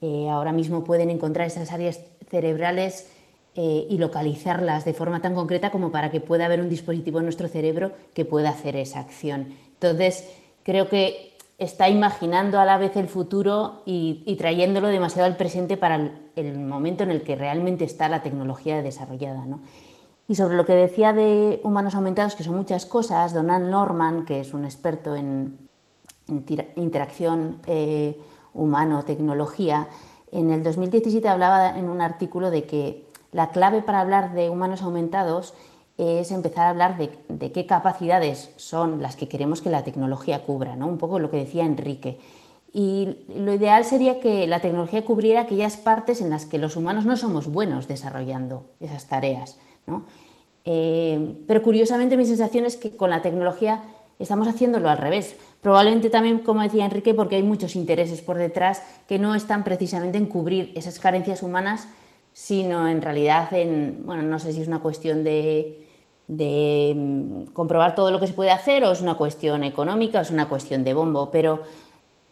[0.00, 3.10] eh, ahora mismo pueden encontrar esas áreas cerebrales
[3.54, 7.24] eh, y localizarlas de forma tan concreta como para que pueda haber un dispositivo en
[7.24, 9.54] nuestro cerebro que pueda hacer esa acción.
[9.72, 10.28] Entonces,
[10.62, 16.10] creo que está imaginando a la vez el futuro y, trayéndolo demasiado al presente para
[16.36, 19.44] el, momento en el que realmente está la tecnología desarrollada.
[20.28, 24.40] Y sobre lo que decía de humanos aumentados, que son muchas cosas, Donald Norman, que
[24.40, 25.58] es un experto en,
[26.76, 28.20] interacción eh,
[28.52, 29.88] humano-tecnología,
[30.32, 34.82] en el 2017 hablaba en un artículo de que la clave para hablar de humanos
[34.82, 35.54] aumentados
[35.98, 40.76] es empezar a hablar de, qué capacidades son las que queremos que la tecnología cubra,
[40.76, 40.86] ¿no?
[40.86, 42.18] un poco lo que decía Enrique.
[42.72, 47.06] Y lo ideal sería que la tecnología cubriera aquellas partes en las que los humanos
[47.06, 49.58] no somos buenos desarrollando esas tareas.
[50.66, 53.82] Eh, pero curiosamente mi sensación es que con la tecnología
[54.18, 55.36] estamos haciéndolo al revés.
[55.62, 60.18] Probablemente también, como decía Enrique, porque hay muchos intereses por detrás que no están precisamente
[60.18, 61.88] en cubrir esas carencias humanas,
[62.34, 65.85] sino en realidad en, bueno, no sé si es una cuestión de
[66.28, 70.22] de mm, comprobar todo lo que se puede hacer o es una cuestión económica o
[70.22, 71.62] es una cuestión de bombo, pero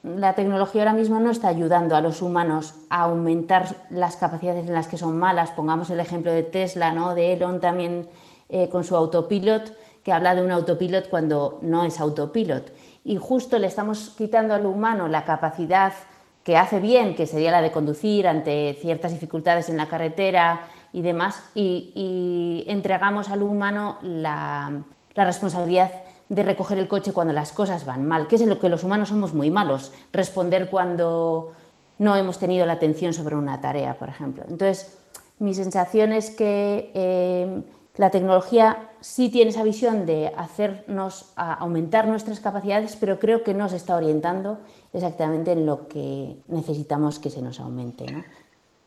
[0.03, 4.75] la tecnología ahora mismo no está ayudando a los humanos a aumentar las capacidades en
[4.75, 5.51] las que son malas.
[5.53, 7.15] Pongamos el ejemplo de Tesla, ¿no?
[7.15, 8.07] de Elon también
[8.51, 12.71] eh, con su autopilot, que habla de un autopilot cuando no es autopilot.
[13.03, 15.95] Y justo le estamos quitando al humano la capacidad
[16.43, 21.03] que hace bien, que sería la de conducir ante ciertas dificultades en la carretera y
[21.03, 24.85] demás, y, entregamos al humano la,
[25.15, 25.91] la responsabilidad
[26.29, 28.85] de recoger el coche cuando las cosas van mal, que es en lo que los
[28.85, 31.53] humanos somos muy malos, responder cuando
[31.99, 34.45] no hemos tenido la atención sobre una tarea, por ejemplo.
[34.49, 34.97] Entonces,
[35.41, 37.63] mi sensación es que eh,
[37.97, 43.69] la tecnología sí tiene esa visión de hacernos aumentar nuestras capacidades, pero creo que no
[43.69, 44.61] se está orientando
[44.93, 48.07] exactamente en lo que necesitamos que se nos aumente.
[48.07, 48.23] ¿no?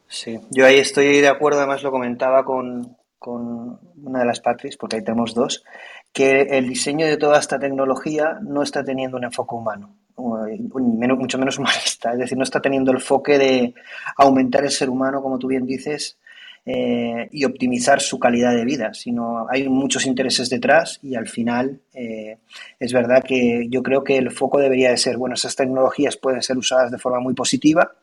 [0.07, 4.77] Sí, yo ahí estoy de acuerdo, además lo comentaba con, con una de las Patrick,
[4.79, 5.63] porque ahí tenemos dos,
[6.13, 11.57] que el diseño de toda esta tecnología no está teniendo un enfoque humano, mucho menos
[11.59, 13.73] humanista, es decir, no está teniendo el enfoque de
[14.17, 16.17] aumentar el ser humano, como tú bien dices,
[16.65, 21.79] eh, y optimizar su calidad de vida, sino hay muchos intereses detrás y al final
[21.93, 22.39] eh,
[22.77, 26.41] es verdad que yo creo que el foco debería de ser, bueno, esas tecnologías pueden
[26.41, 27.93] ser usadas de forma muy positiva,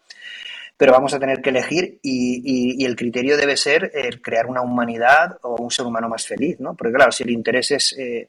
[0.77, 5.39] pero vamos a tener que elegir y, el criterio debe ser el crear una humanidad
[5.43, 6.75] o un ser humano más feliz, ¿no?
[6.75, 8.29] Porque claro, si el interés es eh,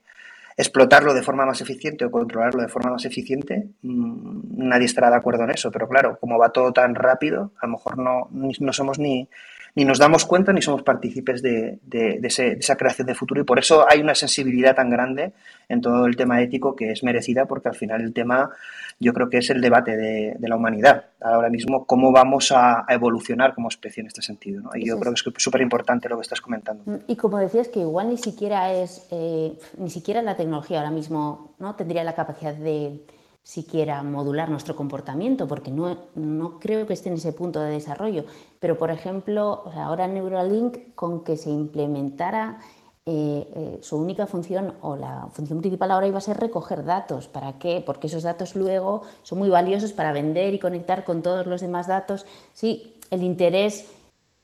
[0.55, 5.17] explotarlo de forma más eficiente o controlarlo de forma más eficiente, mm, nadie estará de
[5.17, 8.73] acuerdo en eso, pero claro, como va todo tan rápido, a lo mejor no, no
[8.73, 9.27] somos ni,
[9.75, 11.79] ni nos damos cuenta ni somos partícipes de,
[12.23, 13.41] esa creación de futuro.
[13.41, 15.33] Y por eso hay una sensibilidad tan grande
[15.67, 18.51] en todo el tema ético que es merecida porque al final el tema
[18.99, 21.05] yo creo que es el debate de, la humanidad.
[21.19, 25.19] Ahora mismo cómo vamos a, evolucionar como especie en este sentido y yo creo que
[25.19, 26.83] es súper importante lo que estás comentando.
[26.85, 30.91] Mm, y como decías que igual ni siquiera es eh, ni siquiera la tecnología ahora
[30.91, 33.01] mismo no tendría la capacidad de
[33.45, 38.25] siquiera modular nuestro comportamiento, porque no, no, creo que esté en ese punto de desarrollo.
[38.59, 42.57] Pero, por ejemplo, ahora Neuralink, con que se implementara
[43.05, 47.27] eh, eh, su única función o la función principal ahora iba a ser recoger datos.
[47.27, 47.83] ¿Para qué?
[47.85, 51.85] Porque esos datos luego son muy valiosos para vender y conectar con todos los demás
[51.85, 52.25] datos.
[52.53, 53.85] Sí, el interés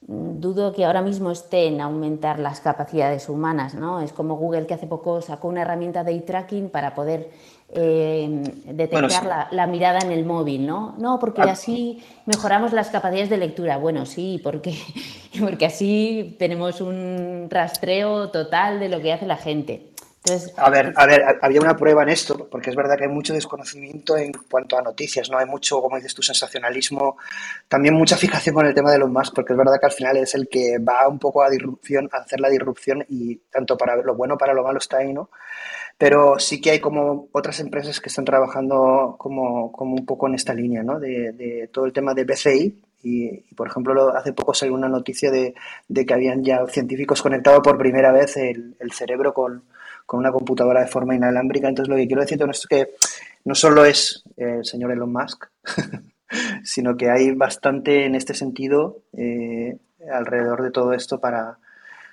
[0.06, 4.00] mm, dudo que ahora mismo esté en aumentar las capacidades humanas, ¿no?
[4.00, 7.32] Es como Google que hace poco sacó una herramienta de eye tracking para poder
[7.74, 10.96] eh, detectar la, mirada en el móvil, ¿no?
[10.98, 11.52] No, porque ah.
[11.52, 13.78] así mejoramos las capacidades de lectura.
[13.78, 14.76] Bueno, sí, porque,
[15.40, 19.92] porque así tenemos un rastreo total de lo que hace la gente.
[20.24, 23.10] Entonces, a ver, a ver, había una prueba en esto, porque es verdad que hay
[23.10, 25.40] mucho desconocimiento en cuanto a noticias, ¿no?
[25.40, 27.18] Hay mucho, como dices tú, sensacionalismo,
[27.68, 30.18] también mucha fijación con el tema de los más, porque es verdad que al final
[30.18, 33.96] es el que va un poco a disrupción, a hacer la disrupción y tanto para
[33.96, 35.32] lo bueno para lo malo está ahí, ¿no?
[36.02, 40.34] Pero sí que hay como otras empresas que están trabajando como, como un poco en
[40.34, 41.00] esta línea, ¿no?
[41.00, 42.82] De, de todo el tema de BCI.
[43.04, 45.54] Y, por ejemplo, hace poco salió una noticia de,
[45.88, 49.62] de, que habían ya científicos conectado por primera vez el, cerebro con,
[50.08, 51.70] con, una computadora de forma inalámbrica.
[51.70, 52.96] Entonces, lo que quiero decir con es que
[53.46, 55.50] no solo es el señor Elon Musk,
[56.64, 59.78] sino que hay bastante en este sentido eh,
[60.12, 61.60] alrededor de todo esto para...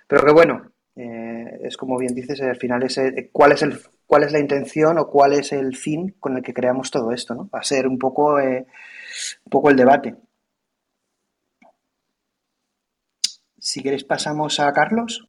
[0.07, 3.78] Pero que bueno, eh, es como bien dices, al final es eh, cuál es el
[4.07, 7.34] cuál es la intención o cuál es el fin con el que creamos todo esto,
[7.34, 7.49] ¿no?
[7.55, 8.66] Va a ser un poco, eh,
[9.44, 10.16] un poco el debate.
[13.59, 15.28] Si queréis pasamos a Carlos.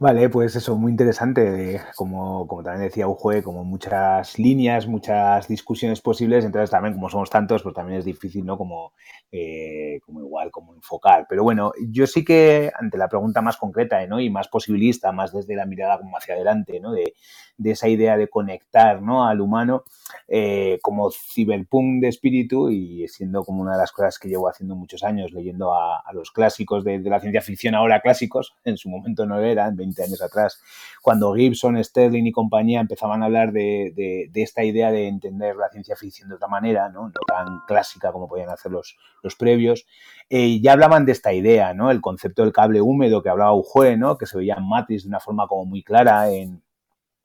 [0.00, 6.00] Vale, pues eso, muy interesante, como, como también decía Ujue, como muchas líneas, muchas discusiones
[6.00, 8.56] posibles, entonces también como somos tantos, pues también es difícil, ¿no?
[8.56, 8.92] Como,
[9.32, 11.26] eh, como igual, como enfocar.
[11.28, 14.20] Pero bueno, yo sí que ante la pregunta más concreta ¿no?
[14.20, 16.92] y más posibilista, más desde la mirada como hacia adelante, ¿no?
[16.92, 17.14] de,
[17.58, 19.26] de esa idea de conectar ¿no?
[19.26, 19.82] al humano
[20.28, 24.76] eh, como ciberpunk de espíritu y siendo como una de las cosas que llevo haciendo
[24.76, 29.26] muchos años, leyendo a, los clásicos de, la ciencia ficción, ahora clásicos, en su momento
[29.26, 30.62] no eran, 20 años atrás,
[31.02, 33.92] cuando Gibson, Sterling y compañía empezaban a hablar de,
[34.32, 38.28] de, esta idea de entender la ciencia ficción de otra manera, no, tan clásica como
[38.28, 39.84] podían hacer los, los previos,
[40.30, 41.90] eh, ya hablaban de esta idea, ¿no?
[41.90, 44.16] El concepto del cable húmedo que hablaba Ujue, ¿no?
[44.16, 46.62] Que se veía en Matrix de una forma como muy clara en,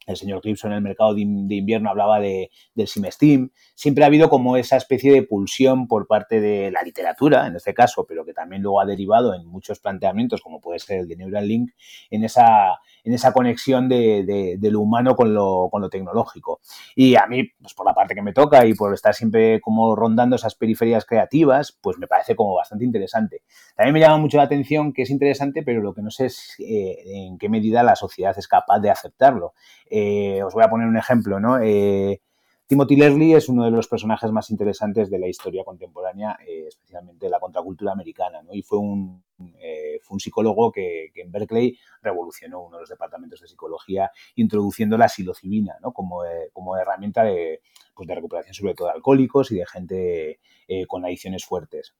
[0.06, 3.52] el señor Gibson en el mercado de, invierno hablaba de, del Simesteam.
[3.76, 7.74] Siempre ha habido como esa especie de pulsión por parte de la literatura, en este
[7.74, 11.16] caso, pero que también luego ha derivado en muchos planteamientos, como puede ser el de
[11.16, 11.72] Neuralink,
[12.10, 16.60] en esa, en esa conexión de, lo humano con lo, con lo, tecnológico.
[16.96, 19.96] Y a mí, pues por la parte que me toca y por estar siempre como
[19.96, 23.44] rondando esas periferias creativas, pues me parece como bastante interesante.
[23.76, 26.56] También me llama mucho la atención que es interesante, pero lo que no sé es
[26.60, 29.54] eh, en qué medida la sociedad es capaz de aceptarlo.
[29.96, 31.60] Eh, os voy a poner un ejemplo, ¿no?
[31.62, 32.20] Eh,
[32.66, 37.28] Timothy Leary es uno de los personajes más interesantes de la historia contemporánea, eh, especialmente
[37.28, 38.56] de la contracultura americana, ¿no?
[38.56, 39.24] y fue un,
[39.60, 44.98] eh, fue un psicólogo que, en Berkeley revolucionó uno de los departamentos de psicología, introduciendo
[44.98, 45.92] la psilocibina ¿no?
[45.92, 46.22] como,
[46.54, 47.62] como herramienta de,
[47.94, 50.40] pues de recuperación sobre todo de alcohólicos y de gente
[50.88, 51.94] con adicciones fuertes.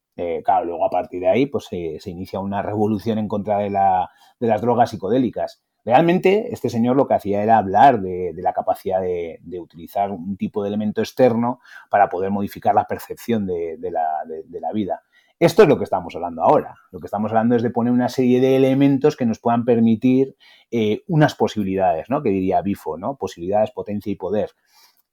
[0.44, 4.10] claro, luego a partir de ahí pues, se inicia una revolución en contra de, la,
[4.40, 9.02] de las drogas psicodélicas Realmente, este señor lo que hacía era hablar de, la capacidad
[9.02, 15.04] de, utilizar un tipo de elemento externo para poder modificar la percepción de, la, vida.
[15.40, 16.76] Esto es lo que estamos hablando ahora.
[16.92, 20.38] Lo que estamos hablando es de poner una serie de elementos que nos puedan permitir
[20.72, 22.24] eh, unas posibilidades, ¿no?
[22.24, 23.18] Que diría Bifo, ¿no?
[23.18, 24.52] Posibilidades, potencia y poder.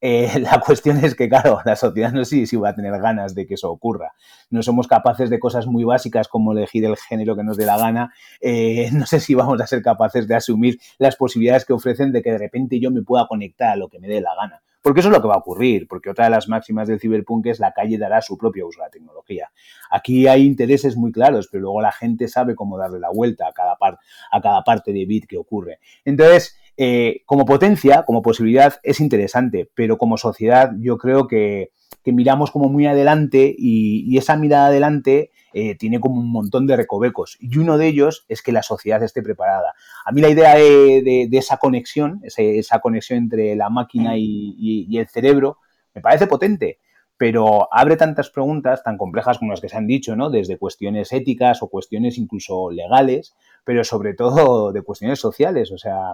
[0.01, 3.35] Eh, la cuestión es que, claro, la sociedad no sé si va a tener ganas
[3.35, 4.13] de que eso ocurra.
[4.49, 7.77] No somos capaces de cosas muy básicas como elegir el género que nos dé la
[7.77, 8.13] gana.
[8.41, 12.21] Eh, no sé si vamos a ser capaces de asumir las posibilidades que ofrecen de
[12.21, 14.61] que de repente yo me pueda conectar a lo que me dé la gana.
[14.81, 17.45] Porque eso es lo que va a ocurrir, porque otra de las máximas del ciberpunk
[17.45, 19.51] es la calle dará su propio uso a la tecnología.
[19.91, 23.53] Aquí hay intereses muy claros, pero luego la gente sabe cómo darle la vuelta a
[23.53, 25.77] cada, a cada parte de bit que ocurre.
[26.03, 31.71] Entonces, eh, como potencia, como posibilidad, es interesante, pero como sociedad yo creo que,
[32.05, 37.37] miramos como muy adelante y, esa mirada adelante eh, tiene como un montón de recovecos
[37.39, 39.73] y uno de ellos es que la sociedad esté preparada.
[40.05, 45.07] A mí la idea de, esa conexión, esa conexión entre la máquina y, y el
[45.07, 45.57] cerebro,
[45.93, 46.79] me parece potente
[47.21, 50.31] pero abre tantas preguntas tan complejas como las que se han dicho, ¿no?
[50.31, 55.71] Desde cuestiones éticas o cuestiones incluso legales, pero sobre todo de cuestiones sociales.
[55.71, 56.13] O sea,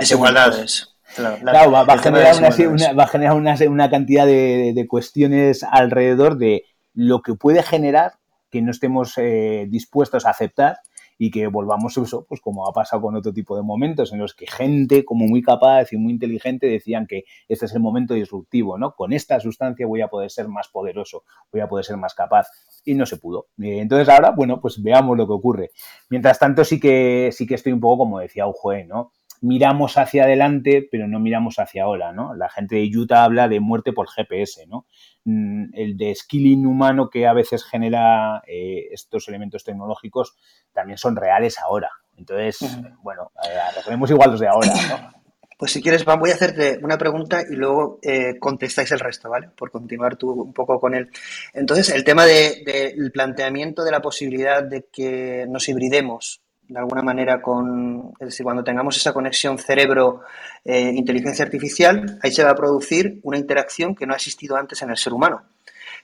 [0.00, 0.94] Desigualdades.
[1.14, 3.36] Claro, va, a generar, una, va a generar
[3.70, 6.64] una, cantidad de, cuestiones alrededor de
[6.94, 8.12] lo que puede generar
[8.50, 10.78] que no estemos eh, dispuestos a aceptar
[11.18, 14.20] y que volvamos a eso, pues como ha pasado con otro tipo de momentos en
[14.20, 18.14] los que gente como muy capaz y muy inteligente decían que este es el momento
[18.14, 18.94] disruptivo, ¿no?
[18.94, 22.46] Con esta sustancia voy a poder ser más poderoso, voy a poder ser más capaz
[22.84, 23.48] y no se pudo.
[23.60, 25.70] Eh, entonces ahora, bueno, pues veamos lo que ocurre.
[26.08, 29.12] Mientras tanto sí que sí que estoy un poco como decía Ujue, ¿no?
[29.40, 32.34] Miramos hacia adelante, pero no miramos hacia ahora, ¿no?
[32.34, 34.86] La gente de Utah habla de muerte por GPS, ¿no?
[35.24, 40.36] Mm, el de skilling humano que a veces genera eh, estos elementos tecnológicos
[40.72, 41.90] también son reales ahora.
[42.16, 42.58] Entonces,
[43.02, 45.18] bueno, eh, igual los de ahora, ¿no?
[45.58, 49.48] Pues si quieres, voy a hacerte una pregunta y luego eh, contestáis el resto, ¿vale?
[49.56, 51.10] Por continuar tú un poco con él.
[51.52, 57.40] Entonces, el tema del planteamiento de la posibilidad de que nos hibridemos de alguna manera
[57.40, 63.38] con, es decir, cuando tengamos esa conexión cerebro-inteligencia artificial, ahí se va a producir una
[63.38, 65.42] interacción que no ha existido antes en el ser humano,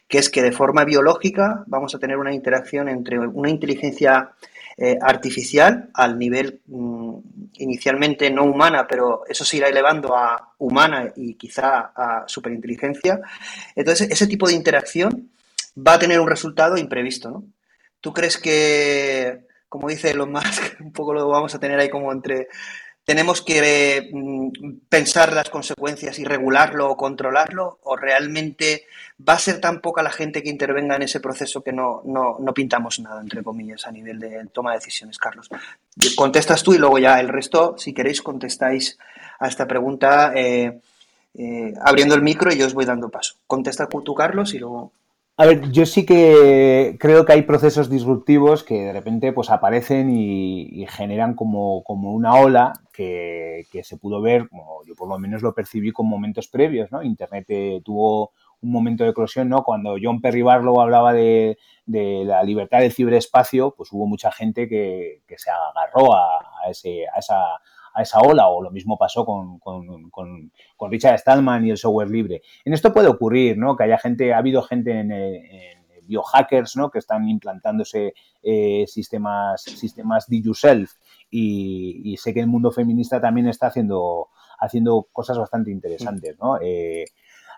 [0.09, 4.33] que es que de forma biológica vamos a tener una interacción entre una inteligencia
[4.77, 7.17] eh, artificial al nivel mm,
[7.59, 13.21] inicialmente no humana, pero eso se irá elevando a humana y quizá a superinteligencia.
[13.77, 15.31] Entonces, ese tipo de interacción
[15.77, 17.45] va a tener un resultado imprevisto, ¿no?
[18.01, 22.13] ¿Tú crees que como dice Elon Musk, un poco lo vamos a tener ahí como
[22.13, 22.47] entre,
[23.05, 28.85] tenemos que mm, pensar las consecuencias y regularlo o controlarlo, o realmente
[29.29, 32.37] va a ser tan poca la gente que intervenga en ese proceso que no, no,
[32.39, 35.51] no pintamos nada, entre comillas, a nivel de toma de decisiones, Carlos.
[36.15, 38.97] Contestas tú y luego ya el resto, si queréis, contestáis
[39.41, 40.81] a esta pregunta eh,
[41.37, 43.35] eh, abriendo el micro y yo os voy dando paso.
[43.49, 44.93] Contesta tú, Carlos, y luego...
[45.37, 50.09] A ver, yo sí que creo que hay procesos disruptivos que de repente pues aparecen
[50.11, 55.43] y, generan como, como, una ola que, se pudo ver, como yo por lo menos
[55.43, 57.03] lo percibí con momentos previos, ¿no?
[57.03, 58.31] Internet eh, tuvo
[58.61, 59.65] un momento de eclosión, ¿no?
[59.65, 65.23] Cuando John Perry Barlow hablaba de, la libertad del ciberespacio, pues hubo mucha gente que,
[65.37, 67.61] se agarró a, ese, a esa
[67.95, 70.51] a esa ola, o lo mismo pasó con, con,
[70.91, 72.43] Richard Stallman y el software libre.
[72.65, 73.77] En esto puede ocurrir, ¿no?
[73.77, 75.11] Que haya gente, ha habido gente en,
[76.07, 76.91] biohackers, ¿no?
[76.91, 78.13] Que están implantándose
[78.43, 80.93] eh, sistemas, sistemas de yourself
[81.31, 86.59] y, sé que el mundo feminista también está haciendo, haciendo cosas bastante interesantes, ¿no?
[86.61, 87.07] Eh,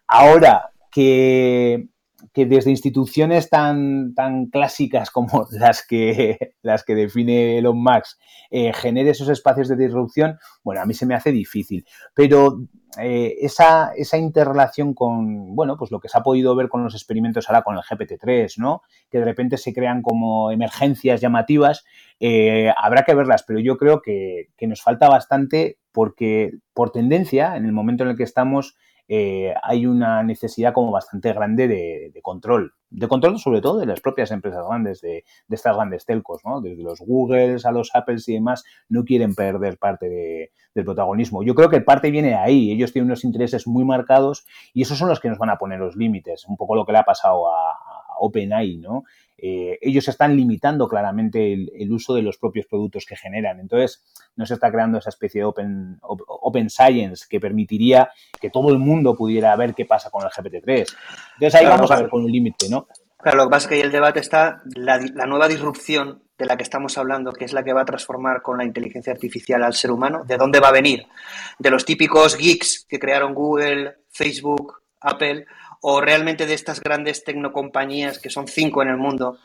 [0.07, 1.89] ahora que
[2.33, 8.19] que desde instituciones tan, tan clásicas como las que, las que define Elon Musk
[8.51, 11.85] eh, genere esos espacios de disrupción, bueno, a mí se me hace difícil.
[12.15, 12.61] Pero
[12.99, 16.95] eh, esa, esa, interrelación con, bueno, pues lo que se ha podido ver con los
[16.95, 18.83] experimentos ahora con el GPT-3, ¿no?
[19.11, 21.85] Que de repente se crean como emergencias llamativas,
[22.21, 27.57] eh, habrá que verlas, pero yo creo que, que nos falta bastante porque por tendencia,
[27.57, 28.77] en el momento en el que estamos,
[29.09, 34.01] eh, hay una necesidad como bastante grande de, control, de control sobre todo de las
[34.01, 36.61] propias empresas grandes, de, estas grandes telcos, ¿no?
[36.61, 41.43] Desde los Googles a los Apples y demás, no quieren perder parte del protagonismo.
[41.43, 44.99] Yo creo que parte viene de ahí, ellos tienen unos intereses muy marcados y esos
[44.99, 47.05] son los que nos van a poner los límites, un poco lo que le ha
[47.05, 49.05] pasado a OpenAI, ¿no?
[49.39, 53.61] Eh, ellos están limitando claramente el, uso de los propios productos que generan.
[53.61, 54.03] Entonces,
[54.35, 58.11] no se está creando esa especie de open, open science que permitiría
[58.41, 60.97] que todo el mundo pudiera ver qué pasa con el GPT-3.
[61.35, 62.89] Entonces, ahí vamos a ver con un límite, ¿no?
[63.19, 66.47] Claro, lo que pasa es que ahí el debate está la, la nueva disrupción de
[66.47, 69.63] la que estamos hablando, que es la que va a transformar con la inteligencia artificial
[69.63, 71.07] al ser humano, ¿de dónde va a venir?
[71.59, 75.47] ¿De los típicos geeks que crearon Google, Facebook, Apple?
[75.81, 79.39] O realmente de estas grandes tecnocompañías, que son cinco en el mundo,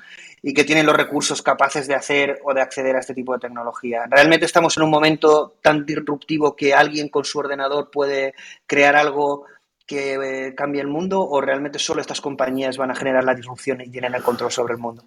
[0.44, 3.40] y que tienen los recursos capaces de hacer o de acceder a este tipo de
[3.40, 4.06] tecnología.
[4.10, 8.34] Realmente estamos en un momento tan disruptivo que alguien con su ordenador puede
[8.66, 9.46] crear algo
[9.86, 13.82] que eh, cambie el mundo o realmente solo estas compañías van a generar la disrupción
[13.82, 15.04] y tienen el control sobre el mundo.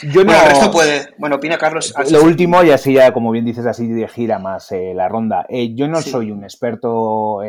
[0.00, 1.08] Yo bueno, esto puede.
[1.18, 1.92] Bueno, opina Carlos.
[2.10, 5.44] Lo último, y así ya, como bien dices, así gira más eh, la ronda.
[5.48, 7.40] Eh, yo no soy un experto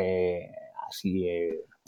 [0.87, 1.27] así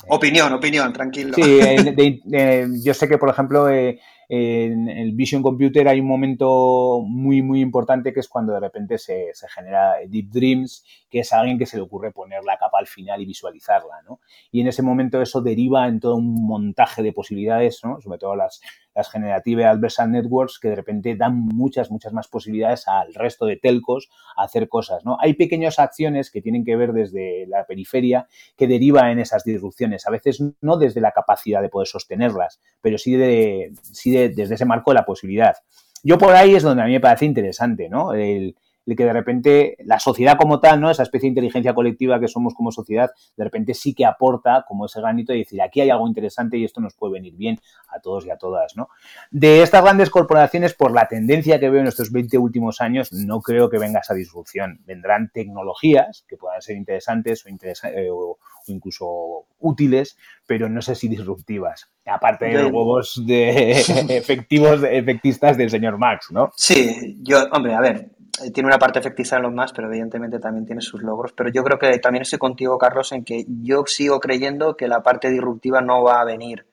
[0.08, 1.34] Opinión, opinión, tranquilo.
[1.36, 4.00] Sí, eh, yo sé que, por ejemplo, eh,
[4.30, 8.98] en el Vision Computer hay un momento muy, muy importante que es cuando de repente
[8.98, 12.80] se, se, genera Deep Dreams, que es alguien que se le ocurre poner la capa
[12.80, 14.22] al final y visualizarla, ¿no?
[14.52, 18.00] Y en ese momento eso deriva en todo un montaje de posibilidades, ¿no?
[18.00, 18.62] Sobre todo las,
[18.94, 23.58] las Generative Adversarial Networks que de repente dan muchas, muchas más posibilidades al resto de
[23.58, 25.18] telcos a hacer cosas, ¿no?
[25.20, 28.28] Hay pequeñas acciones que tienen que ver desde la periferia
[28.58, 32.98] que deriva en esas disrupciones, a veces no desde la capacidad de poder sostenerlas, pero
[32.98, 35.56] sí, de, sí desde ese marco de la posibilidad.
[36.04, 38.14] Yo por ahí es donde a mí me parece interesante, ¿no?
[38.14, 38.56] El,
[38.86, 40.90] de que de repente la sociedad como tal, ¿no?
[40.90, 44.86] Esa especie de inteligencia colectiva que somos como sociedad, de repente sí que aporta como
[44.86, 47.60] ese granito de decir, aquí hay algo interesante y esto nos puede venir bien
[47.90, 48.90] a todos y a todas, ¿no?
[49.30, 53.42] De estas grandes corporaciones, por la tendencia que veo en estos 20 últimos años, no
[53.42, 54.80] creo que venga esa disrupción.
[54.86, 57.50] Vendrán tecnologías que puedan ser interesantes o,
[57.88, 58.38] eh, o
[58.68, 60.18] incluso útiles,
[60.48, 61.92] pero no sé si disruptivas.
[62.06, 63.72] Aparte de los huevos de
[64.10, 66.52] efectivos, efectistas del señor Max, ¿no?
[66.56, 68.12] Sí, yo, hombre, a ver,
[68.54, 71.34] tiene una parte efectista en los más, pero evidentemente también tiene sus logros.
[71.34, 75.04] Pero yo creo que también estoy contigo, Carlos, en que yo sigo creyendo que la
[75.04, 76.66] parte disruptiva no va a venir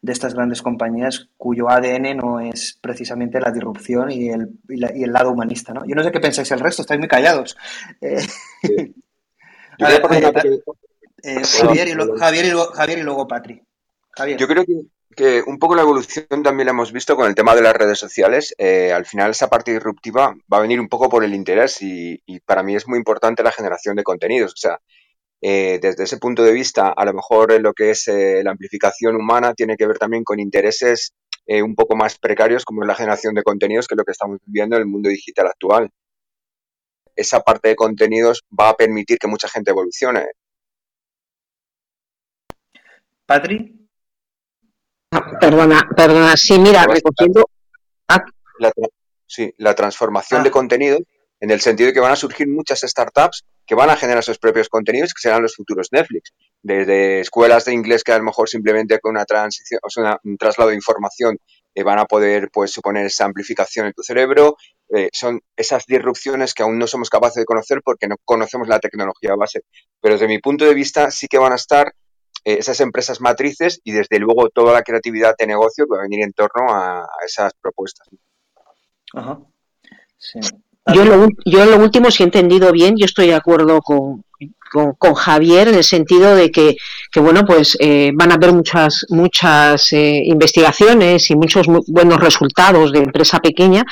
[0.00, 5.12] de estas grandes compañías cuyo ADN no es precisamente la disrupción y el, y, el
[5.12, 5.72] lado humanista.
[5.72, 5.84] ¿no?
[5.86, 7.56] Yo no sé qué pensáis el resto, estáis muy callados.
[8.00, 8.26] Eh,
[9.78, 10.02] Javier,
[11.88, 12.22] y
[12.74, 13.62] Javier, y luego, Patri.
[14.10, 14.38] Javier.
[14.38, 14.82] Yo creo que
[15.16, 17.98] que un poco la evolución también la hemos visto con el tema de las redes
[17.98, 18.54] sociales.
[18.58, 22.20] Eh, al final esa parte disruptiva va a venir un poco por el interés y,
[22.46, 24.52] para mí es muy importante la generación de contenidos.
[24.52, 24.78] O sea,
[25.40, 29.16] eh, desde ese punto de vista, a lo mejor lo que es eh, la amplificación
[29.16, 31.14] humana tiene que ver también con intereses
[31.44, 34.38] un poco más precarios como es la generación de contenidos, que es lo que estamos
[34.46, 35.90] viviendo en el mundo digital actual.
[37.16, 40.24] Esa parte de contenidos va a permitir que mucha gente evolucione.
[43.26, 43.81] Patri.
[45.40, 47.44] Perdona, perdona, sí, mira, recogiendo.
[48.58, 48.72] La,
[49.26, 50.52] sí, la transformación de ah.
[50.52, 50.98] contenido
[51.40, 54.38] en el sentido de que van a surgir muchas startups que van a generar sus
[54.38, 56.32] propios contenidos que serán los futuros Netflix.
[56.62, 60.36] Desde escuelas de inglés que a lo mejor simplemente con una transición, o sea, un
[60.36, 61.36] traslado de información
[61.74, 64.56] eh, van a poder pues suponer esa amplificación en tu cerebro.
[64.94, 68.78] Eh, son esas disrupciones que aún no somos capaces de conocer porque no conocemos la
[68.78, 69.62] tecnología base.
[70.00, 71.92] Pero desde mi punto de vista sí que van a estar
[72.44, 76.24] esas empresas matrices y desde luego toda la creatividad de negocio que va a venir
[76.24, 78.08] en torno a, esas propuestas.
[79.14, 79.40] Ajá.
[80.94, 84.24] Yo, lo, yo lo último, si he entendido bien, yo estoy de acuerdo con,
[84.72, 86.76] con, Javier en el sentido de que,
[87.16, 93.00] bueno, pues eh, van a haber muchas, muchas eh, investigaciones y muchos buenos resultados de
[93.00, 93.84] empresa pequeña,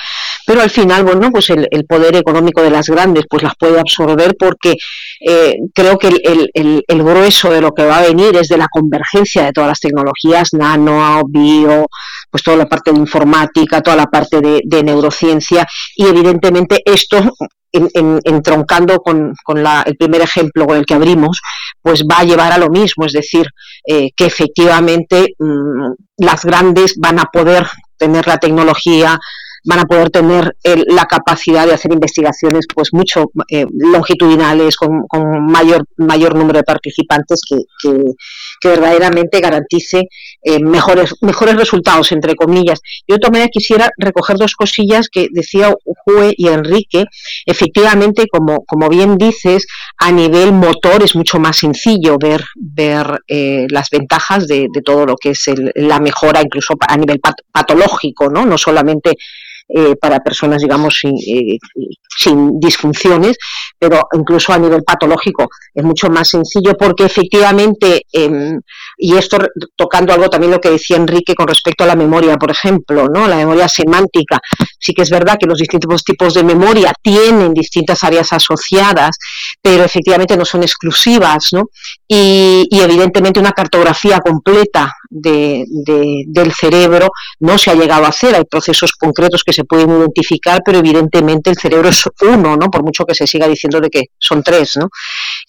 [0.47, 4.36] pero al final, bueno, pues el, poder económico de las grandes pues las puede absorber
[4.39, 4.77] porque
[5.20, 8.56] eh, creo que el, el, el, grueso de lo que va a venir es de
[8.56, 11.86] la convergencia de todas las tecnologías, nano, bio,
[12.31, 15.66] pues toda la parte de informática, toda la parte de neurociencia
[15.97, 17.35] y evidentemente esto
[17.73, 19.35] entroncando con,
[19.87, 21.41] el primer ejemplo con el que abrimos,
[21.83, 23.47] pues va a llevar a lo mismo, es decir,
[23.87, 27.67] eh, que efectivamente mm, las grandes van a poder
[27.97, 29.19] tener la tecnología,
[29.65, 30.57] van a poder tener
[30.87, 35.07] la capacidad de hacer investigaciones pues mucho eh, longitudinales con,
[35.51, 40.09] mayor mayor número de participantes que, que, verdaderamente garantice
[40.43, 42.81] eh, mejores mejores resultados entre comillas.
[43.07, 45.74] Yo de quisiera recoger dos cosillas que decía
[46.05, 47.05] Jue y Enrique.
[47.47, 49.66] Efectivamente como como bien dices
[49.99, 55.16] a nivel motor es mucho más sencillo ver ver eh, las ventajas de, todo lo
[55.16, 57.20] que es la mejora incluso a nivel
[57.53, 59.16] patológico no no solamente
[59.75, 61.59] eh, para personas, digamos, sin, eh,
[62.17, 63.37] sin, disfunciones,
[63.79, 68.61] pero incluso a nivel patológico es mucho más sencillo porque efectivamente, em,
[69.01, 69.39] y esto
[69.77, 73.27] tocando algo también lo que decía Enrique con respecto a la memoria, por ejemplo, ¿no?
[73.27, 74.40] la memoria semántica,
[74.78, 79.16] sí que es verdad que los distintos tipos de memoria tienen distintas áreas asociadas,
[79.62, 81.70] pero efectivamente no son exclusivas, ¿no?
[82.06, 85.64] Y, evidentemente una cartografía completa de,
[86.27, 87.09] del cerebro
[87.40, 91.51] no se ha llegado a hacer, hay procesos concretos que se pueden identificar, pero evidentemente
[91.51, 92.68] el cerebro es uno, ¿no?
[92.70, 94.89] Por mucho que se siga diciendo de que son tres, ¿no?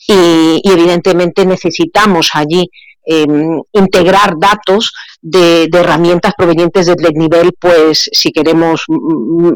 [0.08, 2.70] y evidentemente necesitamos allí
[3.04, 8.84] Em, integrar datos de, herramientas provenientes del nivel, pues si queremos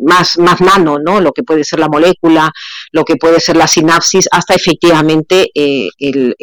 [0.01, 1.22] más, más nano, ¿no?
[1.22, 2.51] lo que puede ser la molécula,
[2.91, 5.89] lo que puede ser la sinapsis, hasta efectivamente eh,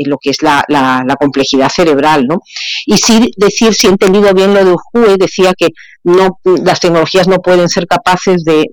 [0.06, 0.64] lo que es la,
[1.18, 2.24] complejidad cerebral.
[2.28, 2.40] ¿no?
[2.86, 5.70] Y sí decir, si he entendido bien lo de Ujue, decía que
[6.04, 8.68] no, las tecnologías no pueden ser capaces de,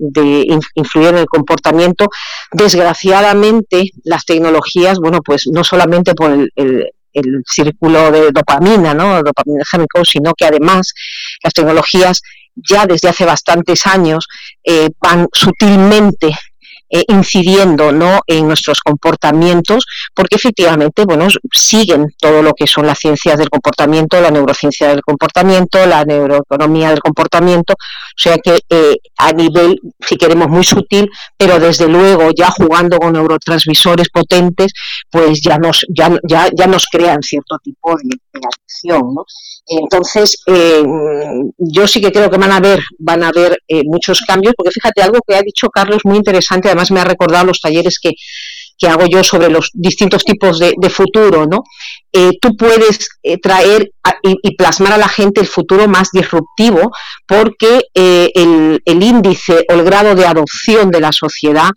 [0.76, 2.10] influir en el comportamiento.
[2.52, 6.92] Desgraciadamente, las tecnologías, bueno, pues no solamente por el
[7.46, 9.22] círculo de dopamina, ¿no?
[9.24, 9.64] dopamina
[10.04, 10.94] sino que además
[11.44, 12.22] las tecnologías
[12.56, 14.28] ya desde hace bastantes años
[14.64, 16.36] eh, van sutilmente
[16.92, 18.22] eh, incidiendo ¿no?
[18.26, 24.20] en nuestros comportamientos, porque efectivamente bueno, siguen todo lo que son las ciencias del comportamiento,
[24.20, 27.76] la neurociencia del comportamiento, la neuroeconomía del comportamiento,
[28.20, 33.14] sea que eh, a nivel, si queremos, muy sutil, pero desde luego ya jugando con
[33.14, 34.74] neurotransmisores potentes,
[35.10, 39.14] pues ya nos, ya, ya, ya nos crean cierto tipo de, acción.
[39.16, 39.26] ¿no?
[39.68, 40.84] Entonces, eh,
[41.58, 45.02] yo sí que creo que van a haber, van a haber muchos cambios, porque fíjate,
[45.02, 48.12] algo que ha dicho Carlos muy interesante, además me ha recordado los talleres que,
[48.88, 51.64] hago yo sobre los distintos tipos de, futuro, ¿no?
[52.12, 53.92] Eh, tú puedes eh, traer
[54.24, 56.92] y, plasmar a la gente el futuro más disruptivo
[57.28, 61.70] porque eh, el, el, índice o el grado de adopción de la sociedad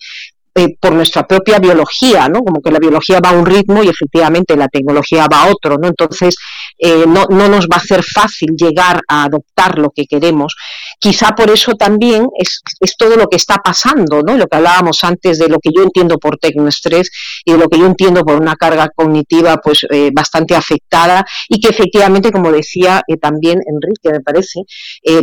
[0.54, 2.40] eh, por nuestra propia biología, ¿no?
[2.40, 5.78] Como que la biología va a un ritmo y efectivamente la tecnología va a otro,
[5.78, 5.88] ¿no?
[5.88, 6.36] Entonces,
[6.84, 10.56] eh, no, no, nos va a ser fácil llegar a adoptar lo que queremos.
[10.98, 14.36] Quizá por eso también es, es, todo lo que está pasando, ¿no?
[14.36, 17.08] Lo que hablábamos antes de lo que yo entiendo por tecnoestrés
[17.44, 21.60] y de lo que yo entiendo por una carga cognitiva pues eh, bastante afectada y
[21.60, 24.62] que efectivamente, como decía también Enrique, me parece,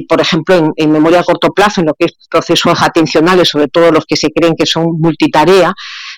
[0.08, 3.68] por ejemplo, en, en, memoria a corto plazo, en lo que es procesos atencionales, sobre
[3.68, 5.74] todo los que se creen que son multitarea,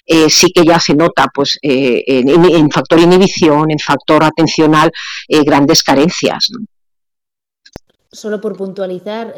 [0.05, 4.91] eh, sí que ya se nota pues eh, en, factor inhibición, en factor atencional,
[5.27, 6.49] eh, grandes carencias.
[8.13, 9.33] Solo por puntualizar,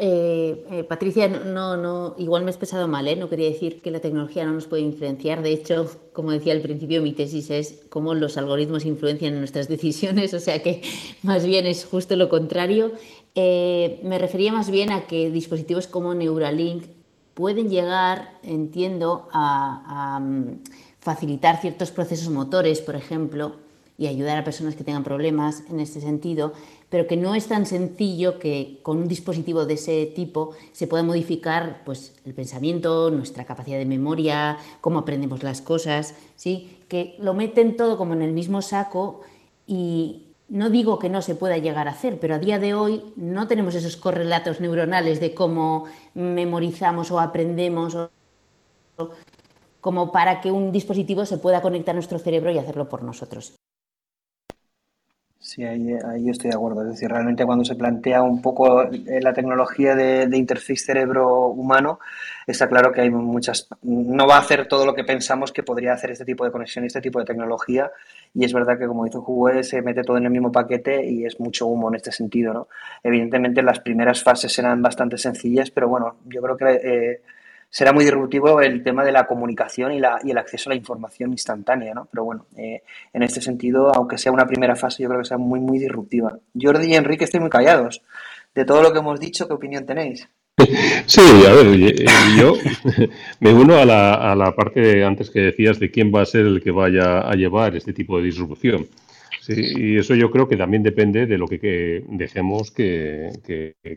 [0.88, 4.50] Patricia, no, no, igual me he expresado mal, no quería decir que la tecnología no
[4.50, 5.42] nos puede influenciar.
[5.42, 9.68] De hecho, como decía al principio, mi tesis es cómo los algoritmos influencian en nuestras
[9.74, 10.82] decisiones, o sea que
[11.22, 12.90] más bien es justo lo contrario.
[13.36, 16.86] me refería más bien a que dispositivos como Neuralink
[17.34, 20.62] pueden llegar, entiendo, a, mm,
[21.00, 23.56] facilitar ciertos procesos motores, por ejemplo,
[23.98, 26.52] y ayudar a personas que tengan problemas en este sentido,
[26.88, 31.02] pero que no es tan sencillo que con un dispositivo de ese tipo se pueda
[31.02, 36.78] modificar pues, el pensamiento, nuestra capacidad de memoria, cómo aprendemos las cosas, ¿sí?
[36.88, 39.20] que lo meten todo como en el mismo saco
[39.66, 43.12] y, no digo que no se pueda llegar a hacer, pero a día de hoy
[43.16, 47.96] no tenemos esos correlatos neuronales de cómo memorizamos o aprendemos
[49.80, 53.54] como para que un dispositivo se pueda conectar a nuestro cerebro y hacerlo por nosotros.
[55.44, 56.80] Sí, ahí, estoy de acuerdo.
[56.80, 62.00] Es decir, realmente cuando se plantea un poco eh, la tecnología de, de interfaz cerebro-humano,
[62.46, 63.68] está claro que hay muchas.
[63.82, 66.84] No va a hacer todo lo que pensamos que podría hacer este tipo de conexión
[66.84, 67.92] y este tipo de tecnología.
[68.32, 71.26] Y es verdad que, como dice Hugo, se mete todo en el mismo paquete y
[71.26, 72.54] es mucho humo en este sentido.
[72.54, 72.68] ¿no?
[73.02, 76.64] Evidentemente, las primeras fases serán bastante sencillas, pero bueno, yo creo que.
[76.82, 77.20] Eh,
[77.74, 80.76] será muy disruptivo el tema de la comunicación y, la, y el acceso a la
[80.76, 82.06] información instantánea, ¿no?
[82.08, 82.82] Pero bueno, eh,
[83.12, 86.38] en este sentido, aunque sea una primera fase, yo creo que sea muy, muy disruptiva.
[86.54, 88.00] Jordi y Enrique, estoy muy callados.
[88.54, 90.28] De todo lo que hemos dicho, ¿qué opinión tenéis?
[91.06, 91.76] Sí, a ver,
[92.38, 92.54] yo
[93.40, 96.46] me uno a la, a la parte antes que decías de quién va a ser
[96.46, 98.86] el que vaya a llevar este tipo de disrupción.
[99.44, 103.30] Sí, y eso yo creo que también depende de lo que, dejemos que,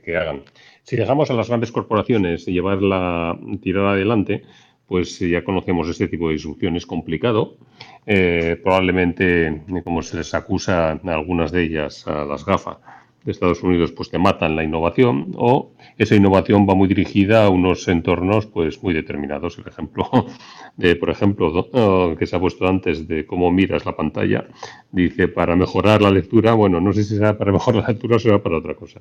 [0.07, 0.41] hagan.
[0.87, 4.43] Si dejamos a las grandes corporaciones llevarla, tirar adelante,
[4.87, 6.77] pues ya conocemos este tipo de disrupción.
[6.77, 7.57] Es complicado.
[8.05, 12.79] Eh, probablemente, como se les acusa a algunas de ellas, a las GAFA,
[13.25, 17.49] de Estados Unidos pues te matan la innovación o esa innovación va muy dirigida a
[17.49, 19.57] unos entornos pues muy determinados.
[19.57, 20.09] El ejemplo
[20.77, 24.45] de, por ejemplo, oh, que se ha puesto antes de cómo miras la pantalla,
[24.91, 28.19] dice para mejorar la lectura, bueno, no sé si será para mejorar la lectura o
[28.19, 28.99] será para otra cosa.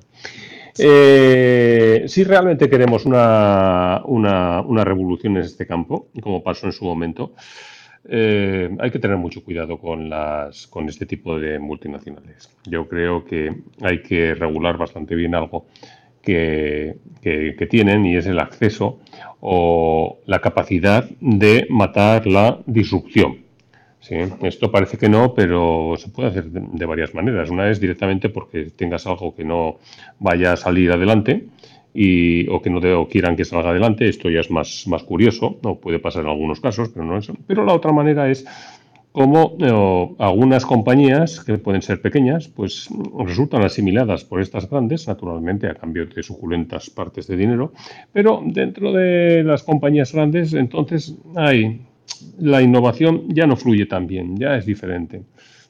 [0.79, 6.85] Eh, si realmente queremos una, una, una revolución en este campo, como pasó en su
[6.85, 7.33] momento,
[8.09, 12.49] eh, hay que tener mucho cuidado con, las, con este tipo de multinacionales.
[12.63, 15.65] Yo creo que hay que regular bastante bien algo
[16.27, 18.99] que, tienen y es el acceso
[19.39, 23.45] o la capacidad de matar la disrupción.
[24.41, 27.49] Esto parece que no, pero se puede hacer de, varias maneras.
[27.49, 29.79] Una es directamente porque tengas algo que no
[30.19, 31.47] vaya a salir adelante
[31.93, 34.07] y, o que no o quieran que salga adelante.
[34.07, 37.29] Esto ya es más, más curioso, puede pasar en algunos casos, pero no es.
[37.47, 38.45] Pero la otra manera es
[39.17, 42.87] como eh, algunas compañías que pueden ser pequeñas, pues
[43.25, 47.73] resultan asimiladas por estas grandes, naturalmente a cambio de suculentas partes de dinero,
[48.13, 51.81] pero dentro de las compañías grandes, entonces hay
[52.37, 55.23] la innovación ya no fluye tan bien, ya es diferente.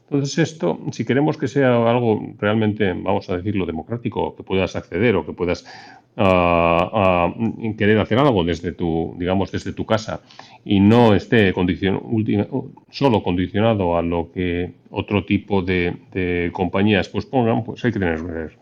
[0.09, 5.15] Entonces esto, si queremos que sea algo realmente, vamos a decirlo, democrático, que puedas acceder
[5.15, 5.65] o que puedas
[6.17, 10.21] uh, querer hacer algo desde tu, digamos, desde tu casa
[10.65, 11.53] y no esté
[12.89, 18.57] solo condicionado a lo que otro tipo de, compañías pues pongan, pues hay que tener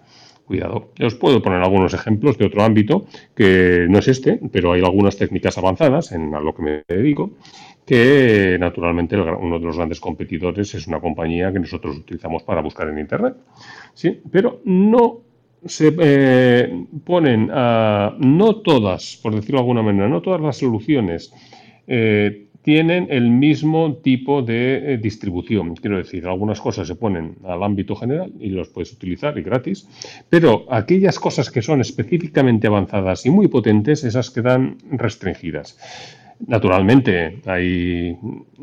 [0.45, 0.91] cuidado.
[1.02, 3.06] Os puedo poner algunos ejemplos de otro ámbito
[3.36, 7.32] que no es este, pero hay algunas técnicas avanzadas en a lo que me dedico
[7.86, 12.90] que naturalmente uno de los grandes competidores es una compañía que nosotros utilizamos para buscar
[12.90, 13.36] en Internet.
[13.94, 14.22] ¿sí?
[14.32, 15.22] Pero no
[15.66, 21.34] se eh, ponen a, no todas, por decirlo de alguna manera, no todas las soluciones
[21.88, 25.76] eh, tienen el mismo tipo de eh, distribución.
[25.76, 29.88] Quiero decir, algunas cosas se ponen al ámbito general y los puedes utilizar y gratis,
[30.30, 35.78] pero aquellas cosas que son específicamente avanzadas y muy potentes, esas quedan restringidas.
[36.47, 38.15] Naturalmente, hay,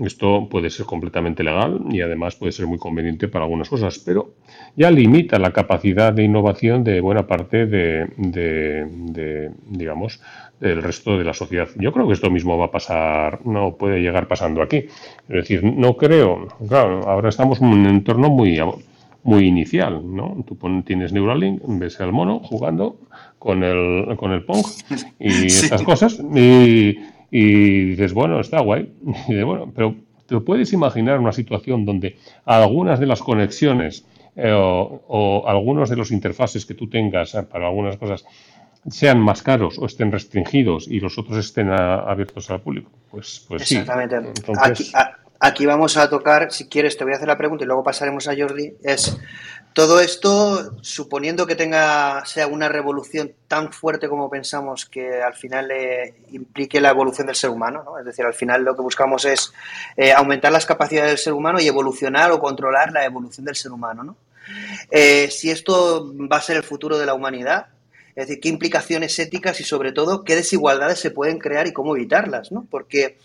[0.04, 4.34] esto puede ser completamente legal y además puede ser muy conveniente para algunas cosas, pero
[4.76, 10.20] ya limita la capacidad de innovación de buena parte de, digamos,
[10.60, 11.68] del resto de la sociedad.
[11.76, 14.86] Yo creo que esto mismo va a pasar, no puede llegar pasando aquí.
[15.28, 18.60] Es decir, no creo, claro, ahora estamos en un entorno muy,
[19.24, 20.44] muy inicial, ¿no?
[20.46, 22.96] Tú tienes Neuralink, ves al mono jugando
[23.40, 24.64] con el, con el Pong
[25.18, 26.96] y estas cosas y
[27.34, 28.92] y dices, bueno, está guay.
[29.28, 29.96] Y bueno, pero
[30.26, 34.04] te puedes imaginar una situación donde algunas de las conexiones
[34.36, 38.24] eh, o, algunos de los interfaces que tú tengas eh, para algunas cosas
[38.88, 42.90] sean más caros o estén restringidos y los otros estén abiertos al público.
[43.10, 44.16] Pues, pues Exactamente.
[44.60, 44.92] Aquí,
[45.38, 48.28] aquí, vamos a tocar, si quieres, te voy a hacer la pregunta y luego pasaremos
[48.28, 49.18] a Jordi, es
[49.74, 55.70] todo esto, suponiendo que tenga, sea una revolución tan fuerte como pensamos que al final
[56.30, 57.98] implique la evolución del ser humano, ¿no?
[57.98, 59.52] es decir, al final lo que buscamos es
[59.96, 63.72] eh, aumentar las capacidades del ser humano y evolucionar o controlar la evolución del ser
[63.72, 64.04] humano.
[64.04, 64.16] ¿no?
[64.90, 67.66] Eh, si esto va a ser el futuro de la humanidad,
[68.14, 71.96] es decir, qué implicaciones éticas y sobre todo qué desigualdades se pueden crear y cómo
[71.96, 72.66] evitarlas, ¿no?
[72.70, 73.16] Porque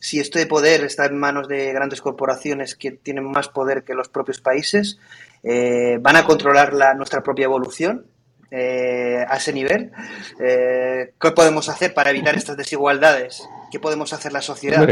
[0.00, 4.08] si este poder está en manos de grandes corporaciones que tienen más poder que los
[4.08, 4.98] propios países,
[5.44, 8.06] eh, van a controlar la, nuestra propia evolución
[8.50, 9.90] eh, a ese nivel.
[10.40, 13.46] Eh, ¿Qué podemos hacer para evitar estas desigualdades?
[13.70, 14.88] ¿Qué podemos hacer la sociedad?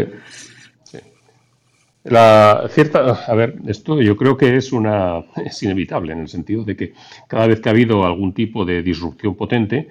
[2.05, 6.65] La cierta, a ver, esto yo creo que es una es inevitable en el sentido
[6.65, 6.95] de que
[7.29, 9.89] cada vez que ha habido algún tipo de disrupción potente,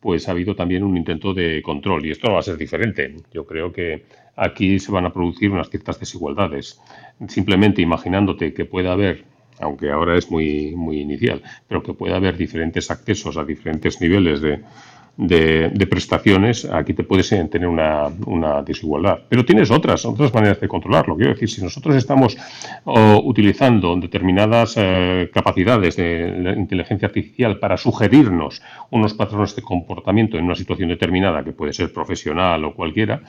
[0.00, 3.14] pues ha habido también un intento de control y esto no va a ser diferente.
[3.32, 6.80] Yo creo que aquí se van a producir unas ciertas desigualdades.
[7.28, 9.31] Simplemente imaginándote que pueda haber
[9.62, 14.40] aunque ahora es muy, muy inicial, pero que puede haber diferentes accesos a diferentes niveles
[14.40, 14.60] de,
[15.16, 19.20] de, prestaciones, aquí te puedes tener una, una, desigualdad.
[19.28, 21.16] Pero tienes otras, otras maneras de controlarlo.
[21.16, 22.36] Quiero decir, si nosotros estamos
[22.84, 30.44] utilizando determinadas eh, capacidades de la inteligencia artificial para sugerirnos unos patrones de comportamiento en
[30.44, 33.20] una situación determinada, que puede ser profesional o cualquiera,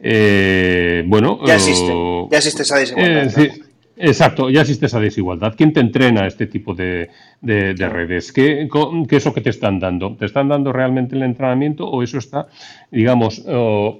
[0.00, 1.40] eh, bueno...
[1.46, 1.92] Ya existe,
[2.30, 3.38] ya existe esa desigualdad.
[3.38, 3.50] Eh,
[3.96, 5.54] Exacto, ya existe esa desigualdad.
[5.56, 7.08] ¿Quién te entrena este tipo de,
[7.42, 8.30] redes?
[8.32, 8.68] ¿Qué,
[9.08, 10.16] ¿Qué, es lo que te están dando?
[10.16, 12.48] ¿Te están dando realmente el entrenamiento o eso está,
[12.90, 13.44] digamos,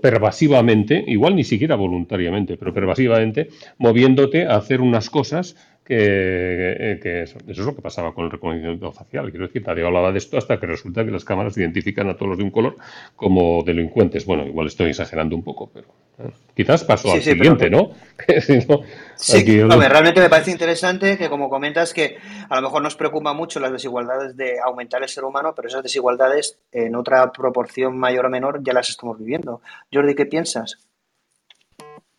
[0.02, 3.48] pervasivamente, igual ni siquiera voluntariamente, pero pervasivamente,
[3.78, 5.56] moviéndote a hacer unas cosas
[5.86, 9.30] que, eso, es lo que pasaba con el reconocimiento facial.
[9.30, 12.30] Quiero decir, nadie hablaba de esto hasta que resulta que las cámaras identifican a todos
[12.30, 12.76] los de un color
[13.14, 14.26] como delincuentes.
[14.26, 15.86] Bueno, igual estoy exagerando un poco, pero
[16.18, 17.90] eh, quizás pasó al siguiente, ¿no?
[19.16, 22.18] sí, realmente me parece interesante que, como comentas, que
[22.48, 25.82] a lo mejor nos preocupa mucho las desigualdades de aumentar el ser humano, pero esas
[25.82, 29.60] desigualdades en otra proporción mayor o menor ya las estamos viviendo.
[29.92, 30.78] Jordi, ¿qué piensas?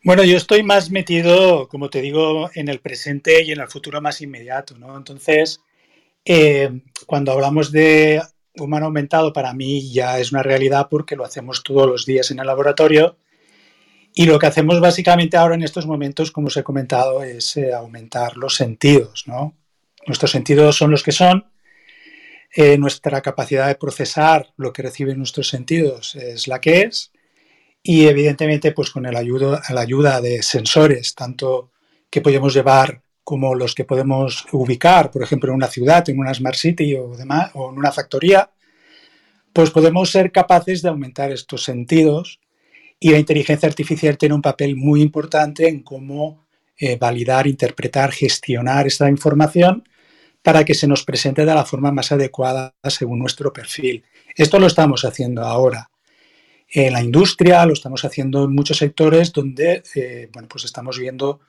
[0.04, 4.02] Bueno, yo estoy más metido, como te digo, en el presente y en el futuro
[4.02, 4.96] más inmediato, ¿no?
[4.96, 5.62] Entonces,
[6.24, 8.22] eh, cuando hablamos de
[8.56, 12.40] humano aumentado, para mí ya es una realidad porque lo hacemos todos los días en
[12.40, 13.18] el laboratorio.
[14.20, 17.72] Y lo que hacemos básicamente ahora en estos momentos, como os he comentado, es eh,
[17.72, 19.54] aumentar los sentidos, ¿no?
[20.08, 21.46] Nuestros sentidos son los que son.
[22.52, 27.12] Eh, nuestra capacidad de procesar lo que reciben nuestros sentidos es la que es
[27.84, 31.70] y evidentemente pues con el ayuda, la ayuda de sensores, tanto
[32.10, 36.34] que podemos llevar como los que podemos ubicar, por ejemplo, en una ciudad, en una
[36.34, 38.50] Smart City o, demás, o en una factoría,
[39.54, 42.40] pues podemos ser capaces de aumentar estos sentidos
[43.00, 46.48] y la inteligencia artificial tiene un papel muy importante en cómo
[46.78, 49.88] eh, validar, interpretar, gestionar esta información
[50.42, 54.04] para que se nos presente de la forma más adecuada según nuestro perfil.
[54.36, 55.90] Esto lo estamos haciendo ahora
[56.70, 61.40] en la industria, lo estamos haciendo en muchos sectores donde eh, bueno, pues estamos viendo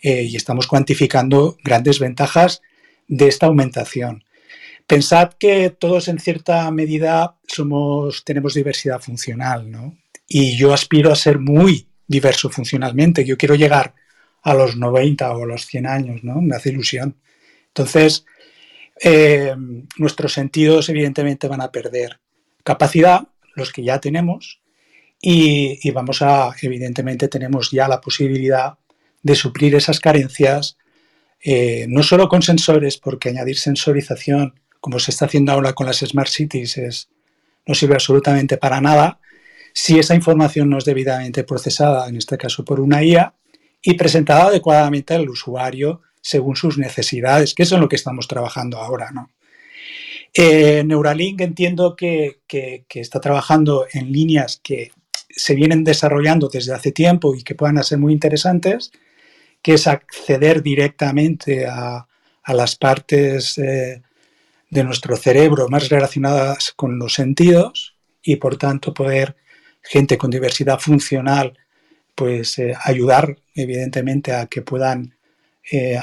[0.00, 2.62] eh, y estamos cuantificando grandes ventajas
[3.08, 4.24] de esta aumentación.
[4.86, 9.96] Pensad que todos en cierta medida somos, tenemos diversidad funcional, ¿no?
[10.34, 13.22] Y yo aspiro a ser muy diverso funcionalmente.
[13.22, 13.94] Yo quiero llegar
[14.42, 16.40] a los 90 o los 100 años, ¿no?
[16.40, 17.16] Me hace ilusión.
[17.68, 18.24] Entonces,
[19.02, 19.54] eh,
[19.98, 22.18] nuestros sentidos evidentemente van a perder
[22.64, 24.62] capacidad los que ya tenemos,
[25.20, 28.78] y, vamos a, evidentemente, tenemos ya la posibilidad
[29.22, 30.78] de suplir esas carencias,
[31.44, 35.98] eh, no solo con sensores, porque añadir sensorización, como se está haciendo ahora con las
[35.98, 37.08] Smart Cities, es,
[37.66, 39.20] no sirve absolutamente para nada,
[39.72, 43.34] si esa información no es debidamente procesada, en este caso por una IA,
[43.82, 48.78] y presentada adecuadamente al usuario según sus necesidades, que eso es lo que estamos trabajando
[48.78, 49.10] ahora.
[49.10, 49.30] ¿no?
[50.34, 52.40] Eh, Neuralink entiendo que,
[52.88, 54.92] está trabajando en líneas que
[55.28, 58.92] se vienen desarrollando desde hace tiempo y que puedan ser muy interesantes,
[59.60, 62.06] que es acceder directamente a,
[62.48, 64.02] las partes eh,
[64.68, 69.36] de nuestro cerebro más relacionadas con los sentidos y por tanto poder
[69.82, 71.58] gente con diversidad funcional
[72.14, 75.14] pues eh, ayudar evidentemente a que puedan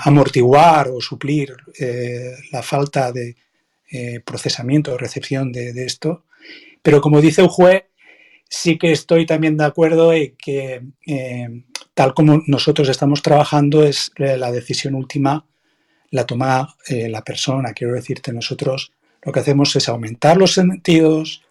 [0.03, 1.53] amortiguar o suplir
[2.51, 3.35] la falta de,
[3.91, 6.23] eh, procesamiento o recepción de, esto.
[6.83, 7.85] Pero como dice juez
[8.47, 11.63] sí que estoy también de acuerdo en que eh,
[11.95, 15.43] tal como nosotros estamos trabajando es la decisión última
[16.11, 17.73] la toma eh, la persona.
[17.73, 18.91] Quiero decirte, nosotros
[19.23, 21.41] lo que hacemos es aumentar los sentidos,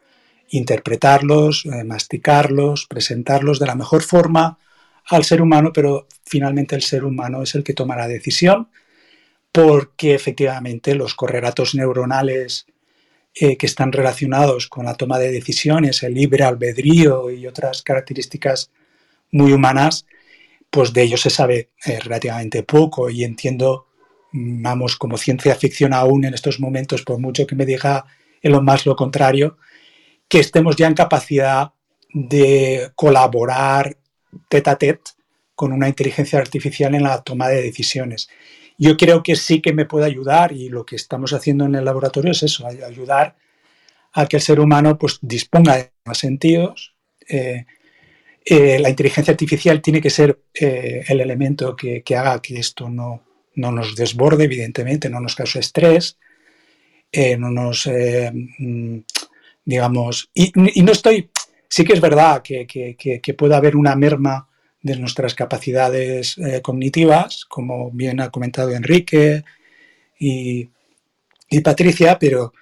[0.51, 4.59] interpretarlos, masticarlos, presentarlos de la mejor forma
[5.07, 8.69] al ser humano, pero finalmente el ser humano es el que toma la decisión
[9.53, 12.67] porque efectivamente los correlatos neuronales
[13.35, 18.71] eh, que están relacionados con la toma de decisiones, el libre albedrío y otras características
[19.31, 20.07] muy humanas,
[20.71, 23.11] pues de ellos se sabe eh, relativamente poco.
[23.11, 23.87] Y entiendo,
[24.33, 28.05] vamos, como ciencia ficción aún en estos momentos, por mucho que me diga
[28.43, 29.59] lo más lo contrario,
[30.29, 31.73] que estemos ya en capacidad
[32.13, 33.97] de colaborar
[34.49, 35.11] tete a tete
[35.55, 38.29] con una inteligencia artificial en la toma de decisiones
[38.79, 41.85] yo creo que sí que me puede ayudar y lo que estamos haciendo en el
[41.85, 43.37] laboratorio es eso, ayudar
[44.13, 46.95] a que el ser humano pues, disponga de más sentidos.
[47.29, 47.67] Eh,
[48.45, 53.25] eh, la inteligencia artificial tiene que ser eh, el elemento que, haga que esto no,
[53.57, 56.17] no, nos desborde, evidentemente, no nos cause estrés,
[57.39, 57.91] no nos,
[58.59, 58.99] mm,
[59.69, 61.29] digamos, y, no estoy,
[61.69, 64.49] sí que es verdad que, que, que puede haber una merma
[64.81, 69.45] de nuestras capacidades eh, cognitivas, como bien ha comentado Enrique
[70.19, 70.71] y,
[71.63, 72.55] Patricia, pero,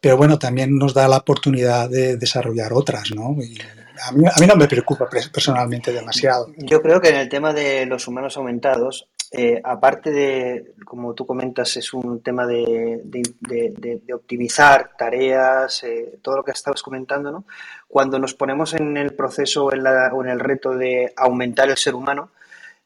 [0.00, 3.36] pero bueno, también nos da la oportunidad de desarrollar otras, ¿no?
[4.06, 6.54] a, mí, a mí no me preocupa personalmente demasiado.
[6.56, 11.26] Yo creo que en el tema de los humanos aumentados, eh, aparte de, como tú
[11.26, 13.02] comentas, es un tema de,
[14.14, 17.44] optimizar tareas, eh, todo lo que estabas comentando, ¿no?
[17.88, 22.30] Cuando nos ponemos en el proceso o en el reto de aumentar el ser humano,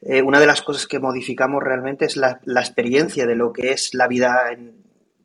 [0.01, 3.93] eh, una de las cosas que modificamos realmente es la, experiencia de lo que es
[3.93, 4.81] la vida en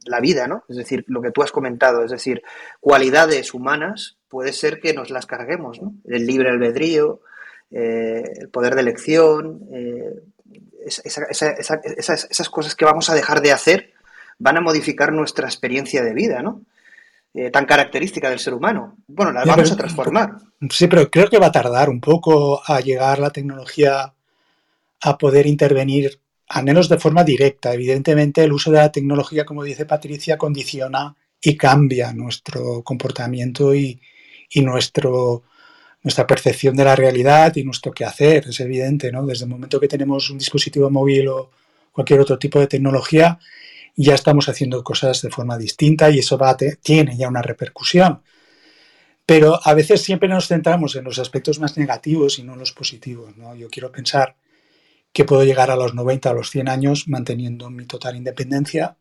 [0.06, 0.66] la vida, ¿no?
[0.68, 2.44] Es decir, lo que tú has comentado, es decir,
[2.80, 5.96] cualidades humanas puede ser que nos las carguemos, ¿no?
[6.04, 7.22] El libre albedrío,
[7.72, 9.62] el poder de elección,
[10.86, 13.94] esas, cosas que vamos a dejar de hacer
[14.38, 16.62] van a modificar nuestra experiencia de vida, ¿no?
[17.52, 18.95] tan característica del ser humano.
[19.07, 20.38] Bueno, las vamos a transformar.
[20.70, 24.14] Sí, pero creo que va a tardar un poco a llegar la tecnología
[25.02, 27.74] a poder intervenir, al menos de forma directa.
[27.74, 33.99] Evidentemente, el uso de la tecnología, como dice Patricia, condiciona y cambia nuestro comportamiento y,
[34.56, 35.44] nuestro,
[36.06, 38.45] nuestra percepción de la realidad y nuestro quehacer.
[38.48, 39.26] Es evidente, ¿no?
[39.26, 41.49] Desde el momento que tenemos un dispositivo móvil o
[41.91, 43.40] cualquier otro tipo de tecnología,
[43.95, 46.40] ya estamos haciendo cosas de forma distinta y eso
[46.84, 48.22] tiene ya una repercusión.
[49.26, 52.72] Pero a veces siempre nos centramos en los aspectos más negativos y no en los
[52.72, 53.36] positivos.
[53.36, 53.56] ¿no?
[53.56, 54.36] Yo quiero pensar
[55.11, 58.95] que puedo llegar a los 90, a los 100 años manteniendo mi total independencia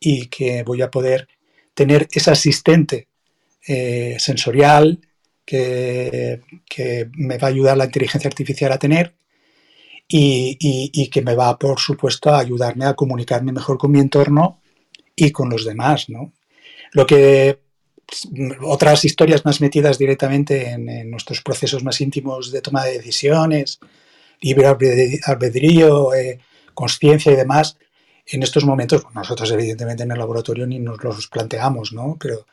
[0.00, 1.28] y que voy a poder
[1.74, 3.06] tener ese asistente
[3.68, 4.98] eh, sensorial
[5.48, 9.14] que, me va a ayudar la inteligencia artificial a tener
[10.06, 14.60] y, que me va, por supuesto, a ayudarme a comunicarme mejor con mi entorno
[15.16, 16.08] y con los demás.
[16.08, 16.32] ¿no?
[16.92, 17.60] Lo que
[18.62, 23.80] otras historias más metidas directamente en, en nuestros procesos más íntimos de toma de decisiones,
[24.40, 26.40] libre albedrío, eh,
[26.74, 27.76] conciencia y demás,
[28.26, 32.16] en estos momentos, pues nosotros evidentemente en el laboratorio ni nos los planteamos, ¿no?
[32.20, 32.46] Pero,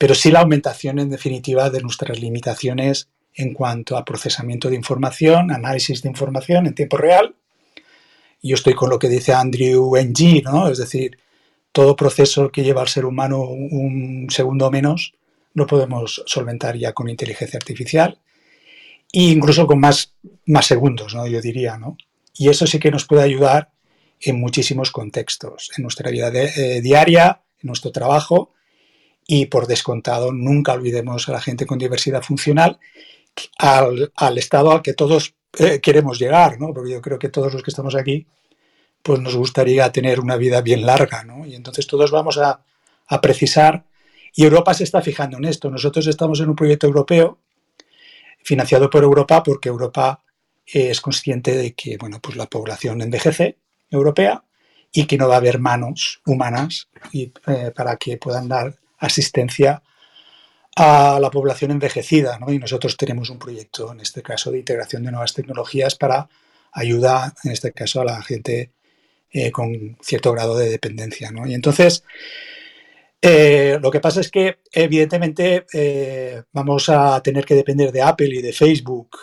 [0.00, 5.50] pero sí la aumentación en definitiva de nuestras limitaciones en cuanto a procesamiento de información,
[5.50, 7.34] análisis de información en tiempo real.
[8.42, 10.68] Yo estoy con lo que dice Andrew Ng, ¿no?
[10.70, 11.18] Es decir,
[11.70, 15.12] todo proceso que lleva al ser humano un segundo menos
[15.52, 18.18] no podemos solventar ya con inteligencia artificial
[19.12, 20.14] e incluso con más,
[20.46, 21.26] más segundos, ¿no?
[21.26, 21.76] yo diría.
[21.76, 21.98] ¿no?
[22.34, 23.70] Y eso sí que nos puede ayudar
[24.18, 28.54] en muchísimos contextos, en nuestra vida eh, diaria, en nuestro trabajo
[29.32, 32.80] y por descontado nunca olvidemos a la gente con diversidad funcional
[33.58, 36.74] al, al estado al que todos eh, queremos llegar, ¿no?
[36.74, 38.26] porque yo creo que todos los que estamos aquí
[39.04, 41.46] pues nos gustaría tener una vida bien larga ¿no?
[41.46, 42.64] y entonces todos vamos a,
[43.06, 43.84] a precisar
[44.34, 45.70] y Europa se está fijando en esto.
[45.70, 47.38] Nosotros estamos en un proyecto europeo
[48.42, 50.24] financiado por Europa porque Europa
[50.66, 53.58] es consciente de que bueno, pues la población envejece
[53.90, 54.42] europea
[54.92, 59.82] y que no va a haber manos humanas y, eh, para que puedan dar asistencia
[60.76, 62.38] a la población envejecida.
[62.38, 62.52] ¿no?
[62.52, 66.28] Y nosotros tenemos un proyecto, en este caso, de integración de nuevas tecnologías para
[66.72, 68.70] ayuda, en este caso, a la gente
[69.32, 71.30] eh, con cierto grado de dependencia.
[71.32, 71.46] ¿no?
[71.46, 72.04] Y entonces,
[73.20, 78.28] eh, lo que pasa es que, evidentemente, eh, vamos a tener que depender de Apple
[78.28, 79.16] y de Facebook,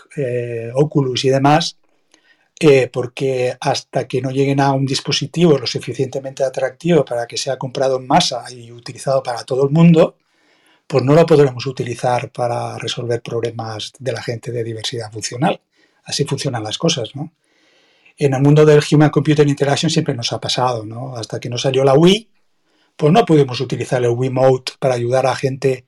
[0.76, 1.78] Oculus y demás,
[2.92, 7.98] porque hasta que no lleguen a un dispositivo lo suficientemente atractivo para que sea comprado
[7.98, 10.18] en masa y utilizado para todo el mundo,
[10.88, 15.62] pues no lo podremos utilizar para resolver problemas de la gente de diversidad funcional.
[16.04, 17.34] Así funcionan las cosas, ¿no?
[18.18, 21.16] En el mundo del Human Computer Interaction siempre nos ha pasado, ¿no?
[21.16, 22.32] Hasta que no salió la Wii,
[22.96, 25.86] pues no pudimos utilizar el Wiimote para ayudar a gente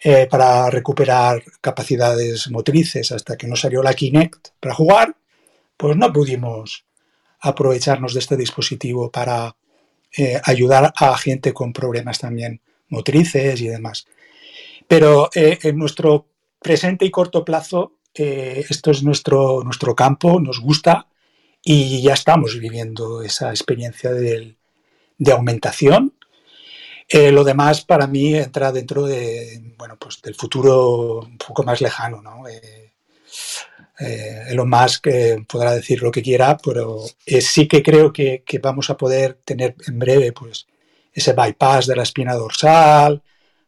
[0.00, 5.14] eh, para recuperar capacidades motrices hasta que no salió la Kinect para jugar,
[5.76, 6.84] pues no pudimos
[7.40, 9.56] aprovecharnos de este dispositivo para
[10.16, 14.06] eh, ayudar a gente con problemas también motrices y demás.
[14.86, 16.28] Pero eh, en nuestro
[16.60, 21.08] presente y corto plazo, esto es nuestro, nuestro campo, nos gusta
[21.64, 24.56] y ya estamos viviendo esa experiencia de
[25.32, 26.12] aumentación
[27.14, 31.82] eh, lo demás para mí entra dentro de, bueno, pues del futuro un poco más
[31.82, 32.44] lejano, ¿no?
[33.98, 35.06] Eh, eh, Elon Musk
[35.48, 37.04] podrá decir lo que quiera, pero
[37.40, 40.66] sí que creo que, vamos a poder tener en breve pues,
[41.12, 43.22] ese bypass de la espina dorsal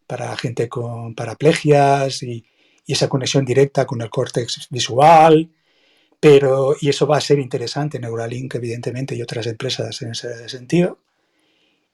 [0.07, 2.45] para gente con paraplegias y,
[2.87, 5.51] y esa conexión directa con el córtex visual.
[6.21, 10.99] Pero, y eso va a ser interesante, Neuralink, evidentemente, y otras empresas en ese sentido.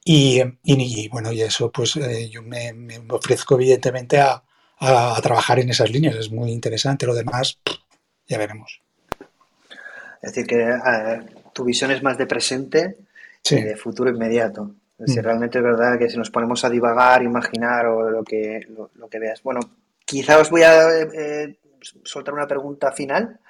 [0.04, 2.72] Y, bueno, y eso pues eh, yo me,
[3.10, 4.42] ofrezco evidentemente a,
[5.22, 7.58] trabajar en esas líneas, es muy interesante, lo demás
[8.30, 8.80] ya veremos.
[10.22, 11.20] Es decir, que eh,
[11.52, 12.96] tu visión es más de presente
[13.42, 14.70] que de futuro inmediato.
[14.98, 15.24] Es decir, mm.
[15.24, 18.60] realmente es verdad que si nos ponemos a divagar, imaginar o lo que,
[18.94, 19.42] lo, que veas.
[19.42, 19.60] Bueno,
[20.04, 21.58] quizá os voy a eh,
[22.04, 23.40] soltar una pregunta final,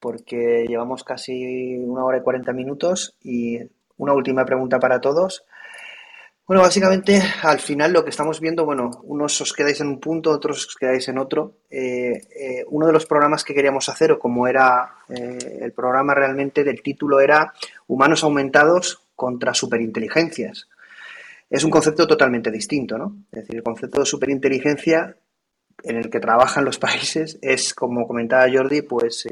[0.00, 3.58] porque llevamos casi una hora y cuarenta minutos y
[3.98, 5.44] una última pregunta para todos.
[6.46, 10.30] Bueno, básicamente al final lo que estamos viendo, bueno, unos os quedáis en un punto,
[10.30, 11.60] otros os quedáis en otro.
[11.70, 16.12] Eh, eh, uno de los programas que queríamos hacer, o como era eh, el programa
[16.14, 17.54] realmente del título, era
[17.86, 20.68] Humanos aumentados contra superinteligencias.
[21.48, 23.16] Es un concepto totalmente distinto, ¿no?
[23.32, 25.16] Es decir, el concepto de superinteligencia
[25.82, 29.26] en el que trabajan los países es, como comentaba Jordi, pues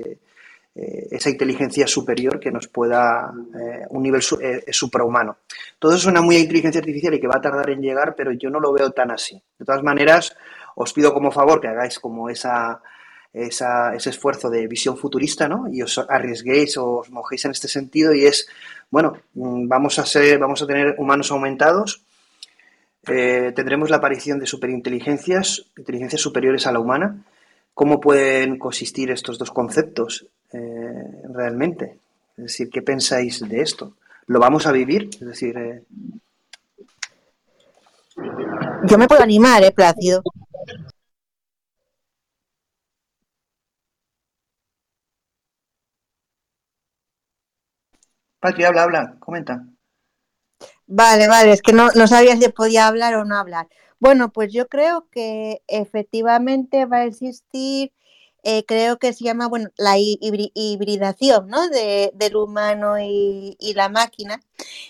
[0.75, 5.37] eh, esa inteligencia superior que nos pueda, eh, un nivel eh, suprahumano.
[5.79, 8.33] Todo eso suena muy a inteligencia artificial y que va a tardar en llegar, pero
[8.33, 9.35] yo no lo veo tan así.
[9.59, 10.35] De todas maneras,
[10.75, 12.81] os pido como favor que hagáis como esa,
[13.35, 15.67] ese esfuerzo de visión futurista, ¿no?
[15.71, 18.49] Y os arriesguéis o os mojéis en este sentido y es,
[18.91, 22.03] bueno, mm, vamos a ser, vamos a tener humanos aumentados,
[23.05, 27.27] tendremos la aparición de superinteligencias, inteligencias superiores a la humana.
[27.75, 30.29] ¿Cómo pueden consistir estos dos conceptos?
[30.53, 31.99] Eh, realmente.
[32.37, 33.95] Es decir, ¿qué pensáis de esto?
[34.27, 35.09] ¿Lo vamos a vivir?
[35.13, 35.57] Es decir...
[35.57, 35.83] Eh,
[38.85, 40.23] Yo me puedo animar, ¿eh, Plácido?
[48.41, 49.65] Patria, habla, habla, comenta.
[50.87, 53.69] Vale, vale, es que no, no sabía si podía hablar o no hablar.
[53.99, 57.93] Bueno, pues yo creo que efectivamente va a existir
[58.45, 61.69] eh, creo que se llama, bueno, la hibridación, ¿no?
[61.69, 64.43] De, del humano y, la máquina,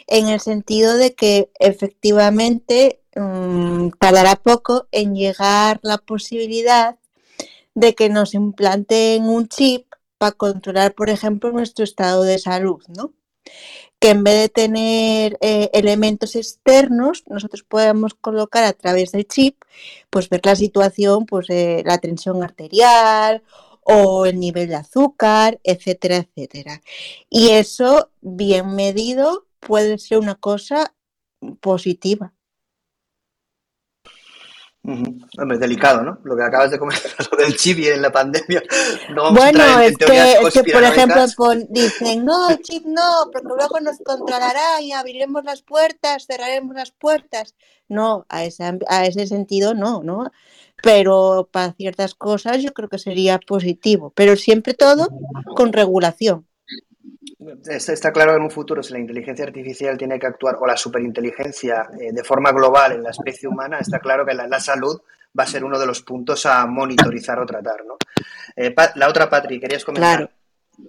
[0.06, 6.98] en el sentido de que efectivamente mm, tardará poco en llegar la posibilidad
[7.74, 9.86] de que nos implanten un chip
[10.18, 13.12] para controlar, por ejemplo, nuestro estado de salud, ¿no?
[14.02, 19.62] Que en vez de tener eh, elementos externos, nosotros podemos colocar a través del chip,
[20.10, 23.44] pues ver la situación, pues eh, la tensión arterial
[23.84, 26.82] o el nivel de azúcar, etcétera, etcétera.
[27.30, 30.96] Y eso, bien medido, puede ser una cosa
[31.60, 32.34] positiva.
[34.84, 36.18] Hombre, delicado, ¿no?
[36.24, 38.62] Lo que acabas de comentar sobre el chip y en la pandemia.
[39.32, 41.24] bueno, es, que, por ejemplo,
[41.68, 46.90] dicen, no, el chip no, porque luego nos controlará y abriremos las puertas, cerraremos las
[46.90, 47.54] puertas.
[47.88, 50.32] No, a ese, a ese sentido no, ¿no?
[50.82, 55.08] Pero para ciertas cosas yo creo que sería positivo, pero siempre todo
[55.54, 56.48] con regulación.
[57.66, 60.76] Está, claro que en un futuro, si la inteligencia artificial tiene que actuar o la
[60.76, 65.00] superinteligencia eh, de forma global en la especie humana, está claro que la, salud
[65.38, 67.84] va a ser uno de los puntos a monitorizar o tratar.
[67.86, 67.96] ¿no?
[68.56, 70.30] Eh, la otra, Patri, ¿querías comentar?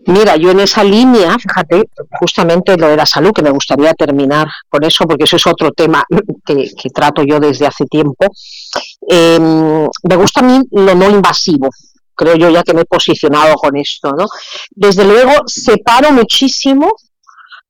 [0.08, 1.84] Mira, yo en esa línea, fíjate,
[2.20, 5.72] justamente lo de la salud, que me gustaría terminar con eso, porque eso es otro
[5.72, 6.04] tema
[6.46, 8.26] que, trato yo desde hace tiempo.
[9.08, 11.70] Em, me gusta a mí lo no invasivo,
[12.16, 14.26] creo yo ya que me he posicionado con esto, ¿no?
[14.72, 16.92] Desde luego separo muchísimo,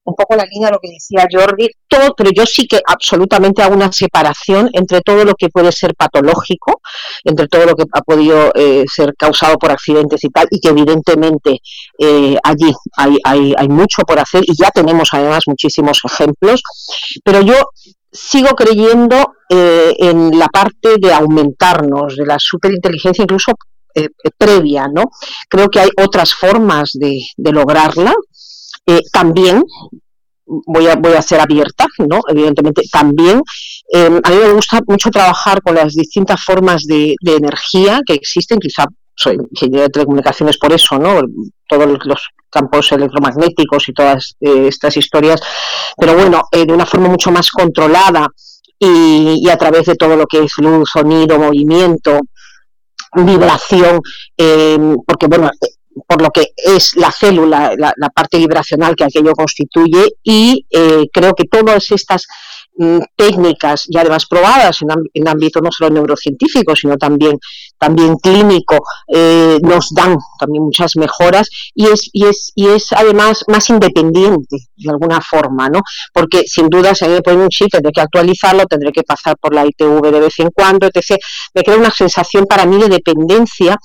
[0.06, 3.64] un poco la línea de lo que decía Jordi, todo, pero yo sí que absolutamente
[3.64, 6.82] hago una separación entre todo lo que puede ser patológico,
[7.24, 10.70] entre todo lo que ha podido eh, ser causado por accidentes y tal, y que
[10.70, 11.60] evidentemente
[11.98, 16.62] eh, allí hay, hay, hay mucho por hacer y ya tenemos además muchísimos ejemplos,
[17.24, 17.56] pero yo
[18.14, 23.54] sigo creyendo eh, en la parte de aumentarnos, de la superinteligencia, incluso
[23.96, 25.04] eh, previa, ¿no?
[25.50, 28.14] Creo que hay otras formas de, lograrla.
[28.86, 29.64] Eh, también,
[30.46, 32.22] voy a, voy a ser abierta, ¿no?
[32.28, 33.42] Evidentemente, también
[33.92, 38.60] em, a mí me gusta mucho trabajar con las distintas formas de, energía que existen,
[38.60, 41.22] quizá soy ingeniero de telecomunicaciones por eso, ¿no?
[41.68, 45.40] Todos los campos electromagnéticos y todas eh, estas historias,
[45.98, 48.28] pero bueno, de una forma mucho más controlada
[48.80, 52.20] y, y, a través de todo lo que es luz, sonido, movimiento,
[53.16, 54.02] vibración,
[54.38, 55.52] eh, porque bueno,
[56.08, 61.34] por lo que es la célula, la, parte vibracional que aquello constituye y eh, creo
[61.34, 62.28] que todas estas
[63.16, 67.38] técnicas y además probadas en, ámbito no solo neurocientífico, sino también,
[67.78, 73.44] también clínico, eh, nos dan también muchas mejoras y es, y, es, y es además
[73.48, 75.82] más independiente de alguna forma, ¿no?
[76.14, 79.04] Porque sin duda si a mí me ponen un chip tendré que actualizarlo, tendré que
[79.04, 81.20] pasar por la ITV de vez en cuando, etc.
[81.54, 83.78] Me crea una sensación para mí de dependencia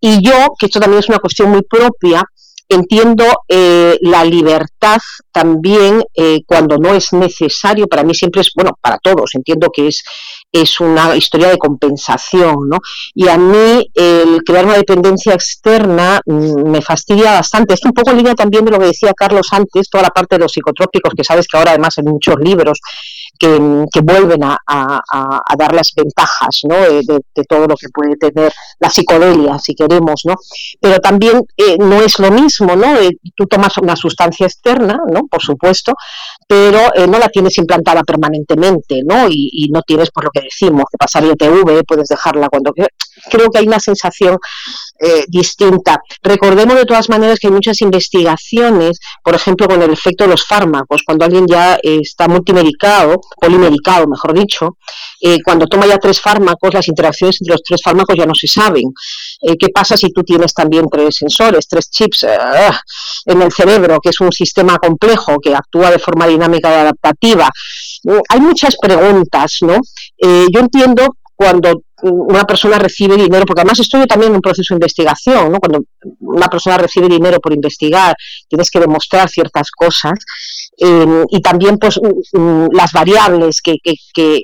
[0.00, 2.22] y yo, que esto también es una cuestión muy propia,
[2.68, 4.98] Entiendo eh, la libertad
[5.30, 9.88] también eh, cuando no es necesario, para mí siempre es, bueno, para todos, entiendo que
[9.88, 10.02] es,
[10.50, 12.78] es una historia de compensación, ¿no?
[13.14, 17.74] Y a mí el crear una dependencia externa mm, me fastidia bastante.
[17.74, 20.36] Es un poco en línea también de lo que decía Carlos antes, toda la parte
[20.36, 22.78] de los psicotrópicos, que sabes que ahora además hay muchos libros
[23.38, 24.58] que, vuelven a,
[25.58, 26.76] dar las ventajas ¿no?
[26.76, 30.34] de, todo lo que puede tener la psicodelia, si queremos, ¿no?
[30.80, 32.96] Pero también eh, no es lo mismo, ¿no?
[32.98, 35.26] Eh, tú tomas una sustancia externa, ¿no?
[35.26, 35.94] Por supuesto,
[36.46, 39.26] pero eh, no la tienes implantada permanentemente, ¿no?
[39.28, 42.72] Y, no tienes, por lo que decimos, que pasar el TV, puedes dejarla cuando
[43.30, 44.38] creo que hay una sensación
[45.28, 46.00] distinta.
[46.22, 50.46] Recordemos de todas maneras que hay muchas investigaciones, por ejemplo, con el efecto de los
[50.46, 54.76] fármacos, cuando alguien ya está multimedicado, polimedicado, mejor dicho,
[55.20, 58.46] eh, cuando toma ya tres fármacos, las interacciones entre los tres fármacos ya no se
[58.46, 58.92] saben.
[59.40, 62.36] Eh, ¿Qué pasa si tú tienes también tres sensores, tres chips eh,
[63.26, 67.48] en el cerebro, que es un sistema complejo que actúa de forma dinámica y adaptativa?
[68.28, 69.78] hay muchas preguntas, ¿no?
[70.20, 74.76] yo entiendo cuando una persona recibe dinero, porque además estoy también en un proceso de
[74.76, 75.58] investigación, ¿no?
[75.58, 75.84] cuando
[76.20, 78.14] una persona recibe dinero por investigar,
[78.48, 80.12] tienes que demostrar ciertas cosas,
[80.76, 82.00] eh, y también pues
[82.32, 84.40] mm, las variables que, que, que,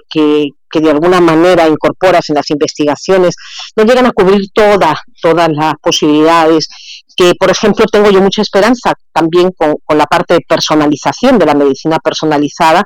[0.71, 3.35] que, de alguna manera incorporas en las investigaciones
[3.75, 6.69] no llegan a cubrir todas todas las posibilidades
[7.17, 11.47] que por ejemplo tengo yo mucha esperanza también con, con la parte de personalización de
[11.47, 12.85] la medicina personalizada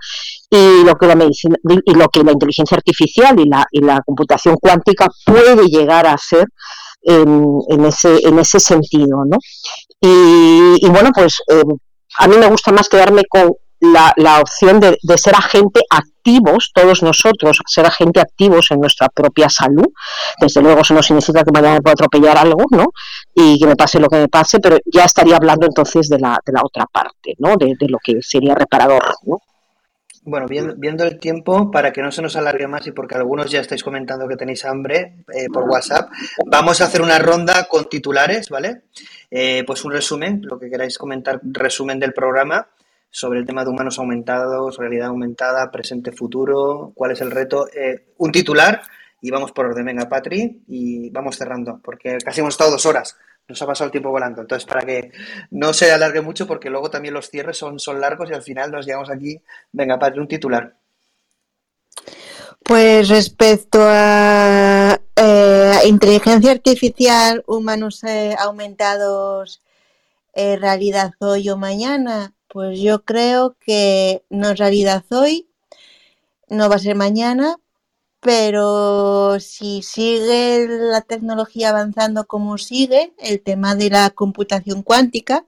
[0.55, 4.01] y lo que la medicina y lo que la inteligencia artificial y la, y la
[4.03, 6.47] computación cuántica puede llegar a ser
[7.03, 9.37] en, en ese en ese sentido ¿no?
[10.01, 11.63] y, bueno pues eh,
[12.19, 16.71] a mí me gusta más quedarme con la, la opción de, de, ser agente activos,
[16.73, 19.89] todos nosotros, ser agente activos en nuestra propia salud.
[20.41, 22.87] Desde luego eso no significa que mañana me pueda atropellar algo, ¿no?
[23.35, 26.39] Y que me pase lo que me pase, pero ya estaría hablando entonces de la,
[26.47, 27.57] de la otra parte, ¿no?
[27.57, 29.39] De, de lo que sería reparador, ¿no?
[30.27, 33.61] Bueno, viendo, el tiempo, para que no se nos alargue más y porque algunos ya
[33.61, 36.11] estáis comentando que tenéis hambre eh, por WhatsApp,
[36.47, 38.85] vamos a hacer una ronda con titulares, ¿vale?
[39.31, 42.69] Eh, pues un resumen, lo que queráis comentar, resumen del programa
[43.11, 47.69] sobre el tema de humanos aumentados, realidad aumentada, presente, futuro, cuál es el reto.
[47.69, 48.81] Eh, un titular
[49.21, 49.85] y vamos por orden.
[49.85, 53.19] Venga, Patri, y vamos cerrando, porque casi hemos estado dos horas
[53.49, 54.43] nos ha pasado el tiempo volando.
[54.43, 55.13] Entonces, para que
[55.51, 58.71] no se alargue mucho, porque luego también los cierres son, son largos y al final
[58.71, 59.41] nos llegamos aquí.
[59.73, 60.75] Venga, para un titular.
[62.63, 69.61] Pues respecto a eh, inteligencia artificial, humanos eh, aumentados,
[70.33, 75.47] eh, realidad hoy o mañana, pues yo creo que no es realidad hoy,
[76.49, 77.57] no va a ser mañana,
[78.25, 85.45] pero si sigue la tecnología avanzando como sigue, el tema de la computación cuántica,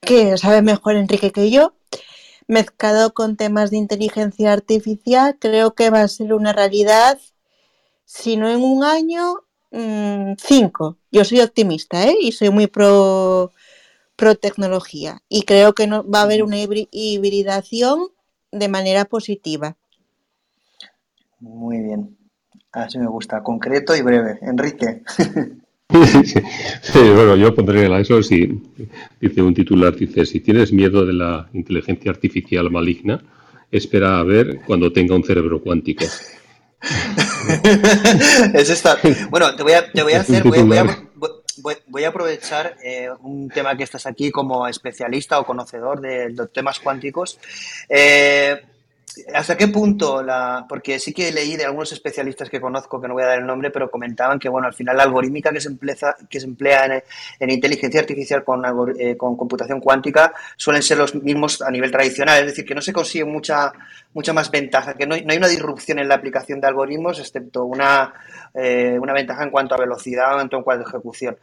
[0.00, 1.74] que sabe mejor Enrique que yo,
[2.48, 7.20] mezclado con temas de inteligencia artificial, creo que va a ser una realidad,
[8.04, 10.98] si no en un año, mm, cinco.
[11.12, 12.16] Yo soy optimista ¿eh?
[12.20, 13.52] y soy muy pro,
[14.16, 18.08] pro tecnología y creo que no, va a haber una hibridación
[18.50, 19.76] de manera positiva.
[21.44, 22.18] Muy bien.
[22.72, 23.40] Así me gusta.
[23.42, 24.38] Concreto y breve.
[24.42, 25.02] Enrique.
[26.82, 28.62] Sí, bueno, yo pondré eso si
[29.20, 33.22] dice un titular, dice, si tienes miedo de la inteligencia artificial maligna,
[33.70, 36.04] espera a ver cuando tenga un cerebro cuántico.
[38.54, 38.98] es esta.
[39.30, 40.98] Bueno, te voy a, te voy a hacer, voy a,
[41.86, 46.46] voy, a aprovechar eh, un tema que estás aquí como especialista o conocedor de, de
[46.48, 47.38] temas cuánticos.
[47.88, 48.60] Eh,
[49.34, 50.66] ¿Hasta qué punto la.?
[50.68, 53.46] Porque sí que leí de algunos especialistas que conozco, que no voy a dar el
[53.46, 55.96] nombre, pero comentaban que, bueno, al final la algorítmica que se emplea,
[56.28, 57.02] que se emplea
[57.38, 58.62] en, inteligencia artificial con,
[58.98, 62.40] eh, con computación cuántica suelen ser los mismos a nivel tradicional.
[62.40, 63.72] Es decir, que no se consigue mucha,
[64.14, 68.12] mucha más ventaja, que no, hay una disrupción en la aplicación de algoritmos, excepto una,
[68.54, 71.36] eh, una ventaja en cuanto a velocidad o en cuanto a ejecución.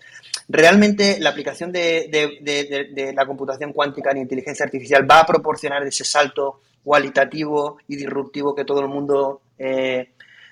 [0.49, 6.03] ¿Realmente la aplicación de, de la computación cuántica en inteligencia artificial va a proporcionar ese
[6.03, 6.60] salto?
[6.84, 10.10] Cualitativo y disruptivo que todo el mundo eh,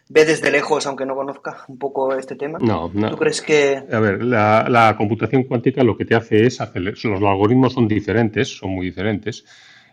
[0.09, 2.59] ve desde lejos, aunque no conozca un poco este tema?
[2.59, 3.11] No, no.
[3.11, 3.83] ¿Tú crees que...?
[3.91, 6.97] A ver, la, computación cuántica lo que te hace es acelerar...
[7.03, 9.45] Los algoritmos son diferentes, son muy diferentes,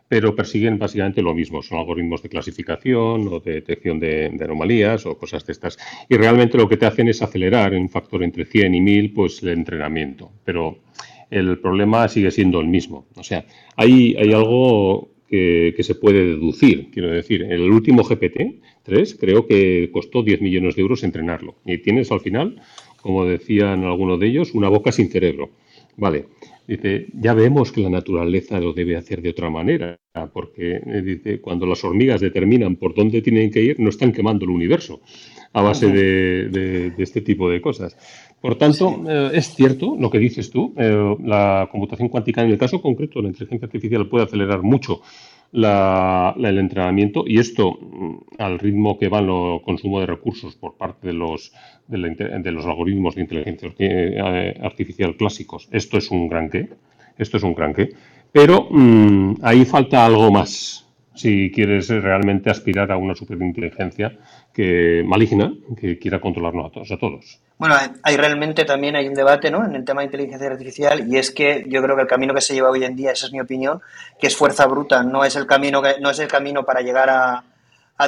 [0.09, 1.63] pero persiguen básicamente lo mismo.
[1.63, 5.79] Son algoritmos de clasificación o de detección de, anomalías o cosas de estas.
[6.09, 9.13] Y realmente lo que te hacen es acelerar en un factor entre 100 y 1000
[9.13, 10.31] pues, el entrenamiento.
[10.45, 10.79] Pero
[11.31, 13.07] el problema sigue siendo el mismo.
[13.17, 13.45] O sea,
[13.77, 16.91] hay, hay algo que, se puede deducir.
[16.91, 21.57] Quiero decir, el último GPT-3 creo que costó 10 millones de euros entrenarlo.
[21.65, 22.61] Y tienes al final,
[23.01, 25.51] como decían algunos de ellos, una boca sin cerebro.
[25.97, 26.27] Vale.
[26.67, 30.01] Dice, ya vemos que la naturaleza lo debe hacer de otra manera,
[30.33, 34.45] porque eh, dice, cuando las hormigas determinan por dónde tienen que ir, no están quemando
[34.45, 35.01] el universo
[35.53, 37.97] a base de, este tipo de cosas.
[38.41, 42.59] Por tanto, eh, es cierto lo que dices tú, eh, la computación cuántica en el
[42.59, 45.01] caso concreto, la inteligencia artificial puede acelerar mucho
[45.53, 51.09] el entrenamiento y esto mm, al ritmo que va el consumo de recursos por parte
[51.09, 51.53] de los,
[51.87, 56.69] de, los algoritmos de inteligencia eh, artificial clásicos, esto es un gran qué,
[57.17, 57.91] esto es un gran qué,
[58.33, 64.19] pero mm, ahí falta algo más si quieres realmente aspirar a una superinteligencia
[64.53, 67.41] que maligna que quiera controlarnos a todos, a todos.
[67.59, 69.65] Bueno, hay realmente también hay un debate ¿no?
[69.65, 72.43] en el tema de inteligencia artificial y es que yo creo que el camino que
[72.43, 73.81] se lleva hoy en día, esa es mi opinión,
[74.21, 77.09] que es fuerza bruta, no es el camino que, no es el camino para llegar
[77.09, 77.45] a,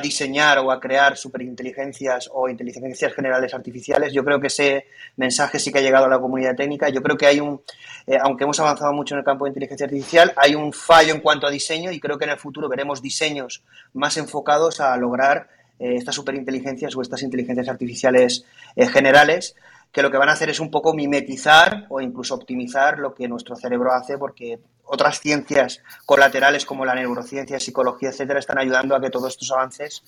[0.02, 4.12] diseñar o a crear superinteligencias o inteligencias generales artificiales.
[4.12, 4.84] Yo creo que ese
[5.16, 6.90] mensaje sí que ha llegado a la comunidad técnica.
[6.90, 7.62] Yo creo que hay un,
[8.06, 11.22] eh, aunque hemos avanzado mucho en el campo de inteligencia artificial, hay un fallo en
[11.22, 13.64] cuanto a diseño y creo que en el futuro veremos diseños
[13.94, 15.48] más enfocados a lograr
[15.78, 18.44] eh, estas superinteligencias o estas inteligencias artificiales
[18.76, 19.54] eh, generales
[19.92, 23.26] que lo que van a hacer es un poco mimetizar o incluso optimizar lo que
[23.26, 29.00] nuestro cerebro hace porque otras ciencias colaterales como la neurociencia, psicología, etcétera, están ayudando a
[29.00, 30.02] que todos estos avances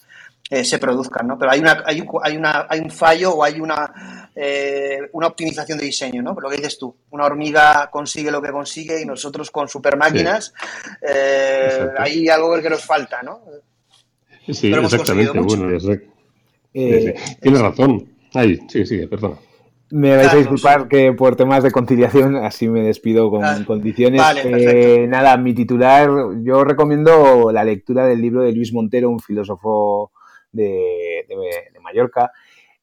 [0.49, 1.39] eh, se produzcan, ¿no?
[1.39, 5.79] Pero hay una, hay, hay, una, hay un fallo o hay una, eh, una optimización
[5.79, 6.35] de diseño, ¿no?
[6.39, 10.55] Lo que dices tú, una hormiga consigue lo que consigue y nosotros con super máquinas
[11.03, 13.43] eh, hay algo que nos falta, ¿no?
[14.53, 15.39] Sí, exactamente.
[15.39, 15.79] Bueno,
[16.73, 18.09] Tienes razón.
[18.33, 19.37] Ay, sí, sí, perdona.
[19.93, 24.23] Me vais a disculpar que por temas de conciliación, así me despido con condiciones.
[24.45, 26.09] Eh, nada, mi titular,
[26.45, 30.13] yo recomiendo la lectura del libro de Luis Montero, un filósofo
[30.53, 32.31] de, de Mallorca,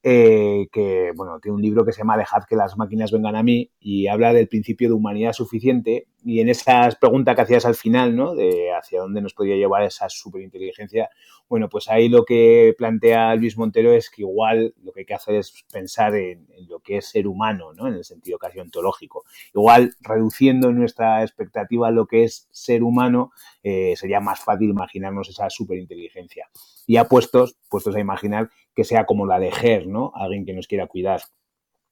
[0.03, 3.43] eh, que bueno, tiene un libro que se llama Dejad que las máquinas vengan a
[3.43, 7.75] mí y habla del principio de humanidad suficiente y en esas preguntas que hacías al
[7.75, 8.35] final, ¿no?
[8.35, 11.09] De hacia dónde nos podría llevar esa superinteligencia,
[11.49, 15.13] bueno, pues ahí lo que plantea Luis Montero es que igual lo que hay que
[15.13, 17.87] hacer es pensar en, lo que es ser humano, ¿no?
[17.87, 19.23] En el sentido casi ontológico.
[19.53, 23.31] Igual reduciendo nuestra expectativa a lo que es ser humano,
[23.63, 26.49] eh, sería más fácil imaginarnos esa superinteligencia.
[26.85, 30.11] Y ya puestos, puestos a imaginar que sea como la de Ger, ¿no?
[30.15, 31.21] Alguien que nos quiera cuidar.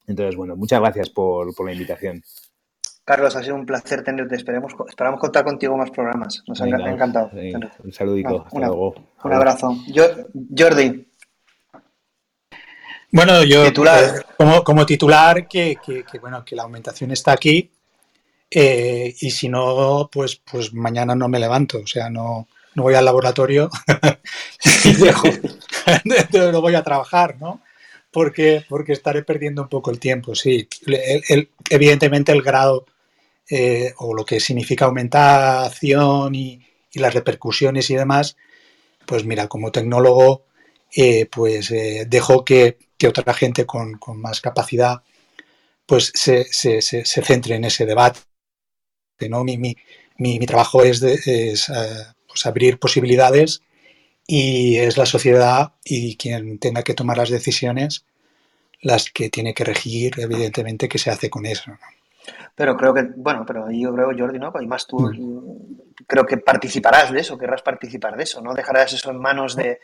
[0.07, 2.23] Entonces, bueno, muchas gracias por, la invitación.
[3.05, 4.35] Carlos, ha sido un placer tenerte.
[4.35, 6.43] Esperemos, esperamos contar contigo más programas.
[6.47, 7.29] Nos ha encantado.
[7.83, 8.45] un saludito.
[8.47, 8.95] Hasta luego.
[9.23, 9.77] Un abrazo.
[10.57, 11.07] Jordi.
[13.11, 14.25] Bueno, yo titular.
[14.35, 15.77] Como, como, titular, que,
[16.19, 17.71] bueno, que la aumentación está aquí.
[18.49, 21.81] Eh, y si no, pues, pues mañana no me levanto.
[21.81, 23.69] O sea, no, no voy al laboratorio
[24.83, 25.27] y dejo,
[26.51, 27.61] no voy a trabajar, ¿no?
[28.09, 30.67] Porque, porque estaré perdiendo un poco el tiempo, sí.
[31.69, 32.85] evidentemente el grado
[33.49, 36.61] eh, o lo que significa aumentación y,
[36.93, 38.37] las repercusiones y demás,
[39.05, 40.45] pues mira, como tecnólogo,
[40.95, 45.03] eh, pues eh, dejo que, otra gente con, más capacidad
[45.85, 46.45] pues se,
[46.81, 48.21] centre en ese debate.
[49.29, 49.43] ¿no?
[49.43, 49.75] Mi, mi,
[50.17, 51.69] mi, trabajo es, de, es
[52.27, 53.61] pues, abrir posibilidades
[54.25, 58.05] y es la sociedad y quien tenga que tomar las decisiones
[58.81, 61.71] las que tiene que regir, evidentemente, qué se hace con eso.
[62.55, 64.53] Pero creo que, bueno, pero yo creo, Jordi, ¿no?
[64.61, 66.05] Y más tú, mm.
[66.07, 68.53] creo que participarás de eso, querrás participar de eso, ¿no?
[68.53, 69.79] Dejarás eso en manos de,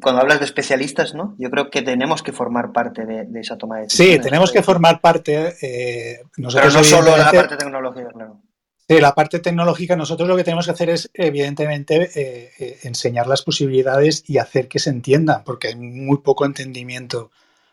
[0.00, 1.34] cuando hablas de especialistas, ¿no?
[1.38, 4.16] Yo creo que tenemos que formar parte de, esa toma de decisiones.
[4.16, 5.54] Sí, tenemos que formar parte.
[5.62, 8.40] Eh, pero no solo la parte tecnológica, claro.
[8.88, 13.26] Sí, la parte tecnológica, nosotros lo que tenemos que hacer es, evidentemente, eh, eh, enseñar
[13.26, 17.30] las posibilidades y hacer que se entiendan, porque hay muy poco entendimiento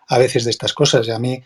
[0.08, 1.08] a veces de estas cosas.
[1.08, 1.42] Y a mí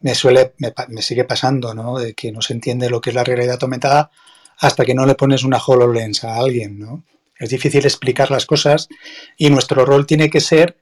[0.00, 1.98] me suele, me, sigue pasando, ¿no?
[1.98, 4.10] De que no se entiende lo que es la realidad aumentada
[4.58, 7.04] hasta que no le pones una HoloLens a alguien, ¿no?
[7.38, 8.88] Es difícil explicar las cosas
[9.36, 10.76] y nuestro rol tiene que ser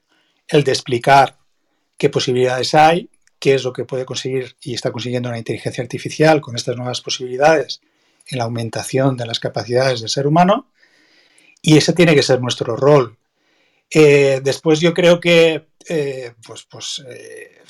[0.48, 1.38] el de explicar
[1.98, 6.40] qué posibilidades hay, qué es lo que puede conseguir y está consiguiendo una inteligencia artificial
[6.40, 7.80] con estas nuevas posibilidades
[8.28, 10.70] en la aumentación de las capacidades del ser humano
[11.60, 13.16] y ese tiene que ser nuestro rol.
[13.90, 17.60] Eh, después yo creo que, eh, pues, pues eh,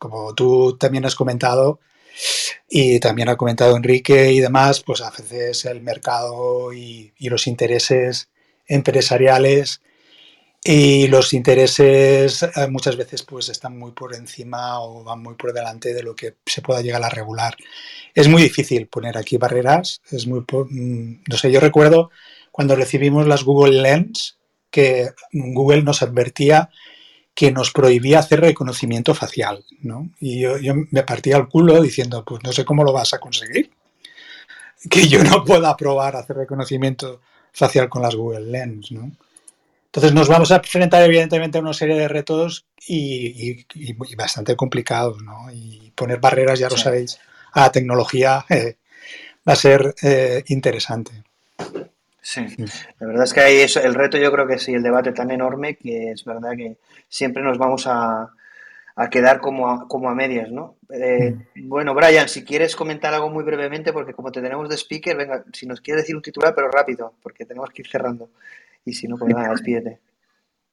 [0.00, 1.78] como tú también has comentado
[2.68, 7.46] y también ha comentado Enrique y demás, pues a veces el mercado y, y los
[7.46, 8.28] intereses
[8.66, 9.80] empresariales
[10.62, 15.52] y los intereses eh, muchas veces pues están muy por encima o van muy por
[15.52, 17.56] delante de lo que se pueda llegar a regular.
[18.14, 22.10] Es muy difícil poner aquí barreras, es muy mm, no sé, yo recuerdo
[22.50, 24.38] cuando recibimos las Google Lens
[24.70, 26.70] que Google nos advertía
[27.34, 30.10] que nos prohibía hacer reconocimiento facial, ¿no?
[30.20, 33.18] Y yo, yo me partía el culo diciendo, pues no sé cómo lo vas a
[33.18, 33.70] conseguir.
[34.88, 37.20] Que yo no pueda probar hacer reconocimiento
[37.52, 39.12] facial con las Google Lens, ¿no?
[39.86, 43.66] Entonces nos vamos a enfrentar evidentemente a una serie de retos y,
[44.14, 45.50] bastante complicados, ¿no?
[45.52, 47.18] Y poner barreras, ya lo sabéis,
[47.52, 48.76] a la tecnología eh,
[49.48, 51.24] va a ser eh, interesante.
[52.22, 52.46] Sí,
[52.98, 55.30] la verdad es que hay eso, el reto yo creo que sí, el debate tan
[55.30, 56.76] enorme que es verdad que
[57.08, 58.30] siempre nos vamos a,
[59.10, 60.76] quedar como a, como a medias, ¿no?
[60.90, 61.68] Eh, mm.
[61.68, 65.44] Bueno, Brian, si quieres comentar algo muy brevemente, porque como te tenemos de speaker, venga,
[65.54, 68.28] si nos quieres decir un titular, pero rápido, porque tenemos que ir cerrando.
[68.84, 69.98] Y si no, pues nada, despídete.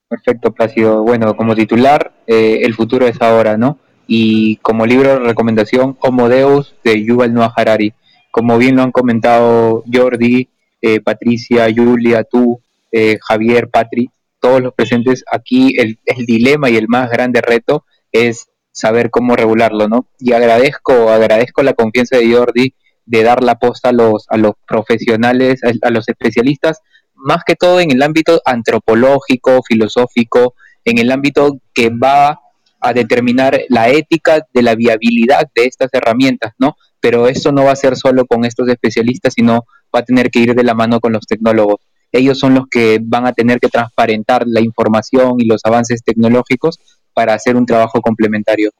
[0.08, 1.04] Perfecto, Plácido.
[1.04, 3.78] Bueno, como titular, eh, El futuro es ahora, ¿no?
[4.08, 7.94] Y como libro de recomendación, Homo Deus de Yuval Noah Harari.
[8.32, 10.50] Como bien lo han comentado Jordi,
[10.82, 14.10] eh, Patricia, Julia, tú, eh, Javier, Patri,
[14.40, 19.88] todos los presentes, aquí el, dilema y el más grande reto es saber cómo regularlo,
[19.88, 20.08] ¿no?
[20.20, 22.74] Y agradezco, agradezco la confianza de Jordi
[23.06, 26.82] de dar la posta a los, a los profesionales, a los especialistas,
[27.16, 30.54] más que todo en el ámbito antropológico, filosófico,
[30.86, 32.40] en el ámbito que va
[32.80, 36.76] a determinar la ética de la viabilidad de estas herramientas, ¿no?
[37.00, 40.40] Pero eso no va a ser solo con estos especialistas, sino va a tener que
[40.40, 41.82] ir de la mano con los tecnólogos.
[42.12, 46.80] Ellos son los que van a tener que transparentar la información y los avances tecnológicos
[47.14, 48.72] para hacer un trabajo complementario.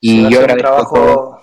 [0.00, 1.40] Y yo agradezco.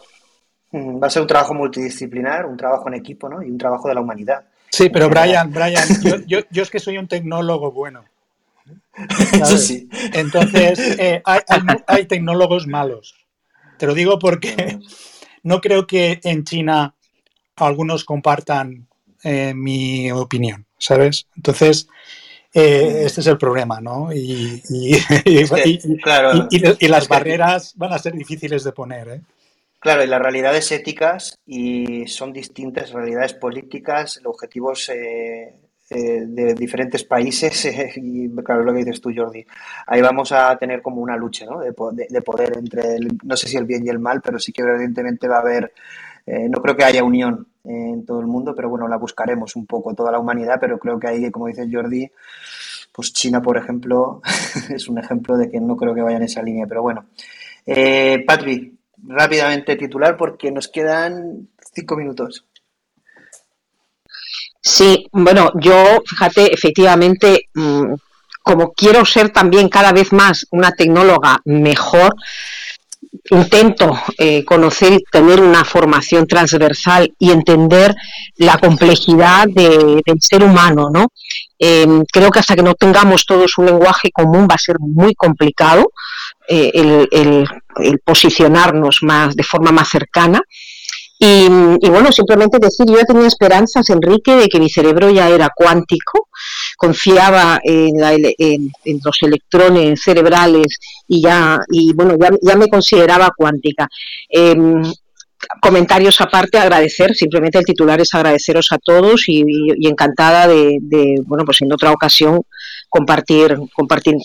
[0.72, 3.42] Mm, va a ser un trabajo multidisciplinar, un trabajo en equipo, ¿no?
[3.42, 4.46] Y un trabajo de la humanidad.
[4.70, 5.88] Sí, pero Brian, Brian,
[6.28, 8.04] yo, yo, es que soy un tecnólogo bueno.
[9.34, 9.88] Eso sí.
[10.14, 13.16] Entonces, eh, hay, tecnólogos malos.
[13.78, 14.80] Te lo digo porque
[15.44, 16.95] no creo que en China
[17.56, 18.88] algunos compartan
[19.24, 21.28] eh, mi opinión, ¿sabes?
[21.36, 21.88] Entonces,
[22.54, 24.14] eh, este es el problema, ¿no?
[24.14, 24.62] Y,
[26.80, 29.22] y las barreras van a ser difíciles de poner, ¿eh?
[29.86, 35.54] Claro, y las realidades éticas y son distintas realidades políticas, objetivos eh,
[35.92, 37.66] eh, de diferentes países
[37.96, 39.46] y claro, lo que dices tú, Jordi.
[39.86, 41.60] Ahí vamos a tener como una lucha ¿no?
[41.60, 44.64] de, poder entre, el, no sé si el bien y el mal, pero sí que
[44.64, 45.72] evidentemente va a haber,
[46.26, 49.66] eh, no creo que haya unión en todo el mundo, pero bueno, la buscaremos un
[49.66, 52.10] poco, toda la humanidad, pero creo que ahí, como dice Jordi,
[52.92, 54.22] pues China, por ejemplo,
[54.70, 57.06] es un ejemplo de que no creo que vaya en esa línea, pero bueno.
[57.66, 58.74] Eh, Patrick,
[59.08, 62.46] rápidamente titular porque nos quedan cinco minutos.
[64.62, 67.94] Sí, bueno, yo, fíjate, efectivamente, mm,
[68.42, 72.16] como quiero ser también cada vez más una tecnóloga mejor,
[73.30, 77.96] intento eh, conocer y tener una formación transversal y entender
[78.38, 81.08] la complejidad del ser humano, ¿no?
[81.58, 85.16] Em, creo que hasta que no tengamos todos un lenguaje común va a ser muy
[85.16, 85.92] complicado
[86.48, 87.48] eh, el,
[88.04, 90.42] posicionarnos más de forma más cercana.
[91.18, 91.48] Y,
[91.90, 96.28] bueno, simplemente decir, yo tenía esperanzas, Enrique, de que mi cerebro ya era cuántico,
[96.78, 98.00] confiaba en,
[99.04, 103.88] los electrones cerebrales y ya, y bueno, ya, me consideraba cuántica.
[104.30, 104.82] Em,
[105.62, 109.44] comentarios aparte, agradecer, simplemente el titular es agradeceros a todos y,
[109.88, 112.42] encantada de, de, bueno, pues en otra ocasión
[112.90, 114.16] compartir, compartir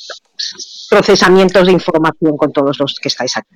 [0.88, 3.54] procesamientos de información con todos los que estáis aquí.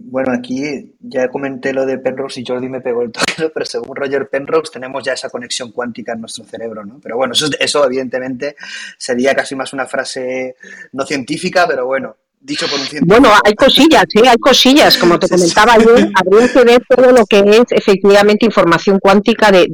[0.00, 3.96] Bueno, aquí ya comenté lo de Penrose y Jordi me pegó el toque, pero según
[3.96, 7.00] Roger Penrose tenemos ya esa conexión cuántica en nuestro cerebro, ¿no?
[7.02, 8.54] Pero bueno, eso, eso evidentemente
[8.96, 10.54] sería casi más una frase
[10.92, 13.20] no científica, pero bueno, dicho por un científico.
[13.20, 14.28] Bueno, hay cosillas, ¿eh?
[14.28, 19.00] hay cosillas, como te comentaba yo, habría que ver todo lo que es efectivamente información
[19.00, 19.68] cuántica de,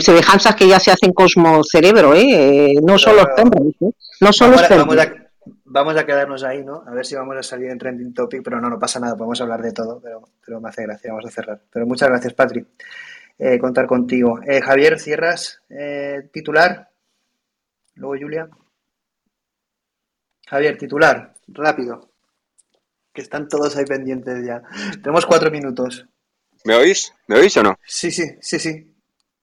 [0.00, 2.74] semejanzas que ya se hacen cosmo-cerebro, ¿eh?
[2.82, 3.90] no solo Penrose, ¿eh?
[4.20, 4.96] no solo vamos,
[5.70, 6.82] vamos a quedarnos ahí, ¿no?
[6.86, 9.40] A ver si vamos a salir en trending topic, pero no, no pasa nada, podemos
[9.40, 11.60] hablar de todo, pero, pero me hace gracia, vamos a cerrar.
[11.72, 12.66] Pero muchas gracias, Patrick,
[13.38, 14.40] eh, contar contigo.
[14.46, 16.90] Eh, Javier, cierras eh, titular.
[17.94, 18.48] Luego Julia.
[20.48, 22.10] Javier, titular, rápido.
[23.12, 24.62] Que están todos ahí pendientes ya.
[25.02, 26.06] Tenemos cuatro minutos.
[26.64, 27.12] ¿Me oís?
[27.28, 27.78] ¿Me oís o no?
[27.86, 28.94] Sí, sí, sí, sí.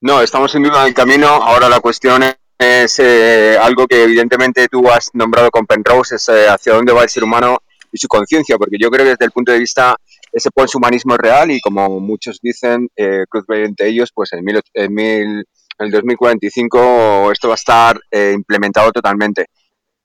[0.01, 1.27] No, estamos en vivo en el camino.
[1.27, 2.21] Ahora la cuestión
[2.57, 7.03] es eh, algo que evidentemente tú has nombrado con Penrose, es eh, hacia dónde va
[7.03, 7.59] el ser humano
[7.91, 9.95] y su conciencia, porque yo creo que desde el punto de vista
[10.31, 14.59] ese humanismo es real y como muchos dicen, eh, cruz entre ellos, pues en, mil,
[14.73, 15.45] en, mil,
[15.79, 19.45] el 2045 esto va a estar eh, implementado totalmente.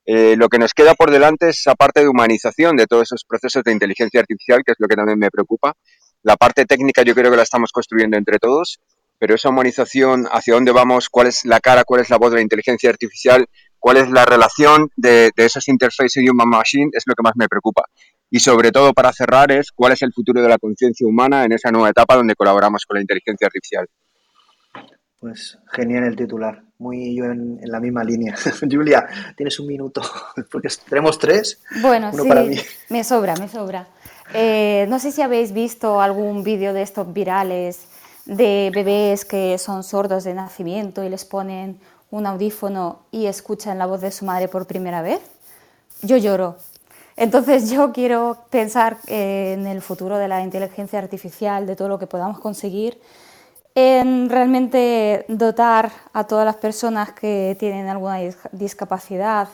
[0.05, 3.63] lo que nos queda por delante es esa parte de humanización de todos esos procesos
[3.63, 5.73] de inteligencia artificial, que es lo que también me preocupa.
[6.23, 8.79] La parte técnica yo creo que la estamos construyendo entre todos
[9.23, 12.35] pero esa humanización, hacia dónde vamos, cuál es la cara, cuál es la voz de
[12.35, 13.47] la inteligencia artificial,
[13.79, 17.83] cuál es la relación de, de esas interfaces human-machine, es lo que más me preocupa.
[18.29, 21.53] Y sobre todo, para cerrar, es cuál es el futuro de la conciencia humana en
[21.53, 23.87] esa nueva etapa donde colaboramos con la inteligencia artificial.
[25.21, 28.35] Pues genial el titular, muy yo en, la misma línea.
[28.69, 30.01] Julia, tienes un minuto,
[30.51, 31.63] porque tenemos tres.
[31.81, 33.87] Bueno, sí, me sobra, me sobra.
[34.33, 37.87] Eh, no sé si habéis visto algún vídeo de estos virales
[38.25, 41.79] de bebés que son sordos de nacimiento y les ponen
[42.11, 45.21] un audífono y escuchan la voz de su madre por primera vez,
[46.01, 46.57] yo lloro.
[47.15, 52.07] Entonces yo quiero pensar en el futuro de la inteligencia artificial, de todo lo que
[52.07, 52.99] podamos conseguir,
[53.75, 58.19] en realmente dotar a todas las personas que tienen alguna
[58.51, 59.47] discapacidad,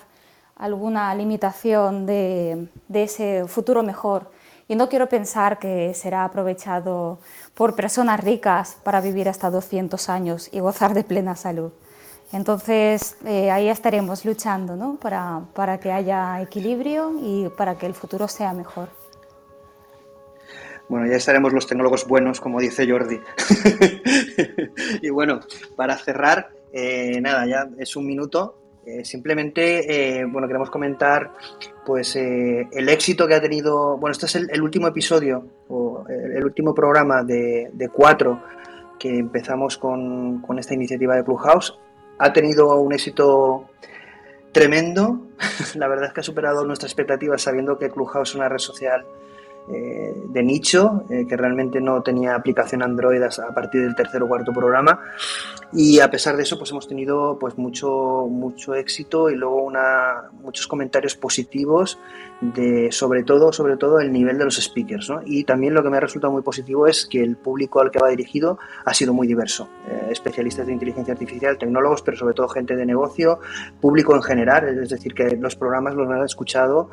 [0.58, 4.30] alguna limitación de, de ese futuro mejor.
[4.70, 7.18] Y no quiero pensar que será aprovechado
[7.56, 11.72] por personas ricas para vivir hasta 200 años y gozar de plena salud.
[12.32, 14.98] Entonces, eh, ahí estaremos luchando ¿no?
[14.98, 18.90] para, para que haya equilibrio y para que el futuro sea mejor.
[20.88, 23.20] Bueno, ya estaremos los tecnólogos buenos, como dice Jordi.
[25.02, 25.40] y bueno,
[25.76, 28.56] para cerrar, eh, nada, ya es un minuto.
[28.90, 31.32] Eh, simplemente, bueno, queremos comentar
[31.86, 33.98] pues el éxito que ha tenido.
[33.98, 38.42] Bueno, este es el, último episodio o el, último programa de, de, cuatro
[38.98, 41.78] que empezamos con, con esta iniciativa de Clubhouse
[42.20, 43.70] ha tenido un éxito
[44.52, 45.22] tremendo.
[45.76, 49.06] La verdad es que ha superado nuestras expectativas sabiendo que Clubhouse es una red social
[49.72, 54.28] eh, de nicho, eh, que realmente no tenía aplicación Android a partir del tercer o
[54.28, 55.00] cuarto programa.
[55.72, 60.32] Y a pesar de eso, pues hemos tenido pues mucho, mucho éxito y luego una,
[60.42, 62.00] muchos comentarios positivos
[62.42, 65.12] de sobre todo, sobre todo el nivel de los speakers.
[65.26, 68.00] Y también lo que me ha resultado muy positivo es que el público al que
[68.00, 69.70] va dirigido ha sido muy diverso.
[69.88, 73.40] Eh, especialistas de inteligencia artificial, tecnólogos, pero sobre todo gente de negocio,
[73.80, 76.90] público en general, es decir, que los programas los han escuchado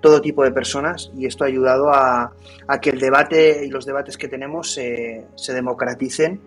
[0.00, 2.32] todo tipo de personas y esto ha ayudado a,
[2.80, 6.40] que el debate y los debates que tenemos se democraticen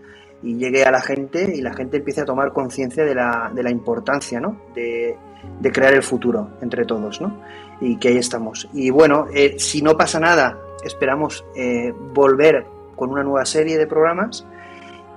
[0.43, 3.63] y llegue a la gente y la gente empiece a tomar conciencia de la, de
[3.63, 4.59] la, importancia ¿no?
[4.73, 5.15] de,
[5.59, 7.41] de, crear el futuro entre todos ¿no?
[7.79, 8.67] y que ahí estamos.
[8.73, 12.65] Y bueno, eh, si no pasa nada, esperamos eh, volver
[12.95, 14.45] con una nueva serie de programas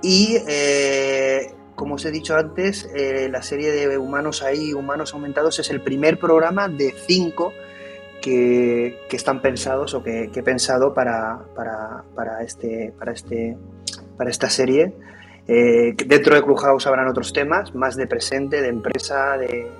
[0.01, 2.89] y eh, como os he dicho antes,
[3.29, 7.51] la serie de Humanos ahí, Humanos Aumentados es el primer programa de cinco
[8.21, 13.57] que, están pensados o que, he pensado para, para, este, para, este,
[14.17, 14.93] para esta serie.
[15.47, 19.71] Eh, dentro de Clubhouse habrán otros temas, más de presente, de empresa, de,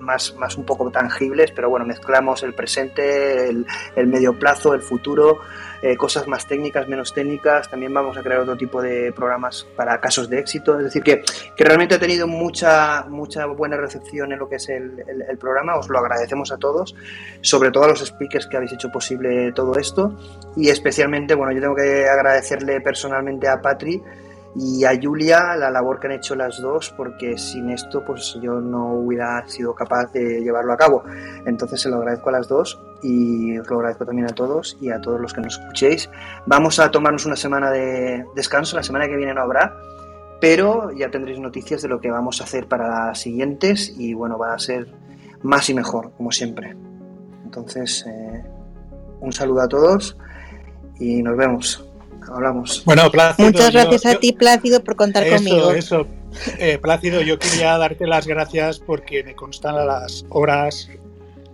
[0.00, 5.38] más, más un poco tangibles, pero bueno, mezclamos el presente, el medio plazo, el futuro,
[5.82, 7.68] eh, cosas más técnicas, menos técnicas.
[7.70, 10.78] También vamos a crear otro tipo de programas para casos de éxito.
[10.78, 11.22] Es decir, que,
[11.56, 15.76] que realmente ha tenido mucha, mucha buena recepción en lo que es el, el, programa.
[15.76, 16.94] Os lo agradecemos a todos,
[17.40, 20.14] sobre todo a los speakers que habéis hecho posible todo esto.
[20.56, 24.02] Y especialmente, bueno, yo tengo que agradecerle personalmente a Patri
[24.54, 28.60] y a Julia la labor que han hecho las dos, porque sin esto pues yo
[28.60, 31.04] no hubiera sido capaz de llevarlo a cabo.
[31.46, 34.90] Entonces se lo agradezco a las dos y os lo agradezco también a todos y
[34.90, 36.10] a todos los que nos escuchéis.
[36.46, 39.76] Vamos a tomarnos una semana de descanso, la semana que viene no habrá,
[40.40, 44.38] pero ya tendréis noticias de lo que vamos a hacer para las siguientes y bueno,
[44.38, 44.88] va a ser
[45.42, 46.76] más y mejor, como siempre.
[47.44, 48.44] Entonces, eh,
[49.20, 50.16] un saludo a todos
[50.98, 51.87] y nos vemos
[52.32, 52.82] hablamos.
[52.84, 53.48] Bueno, Plácido.
[53.50, 55.72] Muchas gracias a ti, Plácido, por contar conmigo.
[55.72, 56.06] Eso,
[56.58, 60.88] eh, Plácido, yo quería darte las gracias porque me constan las horas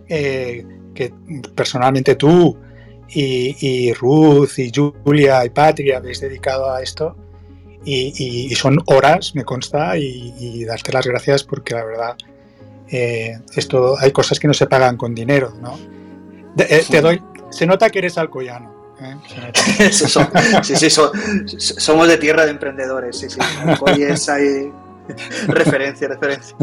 [0.07, 1.13] eh, que
[1.55, 2.57] personalmente tú
[3.09, 7.15] y, Ruth y Julia y Patria habéis dedicado a esto.
[7.87, 12.17] Y, son horas, me consta, y, darte las gracias porque la verdad,
[12.89, 15.77] eh, esto hay cosas que no se pagan con dinero, ¿no?
[16.57, 17.21] te doy,
[17.51, 18.74] se nota que eres alcoyano.
[18.99, 19.91] ¿Eh?
[20.63, 23.17] sí, sí, somos de tierra de emprendedores.
[23.17, 23.39] Sí, sí.
[23.81, 24.71] Hoy es ahí
[25.47, 26.55] referencia, referencia.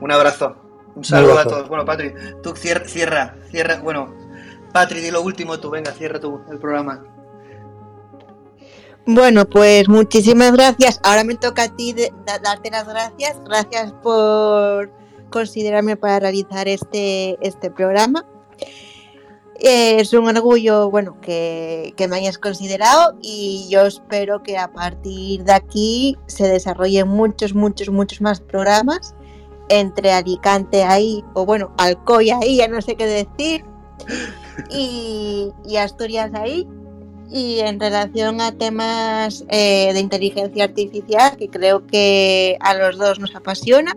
[0.00, 0.56] Un abrazo.
[0.94, 1.68] Un saludo a todos.
[1.68, 3.80] Bueno, Patri, tú cierra, cierra, cierra.
[3.80, 4.14] Bueno,
[4.72, 7.02] Patri, di lo último tú, venga, cierra tú el programa.
[9.06, 11.00] Bueno, pues muchísimas gracias.
[11.02, 11.94] Ahora me toca a ti
[12.24, 13.36] darte las gracias.
[13.44, 14.92] Gracias por
[15.30, 18.24] considerarme para realizar este, este programa.
[19.64, 25.44] Eh, es un orgullo, bueno, que, me hayas considerado y yo espero que a partir
[25.44, 29.14] de aquí se desarrollen muchos, muchos, muchos más programas
[29.68, 33.64] entre Alicante ahí, o bueno, Alcoy ahí, ya no sé qué decir,
[34.70, 36.66] y, Asturias ahí.
[37.30, 43.20] Y en relación a temas eh, de inteligencia artificial, que creo que a los dos
[43.20, 43.94] nos apasiona,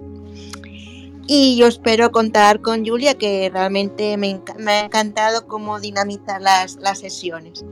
[1.28, 7.00] y yo espero contar con Julia, que realmente me, ha encantado cómo dinamizar las, las
[7.00, 7.66] sesiones.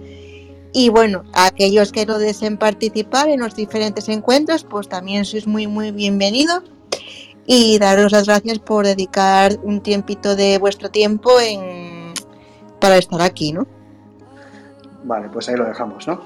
[0.71, 5.67] Y bueno, aquellos que no deseen participar en los diferentes encuentros, pues también sois muy,
[5.67, 6.63] muy bienvenidos.
[7.45, 12.13] Y daros las gracias por dedicar un tiempito de vuestro tiempo en,
[12.79, 13.67] para estar aquí, ¿no?
[15.03, 16.21] Vale, pues ahí lo dejamos, ¿no?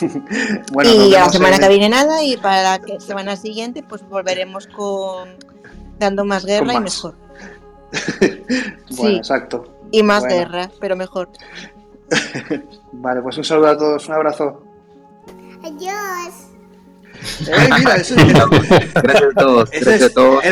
[0.84, 5.36] y a la semana que viene nada y para la semana siguiente pues volveremos con
[6.00, 7.14] dando más guerra y mejor.
[8.96, 9.64] bueno, exacto.
[9.92, 11.28] Y más guerra, pero mejor.
[12.92, 14.62] vale, pues un saludo a todos, un abrazo.
[15.62, 16.50] Adiós.
[17.46, 18.14] Eh, mira, eso
[18.94, 19.70] Gracias a todos.
[19.70, 20.44] Gracias a todos.